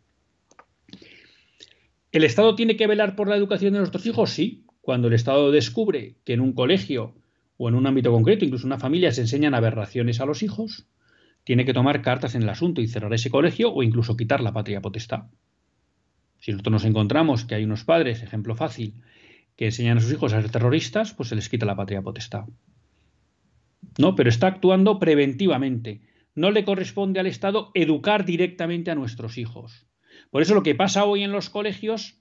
¿El 2.13 2.23
Estado 2.23 2.53
tiene 2.53 2.77
que 2.77 2.85
velar 2.85 3.15
por 3.15 3.27
la 3.27 3.35
educación 3.35 3.73
de 3.73 3.79
nuestros 3.79 4.05
hijos? 4.05 4.29
Sí. 4.29 4.67
Cuando 4.81 5.07
el 5.07 5.15
Estado 5.15 5.49
descubre 5.51 6.17
que 6.23 6.33
en 6.33 6.41
un 6.41 6.53
colegio 6.53 7.15
o 7.57 7.69
en 7.69 7.73
un 7.73 7.87
ámbito 7.87 8.11
concreto, 8.11 8.45
incluso 8.45 8.67
una 8.67 8.77
familia, 8.77 9.11
se 9.11 9.21
enseñan 9.21 9.55
aberraciones 9.55 10.21
a 10.21 10.27
los 10.27 10.43
hijos, 10.43 10.85
tiene 11.43 11.65
que 11.65 11.73
tomar 11.73 12.03
cartas 12.03 12.35
en 12.35 12.43
el 12.43 12.49
asunto 12.49 12.81
y 12.81 12.87
cerrar 12.87 13.11
ese 13.15 13.31
colegio 13.31 13.73
o 13.73 13.81
incluso 13.81 14.15
quitar 14.15 14.41
la 14.41 14.53
patria 14.53 14.79
potestad. 14.79 15.23
Si 16.37 16.51
nosotros 16.51 16.73
nos 16.73 16.85
encontramos 16.85 17.45
que 17.45 17.55
hay 17.55 17.63
unos 17.63 17.83
padres, 17.83 18.21
ejemplo 18.21 18.53
fácil, 18.53 19.01
que 19.55 19.65
enseñan 19.65 19.97
a 19.97 20.01
sus 20.01 20.11
hijos 20.11 20.33
a 20.33 20.41
ser 20.41 20.51
terroristas, 20.51 21.15
pues 21.15 21.29
se 21.29 21.35
les 21.35 21.49
quita 21.49 21.65
la 21.65 21.75
patria 21.75 22.03
potestad. 22.03 22.45
No, 23.97 24.13
pero 24.13 24.29
está 24.29 24.45
actuando 24.45 24.99
preventivamente. 24.99 26.01
No 26.35 26.51
le 26.51 26.63
corresponde 26.63 27.19
al 27.19 27.25
Estado 27.25 27.71
educar 27.73 28.23
directamente 28.23 28.91
a 28.91 28.95
nuestros 28.95 29.39
hijos. 29.39 29.87
Por 30.33 30.41
eso 30.41 30.55
lo 30.55 30.63
que 30.63 30.73
pasa 30.73 31.05
hoy 31.05 31.21
en 31.21 31.31
los 31.31 31.51
colegios 31.51 32.17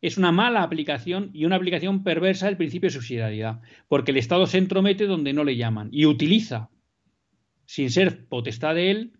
es 0.00 0.18
una 0.18 0.30
mala 0.30 0.62
aplicación 0.62 1.30
y 1.32 1.46
una 1.46 1.56
aplicación 1.56 2.04
perversa 2.04 2.46
del 2.46 2.56
principio 2.56 2.86
de 2.86 2.94
subsidiariedad, 2.94 3.60
porque 3.88 4.12
el 4.12 4.18
Estado 4.18 4.46
se 4.46 4.58
entromete 4.58 5.06
donde 5.06 5.32
no 5.32 5.42
le 5.42 5.56
llaman 5.56 5.88
y 5.90 6.06
utiliza, 6.06 6.70
sin 7.64 7.90
ser 7.90 8.28
potestad 8.28 8.76
de 8.76 8.92
él, 8.92 9.12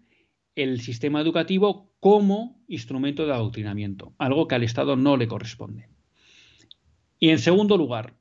el 0.54 0.80
sistema 0.80 1.20
educativo 1.20 1.92
como 1.98 2.62
instrumento 2.68 3.26
de 3.26 3.32
adoctrinamiento, 3.32 4.14
algo 4.16 4.46
que 4.46 4.54
al 4.54 4.62
Estado 4.62 4.94
no 4.94 5.16
le 5.16 5.26
corresponde. 5.26 5.88
Y 7.18 7.30
en 7.30 7.40
segundo 7.40 7.76
lugar, 7.76 8.14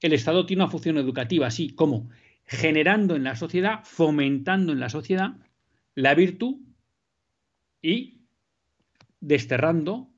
el 0.00 0.14
Estado 0.14 0.46
tiene 0.46 0.62
una 0.62 0.72
función 0.72 0.96
educativa, 0.96 1.48
así 1.48 1.68
como 1.68 2.08
generando 2.46 3.14
en 3.14 3.24
la 3.24 3.36
sociedad, 3.36 3.80
fomentando 3.84 4.72
en 4.72 4.80
la 4.80 4.88
sociedad 4.88 5.36
la 5.94 6.14
virtud 6.14 6.62
y 7.82 8.15
desterrando 9.20 10.10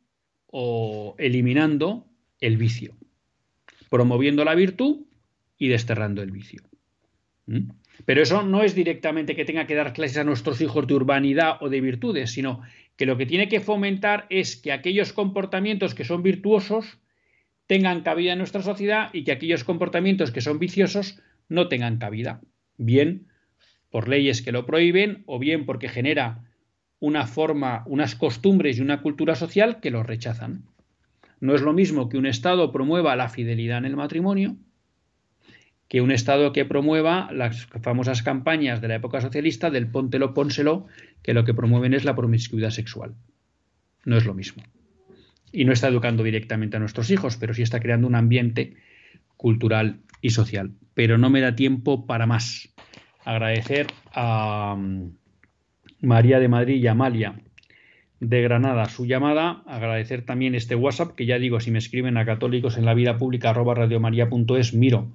o 0.47 1.15
eliminando 1.19 2.07
el 2.41 2.57
vicio, 2.57 2.97
promoviendo 3.91 4.45
la 4.45 4.55
virtud 4.55 5.07
y 5.59 5.69
desterrando 5.69 6.23
el 6.23 6.31
vicio. 6.31 6.63
¿Mm? 7.47 7.71
Pero 8.05 8.23
eso 8.23 8.43
no 8.43 8.63
es 8.63 8.75
directamente 8.75 9.35
que 9.35 9.45
tenga 9.45 9.67
que 9.67 9.75
dar 9.75 9.93
clases 9.93 10.19
a 10.19 10.25
nuestros 10.25 10.61
hijos 10.61 10.87
de 10.87 10.95
urbanidad 10.95 11.57
o 11.61 11.69
de 11.69 11.81
virtudes, 11.81 12.31
sino 12.31 12.63
que 12.97 13.07
lo 13.07 13.17
que 13.17 13.27
tiene 13.27 13.49
que 13.49 13.61
fomentar 13.61 14.27
es 14.31 14.57
que 14.57 14.73
aquellos 14.73 15.13
comportamientos 15.13 15.95
que 15.95 16.05
son 16.05 16.23
virtuosos 16.23 16.99
tengan 17.67 18.03
cabida 18.03 18.33
en 18.33 18.39
nuestra 18.39 18.63
sociedad 18.63 19.11
y 19.13 19.25
que 19.25 19.33
aquellos 19.33 19.65
comportamientos 19.65 20.31
que 20.31 20.41
son 20.41 20.59
viciosos 20.59 21.21
no 21.49 21.69
tengan 21.69 21.99
cabida. 21.99 22.41
Bien 22.77 23.27
por 23.91 24.09
leyes 24.09 24.43
que 24.43 24.53
lo 24.53 24.67
prohíben 24.67 25.23
o 25.27 25.39
bien 25.39 25.67
porque 25.67 25.89
genera 25.89 26.45
una 27.01 27.27
forma, 27.27 27.85
unas 27.87 28.15
costumbres 28.15 28.79
y 28.79 28.83
una 28.83 29.03
cultura 29.03 29.35
social 29.35 29.81
que 29.81 29.91
los 29.91 30.07
rechazan. 30.07 30.65
No 31.41 31.55
es 31.55 31.63
lo 31.63 31.73
mismo 31.73 32.09
que 32.09 32.19
un 32.19 32.27
Estado 32.27 32.73
promueva 32.73 33.15
la 33.17 33.29
fidelidad 33.29 33.79
en 33.79 33.85
el 33.85 33.97
matrimonio 33.97 34.57
que 35.89 36.03
un 36.03 36.13
Estado 36.13 36.53
que 36.53 36.67
promueva 36.67 37.31
las 37.33 37.67
famosas 37.67 38.23
campañas 38.23 38.81
de 38.81 38.89
la 38.89 38.97
época 38.97 39.21
socialista 39.21 39.71
del 39.71 39.91
póntelo, 39.91 40.35
pónselo, 40.35 40.87
que 41.23 41.33
lo 41.33 41.45
que 41.45 41.55
promueven 41.55 41.95
es 41.95 42.05
la 42.05 42.15
promiscuidad 42.15 42.71
sexual. 42.71 43.15
No 44.05 44.17
es 44.17 44.27
lo 44.27 44.35
mismo. 44.35 44.63
Y 45.51 45.65
no 45.65 45.73
está 45.73 45.89
educando 45.89 46.23
directamente 46.23 46.77
a 46.77 46.81
nuestros 46.81 47.11
hijos, 47.11 47.39
pero 47.39 47.55
sí 47.55 47.63
está 47.63 47.81
creando 47.81 48.07
un 48.07 48.15
ambiente 48.15 48.77
cultural 49.39 50.01
y 50.21 50.31
social. 50.31 50.73
Pero 50.93 51.17
no 51.17 51.31
me 51.31 51.41
da 51.41 51.57
tiempo 51.57 52.07
para 52.07 52.27
más. 52.27 52.69
Agradecer 53.25 53.87
a, 54.13 54.77
María 56.01 56.39
de 56.39 56.49
Madrid 56.49 56.83
y 56.83 56.87
Amalia 56.87 57.41
de 58.21 58.43
Granada 58.43 58.87
su 58.87 59.07
llamada. 59.07 59.63
Agradecer 59.67 60.25
también 60.25 60.55
este 60.55 60.75
WhatsApp, 60.75 61.15
que 61.15 61.27
ya 61.27 61.39
digo, 61.39 61.61
si 61.61 61.71
me 61.71 61.79
escriben 61.79 62.17
a 62.17 62.27
católicos 62.27 62.77
en 62.77 62.85
la 62.85 62.95
vida 62.95 63.19
pública 63.19 63.51
arroba 63.51 63.75
radiomaria.es, 63.75 64.75
miro 64.75 65.09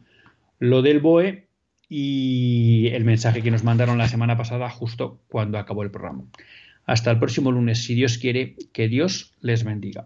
lo 0.60 0.82
del 0.82 1.00
BOE 1.00 1.48
y 1.90 2.88
el 2.94 3.04
mensaje 3.04 3.42
que 3.42 3.52
nos 3.52 3.64
mandaron 3.64 3.98
la 3.98 4.08
semana 4.08 4.38
pasada 4.38 4.70
justo 4.70 5.20
cuando 5.28 5.58
acabó 5.58 5.84
el 5.84 5.92
programa. 5.92 6.24
Hasta 6.86 7.12
el 7.12 7.20
próximo 7.20 7.52
lunes, 7.52 7.84
si 7.84 7.96
Dios 7.96 8.18
quiere, 8.18 8.56
que 8.74 8.88
Dios 8.88 9.34
les 9.42 9.64
bendiga. 9.64 10.06